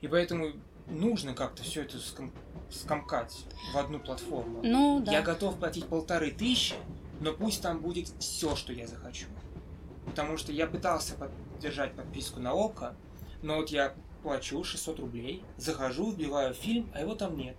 И 0.00 0.08
поэтому 0.08 0.52
нужно 0.86 1.34
как-то 1.34 1.62
все 1.62 1.82
это 1.82 1.98
ском- 1.98 2.32
скомкать 2.70 3.44
в 3.72 3.78
одну 3.78 3.98
платформу. 4.00 4.60
Ну, 4.62 5.00
да. 5.04 5.12
Я 5.12 5.22
готов 5.22 5.58
платить 5.58 5.86
полторы 5.86 6.30
тысячи, 6.30 6.74
но 7.20 7.32
пусть 7.32 7.62
там 7.62 7.80
будет 7.80 8.08
все, 8.18 8.56
что 8.56 8.72
я 8.72 8.86
захочу. 8.86 9.26
Потому 10.06 10.36
что 10.36 10.52
я 10.52 10.66
пытался 10.66 11.14
поддержать 11.14 11.94
подписку 11.94 12.40
на 12.40 12.52
ОКО, 12.52 12.96
но 13.42 13.56
вот 13.56 13.70
я 13.70 13.94
плачу 14.22 14.62
600 14.64 15.00
рублей, 15.00 15.42
захожу, 15.56 16.10
вбиваю 16.12 16.54
фильм, 16.54 16.90
а 16.94 17.00
его 17.00 17.14
там 17.14 17.36
нет. 17.36 17.56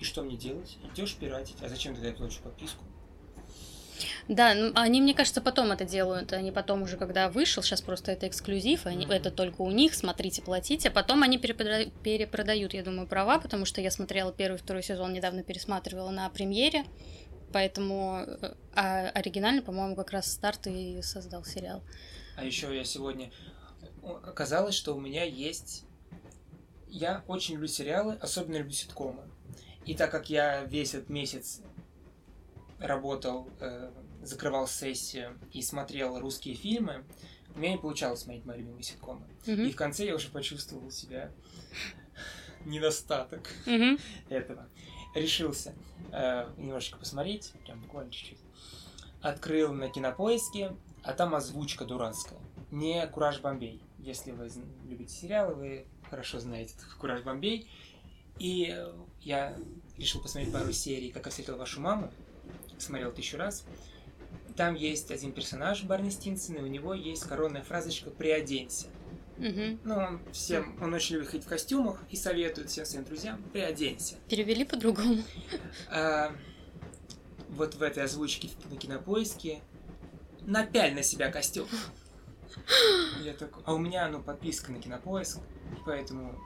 И 0.00 0.04
что 0.04 0.22
мне 0.22 0.36
делать? 0.36 0.78
Идешь 0.92 1.14
пиратить. 1.16 1.62
А 1.62 1.68
зачем 1.68 1.94
тогда 1.94 2.08
я 2.08 2.14
плачу 2.14 2.40
подписку? 2.42 2.84
Да, 4.28 4.50
они, 4.74 5.00
мне 5.00 5.14
кажется, 5.14 5.40
потом 5.40 5.72
это 5.72 5.84
делают. 5.84 6.32
Они 6.32 6.50
потом 6.50 6.82
уже, 6.82 6.96
когда 6.96 7.28
вышел, 7.28 7.62
сейчас 7.62 7.80
просто 7.80 8.12
это 8.12 8.28
эксклюзив, 8.28 8.86
они, 8.86 9.06
это 9.06 9.30
только 9.30 9.62
у 9.62 9.70
них, 9.70 9.94
смотрите, 9.94 10.42
платите. 10.42 10.90
Потом 10.90 11.22
они 11.22 11.38
перепрода- 11.38 11.90
перепродают, 12.02 12.74
я 12.74 12.82
думаю, 12.82 13.06
права, 13.06 13.38
потому 13.38 13.64
что 13.64 13.80
я 13.80 13.90
смотрела 13.90 14.32
первый, 14.32 14.56
второй 14.56 14.82
сезон, 14.82 15.12
недавно 15.12 15.42
пересматривала 15.42 16.10
на 16.10 16.28
премьере. 16.30 16.84
Поэтому 17.52 18.24
э, 18.26 18.54
а 18.74 19.10
оригинально, 19.10 19.62
по-моему, 19.62 19.94
как 19.94 20.10
раз 20.12 20.32
старт 20.32 20.66
и 20.66 21.02
создал 21.02 21.44
сериал. 21.44 21.82
А 22.36 22.44
еще 22.44 22.74
я 22.74 22.84
сегодня... 22.84 23.30
Оказалось, 24.02 24.74
что 24.74 24.94
у 24.94 25.00
меня 25.00 25.24
есть... 25.24 25.84
Я 26.88 27.24
очень 27.26 27.54
люблю 27.54 27.68
сериалы, 27.68 28.18
особенно 28.20 28.56
люблю 28.58 28.72
ситкомы. 28.72 29.22
И 29.86 29.94
так 29.94 30.10
как 30.10 30.30
я 30.30 30.64
весь 30.64 30.94
этот 30.94 31.08
месяц 31.08 31.60
работал, 32.82 33.48
э, 33.60 33.90
закрывал 34.22 34.66
сессию 34.66 35.38
и 35.52 35.62
смотрел 35.62 36.18
русские 36.18 36.54
фильмы, 36.54 37.04
у 37.54 37.58
меня 37.58 37.72
не 37.72 37.78
получалось 37.78 38.20
смотреть 38.20 38.44
мои 38.44 38.58
любимые 38.58 38.82
ситкомы. 38.82 39.26
Мгм. 39.46 39.62
И 39.66 39.72
в 39.72 39.76
конце 39.76 40.06
я 40.06 40.14
уже 40.14 40.28
почувствовал 40.30 40.90
себя 40.90 41.30
недостаток 42.64 43.48
Мгм. 43.66 43.98
этого. 44.28 44.68
Решился 45.14 45.74
э, 46.12 46.48
немножечко 46.56 46.98
посмотреть, 46.98 47.52
прям 47.64 47.80
буквально 47.80 48.10
чуть-чуть. 48.10 48.38
Открыл 49.20 49.72
на 49.72 49.88
кинопоиске, 49.88 50.74
а 51.02 51.12
там 51.12 51.34
озвучка 51.34 51.84
дурацкая. 51.84 52.40
Не 52.70 53.06
Кураж 53.06 53.40
Бомбей. 53.40 53.82
Если 53.98 54.30
вы 54.32 54.50
любите 54.88 55.12
сериалы, 55.12 55.54
вы 55.54 55.86
хорошо 56.08 56.40
знаете 56.40 56.74
Кураж 56.98 57.22
Бомбей. 57.22 57.68
И 58.38 58.74
я 59.20 59.56
решил 59.98 60.22
посмотреть 60.22 60.52
пару 60.52 60.72
серий 60.72 61.12
«Как 61.12 61.26
я 61.26 61.30
встретил 61.30 61.56
вашу 61.58 61.80
маму». 61.80 62.10
Смотрел 62.82 63.12
тысячу 63.12 63.36
раз. 63.36 63.64
Там 64.56 64.74
есть 64.74 65.10
один 65.10 65.32
персонаж 65.32 65.84
Барни 65.84 66.10
Стинсон, 66.10 66.56
и 66.56 66.60
у 66.60 66.66
него 66.66 66.94
есть 66.94 67.22
коронная 67.24 67.62
фразочка 67.62 68.10
«Приоденься». 68.10 68.88
Мгм. 69.38 69.80
Ну, 69.84 69.94
он 69.94 70.20
всем, 70.32 70.76
он 70.82 70.92
очень 70.92 71.14
любит 71.14 71.28
ходить 71.28 71.46
в 71.46 71.48
костюмах 71.48 72.02
и 72.10 72.16
советует 72.16 72.68
всем 72.68 72.84
своим 72.84 73.04
друзьям 73.04 73.42
«Приоденься». 73.52 74.16
Перевели 74.28 74.64
по-другому. 74.64 75.22
А, 75.88 76.32
вот 77.50 77.76
в 77.76 77.82
этой 77.82 78.02
озвучке 78.02 78.50
на 78.70 78.76
кинопоиске 78.76 79.62
напяль 80.42 80.94
на 80.94 81.02
себя 81.02 81.30
костюм. 81.30 81.68
Я 83.22 83.32
такой, 83.32 83.62
а 83.64 83.74
у 83.74 83.78
меня, 83.78 84.08
ну, 84.08 84.20
подписка 84.20 84.72
на 84.72 84.80
кинопоиск, 84.80 85.38
поэтому 85.86 86.38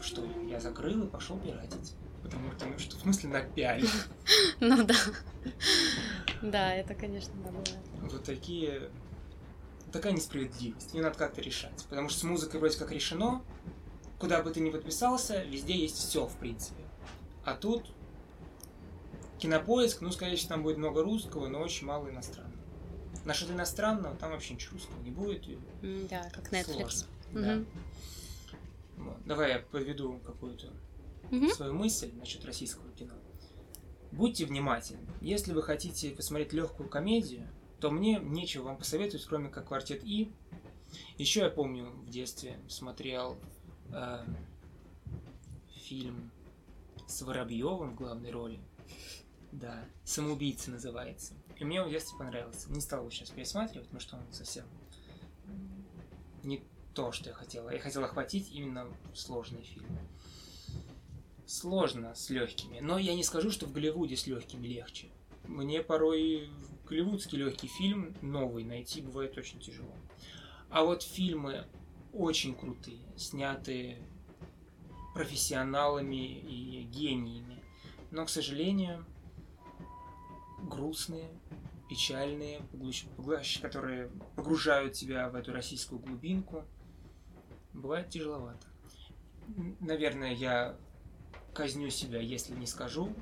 что, 0.00 0.26
я 0.48 0.58
закрыл 0.58 1.04
и 1.04 1.06
пошел 1.06 1.38
пиратить. 1.38 1.94
Потому, 2.22 2.50
потому 2.50 2.78
что, 2.78 2.96
в 2.96 3.00
смысле, 3.00 3.28
напяль. 3.30 3.84
Ну 4.60 4.84
да. 4.84 4.94
Да, 6.40 6.72
это, 6.74 6.94
конечно, 6.94 7.32
да, 7.44 7.50
бывает. 7.50 7.78
Вот 8.00 8.24
такие... 8.24 8.90
Такая 9.92 10.12
несправедливость. 10.12 10.94
Ее 10.94 11.02
надо 11.02 11.18
как-то 11.18 11.40
решать. 11.40 11.84
Потому 11.90 12.08
что 12.08 12.20
с 12.20 12.22
музыкой 12.22 12.60
вроде 12.60 12.78
как 12.78 12.92
решено. 12.92 13.42
Куда 14.18 14.42
бы 14.42 14.50
ты 14.50 14.60
ни 14.60 14.70
подписался, 14.70 15.42
везде 15.42 15.74
есть 15.76 15.96
все, 15.96 16.26
в 16.26 16.36
принципе. 16.36 16.82
А 17.44 17.54
тут 17.54 17.92
кинопоиск, 19.38 20.00
ну, 20.00 20.12
скорее 20.12 20.36
всего, 20.36 20.50
там 20.50 20.62
будет 20.62 20.78
много 20.78 21.02
русского, 21.02 21.48
но 21.48 21.60
очень 21.60 21.86
мало 21.86 22.08
иностранного. 22.08 22.56
На 23.24 23.34
что-то 23.34 23.52
иностранного, 23.52 24.16
там 24.16 24.30
вообще 24.30 24.54
ничего 24.54 24.74
русского 24.74 25.00
не 25.02 25.10
будет. 25.10 25.46
и 25.48 25.58
Да, 26.08 26.30
как 26.32 26.52
Netflix. 26.52 26.72
Сложно. 26.72 27.06
Да. 27.32 27.54
Мгм. 27.56 27.66
Вот. 28.98 29.16
Давай 29.26 29.50
я 29.52 29.58
подведу 29.58 30.20
какую-то 30.24 30.68
Мгм. 31.32 31.48
свою 31.48 31.72
мысль 31.72 32.12
насчет 32.14 32.44
российского 32.44 32.90
кино. 32.92 33.14
Будьте 34.12 34.44
внимательны. 34.44 35.08
Если 35.22 35.54
вы 35.54 35.62
хотите 35.62 36.10
посмотреть 36.10 36.52
легкую 36.52 36.90
комедию, 36.90 37.48
то 37.80 37.90
мне 37.90 38.20
нечего 38.22 38.64
вам 38.64 38.76
посоветовать, 38.76 39.24
кроме 39.24 39.48
как 39.48 39.68
«Квартет 39.68 40.04
И». 40.04 40.30
Еще 41.16 41.40
я 41.40 41.48
помню 41.48 41.90
в 41.90 42.10
детстве 42.10 42.60
смотрел 42.68 43.38
э, 43.90 44.26
фильм 45.74 46.30
с 47.06 47.22
Воробьевым 47.22 47.92
в 47.92 47.94
главной 47.94 48.30
роли. 48.30 48.60
Да, 49.52 49.82
«Самоубийца» 50.04 50.70
называется. 50.70 51.32
И 51.56 51.64
мне 51.64 51.80
он 51.80 51.88
в 51.88 51.90
детстве 51.90 52.18
понравился. 52.18 52.70
Не 52.70 52.82
стал 52.82 53.00
его 53.00 53.10
сейчас 53.10 53.30
пересматривать, 53.30 53.86
потому 53.86 54.00
что 54.00 54.16
он 54.16 54.22
совсем 54.32 54.66
не 56.42 56.62
то, 56.92 57.10
что 57.10 57.30
я 57.30 57.34
хотела. 57.34 57.70
Я 57.70 57.78
хотела 57.78 58.04
охватить 58.04 58.50
именно 58.52 58.86
сложные 59.14 59.62
фильмы. 59.62 59.98
Сложно 61.52 62.14
с 62.14 62.30
легкими, 62.30 62.78
но 62.80 62.96
я 62.96 63.14
не 63.14 63.22
скажу, 63.22 63.50
что 63.50 63.66
в 63.66 63.72
Голливуде 63.72 64.16
с 64.16 64.26
легкими 64.26 64.66
легче. 64.66 65.08
Мне 65.44 65.82
порой 65.82 66.48
голливудский 66.88 67.36
легкий 67.36 67.66
фильм 67.66 68.16
новый 68.22 68.64
найти 68.64 69.02
бывает 69.02 69.36
очень 69.36 69.60
тяжело. 69.60 69.94
А 70.70 70.82
вот 70.82 71.02
фильмы 71.02 71.66
очень 72.14 72.54
крутые, 72.54 73.02
снятые 73.18 73.98
профессионалами 75.12 76.40
и 76.40 76.84
гениями, 76.84 77.62
но, 78.10 78.24
к 78.24 78.30
сожалению, 78.30 79.04
грустные, 80.62 81.28
печальные, 81.90 82.60
поглощ- 82.72 83.14
поглощ- 83.18 83.60
которые 83.60 84.08
погружают 84.36 84.94
тебя 84.94 85.28
в 85.28 85.34
эту 85.34 85.52
российскую 85.52 86.00
глубинку, 86.00 86.64
бывает 87.74 88.08
тяжеловато. 88.08 88.66
Наверное, 89.80 90.32
я 90.32 90.78
казню 91.52 91.90
себя, 91.90 92.20
если 92.20 92.54
не 92.54 92.66
скажу 92.66 93.12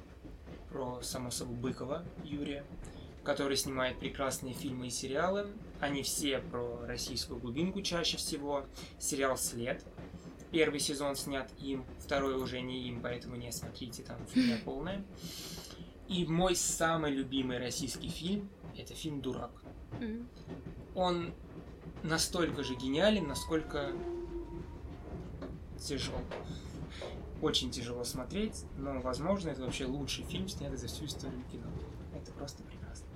про, 0.70 1.01
само 1.02 1.31
собой, 1.31 1.57
Быкова 1.57 2.05
Юрия, 2.24 2.65
который 3.24 3.57
снимает 3.57 3.98
прекрасные 3.98 4.55
фильмы 4.55 4.86
и 4.86 4.90
сериалы. 4.90 5.48
Они 5.81 6.02
все 6.02 6.39
про 6.39 6.86
российскую 6.86 7.40
глубинку 7.40 7.82
чаще 7.82 8.16
всего. 8.16 8.66
Сериал 8.98 9.36
«След». 9.36 9.85
Первый 10.51 10.81
сезон 10.81 11.15
снят 11.15 11.48
им, 11.59 11.85
второй 12.01 12.35
уже 12.35 12.61
не 12.61 12.89
им, 12.89 13.01
поэтому 13.01 13.36
не 13.36 13.52
смотрите, 13.52 14.02
там 14.02 14.19
фигня 14.27 14.59
полная. 14.65 15.05
И 16.09 16.27
мой 16.27 16.57
самый 16.57 17.12
любимый 17.12 17.59
российский 17.59 18.09
фильм– 18.09 18.51
это 18.77 18.94
фильм 18.94 19.20
«Дурак». 19.20 19.52
Он 20.97 21.32
настолько 22.02 22.65
же 22.65 22.74
гениален, 22.74 23.28
насколько 23.28 23.93
тяжел. 25.78 26.20
Очень 27.41 27.71
тяжело 27.71 28.05
смотреть, 28.05 28.65
но, 28.77 29.01
возможно, 29.01 29.49
это 29.49 29.62
вообще 29.62 29.87
лучший 29.87 30.25
фильм, 30.25 30.49
снятый 30.49 30.77
за 30.77 30.89
всю 30.89 31.07
историю 31.07 31.43
кино. 31.51 31.67
Это 32.15 32.33
просто 32.33 32.62
прекрасно. 32.62 33.07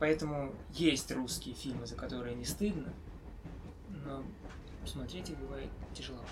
Поэтому 0.00 0.52
есть 0.70 1.12
русские 1.12 1.54
фильмы, 1.54 1.86
за 1.86 1.94
которые 1.94 2.34
не 2.34 2.44
стыдно, 2.44 2.92
но 3.88 4.24
смотреть 4.86 5.30
их 5.30 5.38
бывает 5.38 5.70
тяжело. 5.94 6.24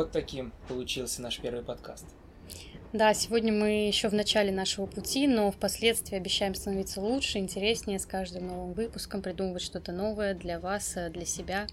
Вот 0.00 0.12
таким 0.12 0.54
получился 0.66 1.20
наш 1.20 1.38
первый 1.40 1.62
подкаст. 1.62 2.06
Да, 2.94 3.12
сегодня 3.12 3.52
мы 3.52 3.86
еще 3.86 4.08
в 4.08 4.14
начале 4.14 4.50
нашего 4.50 4.86
пути, 4.86 5.28
но 5.28 5.50
впоследствии 5.50 6.16
обещаем 6.16 6.54
становиться 6.54 7.02
лучше, 7.02 7.36
интереснее 7.36 7.98
с 7.98 8.06
каждым 8.06 8.46
новым 8.46 8.72
выпуском, 8.72 9.20
придумывать 9.20 9.60
что-то 9.60 9.92
новое 9.92 10.32
для 10.32 10.58
вас, 10.58 10.96
э, 10.96 11.10
для 11.10 11.26
себя. 11.26 11.66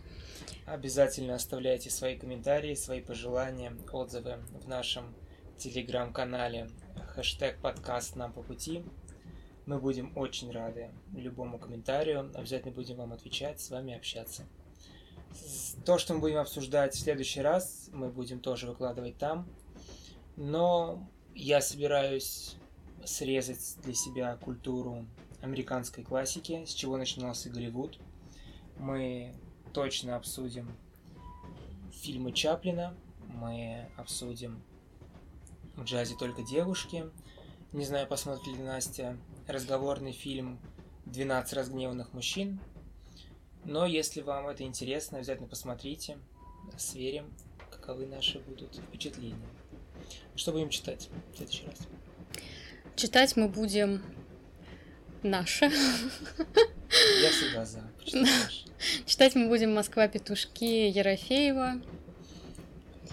Обязательно 0.65 1.35
оставляйте 1.35 1.89
свои 1.89 2.17
комментарии, 2.17 2.73
свои 2.75 2.99
пожелания, 2.99 3.71
отзывы 3.93 4.39
в 4.61 4.67
нашем 4.67 5.15
телеграм-канале 5.57 6.69
хэштег 7.15 7.59
подкаст 7.61 8.17
нам 8.17 8.33
по 8.33 8.41
пути. 8.41 8.83
Мы 9.65 9.79
будем 9.79 10.11
очень 10.17 10.51
рады 10.51 10.89
любому 11.15 11.59
комментарию, 11.59 12.29
обязательно 12.35 12.73
будем 12.73 12.97
вам 12.97 13.13
отвечать, 13.13 13.61
с 13.61 13.69
вами 13.69 13.95
общаться. 13.95 14.43
То, 15.85 15.97
что 15.97 16.13
мы 16.13 16.19
будем 16.19 16.37
обсуждать 16.37 16.95
в 16.95 16.99
следующий 16.99 17.41
раз, 17.41 17.89
мы 17.93 18.09
будем 18.09 18.39
тоже 18.39 18.67
выкладывать 18.67 19.17
там. 19.17 19.47
Но 20.35 21.07
я 21.33 21.61
собираюсь 21.61 22.55
срезать 23.05 23.77
для 23.83 23.93
себя 23.93 24.35
культуру 24.37 25.05
американской 25.41 26.03
классики, 26.03 26.65
с 26.65 26.73
чего 26.73 26.97
начинался 26.97 27.49
Голливуд. 27.49 27.99
Мы 28.77 29.33
точно 29.73 30.15
обсудим 30.15 30.75
фильмы 31.91 32.31
Чаплина, 32.31 32.95
мы 33.27 33.89
обсудим 33.97 34.61
в 35.75 35.83
джазе 35.83 36.15
только 36.15 36.43
девушки. 36.43 37.05
Не 37.71 37.85
знаю, 37.85 38.07
посмотрит 38.07 38.47
ли 38.47 38.63
Настя 38.63 39.17
разговорный 39.47 40.11
фильм 40.11 40.59
«12 41.05 41.55
разгневанных 41.55 42.13
мужчин». 42.13 42.59
Но 43.67 43.85
если 43.85 44.21
вам 44.21 44.47
это 44.47 44.63
интересно, 44.63 45.17
обязательно 45.17 45.49
посмотрите, 45.49 46.17
сверим, 46.77 47.33
каковы 47.69 48.05
наши 48.05 48.39
будут 48.39 48.73
впечатления. 48.75 49.35
Что 50.37 50.53
будем 50.53 50.69
читать 50.69 51.09
в 51.33 51.37
следующий 51.37 51.65
раз? 51.65 51.75
Читать 52.95 53.35
мы 53.35 53.49
будем 53.49 54.01
наше. 55.21 55.65
Я 55.65 57.29
всегда 57.29 57.65
за. 57.65 57.83
Читать 59.05 59.35
мы 59.35 59.49
будем 59.49 59.73
«Москва. 59.73 60.07
Петушки» 60.07 60.63
Ерофеева. 60.63 61.81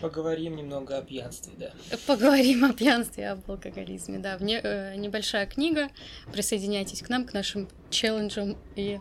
Поговорим 0.01 0.55
немного 0.55 0.98
о 0.98 1.02
пьянстве, 1.02 1.52
да. 1.59 1.72
Поговорим 2.06 2.64
о 2.64 2.72
пьянстве, 2.72 3.31
об 3.31 3.51
алкоголизме. 3.51 4.18
Да, 4.18 4.36
Вне- 4.36 4.60
э, 4.62 4.94
небольшая 4.97 5.47
книга. 5.47 5.89
Присоединяйтесь 6.32 7.02
к 7.02 7.09
нам, 7.09 7.26
к 7.26 7.32
нашим 7.32 7.68
челленджам 7.90 8.56
и 8.76 9.01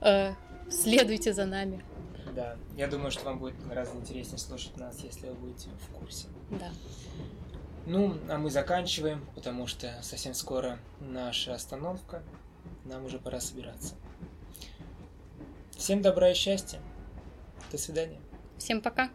э, 0.00 0.32
следуйте 0.70 1.32
за 1.32 1.46
нами. 1.46 1.84
Да, 2.34 2.56
я 2.76 2.88
думаю, 2.88 3.10
что 3.10 3.24
вам 3.24 3.38
будет 3.38 3.54
гораздо 3.66 3.96
интереснее 3.96 4.38
слушать 4.38 4.76
нас, 4.76 4.98
если 5.00 5.28
вы 5.28 5.34
будете 5.34 5.68
в 5.70 5.98
курсе. 5.98 6.26
Да. 6.50 6.70
Ну, 7.86 8.16
а 8.28 8.38
мы 8.38 8.50
заканчиваем, 8.50 9.24
потому 9.34 9.66
что 9.66 9.98
совсем 10.02 10.34
скоро 10.34 10.78
наша 11.00 11.54
остановка. 11.54 12.22
Нам 12.84 13.04
уже 13.04 13.18
пора 13.18 13.40
собираться. 13.40 13.94
Всем 15.76 16.02
добра 16.02 16.30
и 16.30 16.34
счастья. 16.34 16.80
До 17.70 17.78
свидания. 17.78 18.20
Всем 18.58 18.80
пока. 18.80 19.10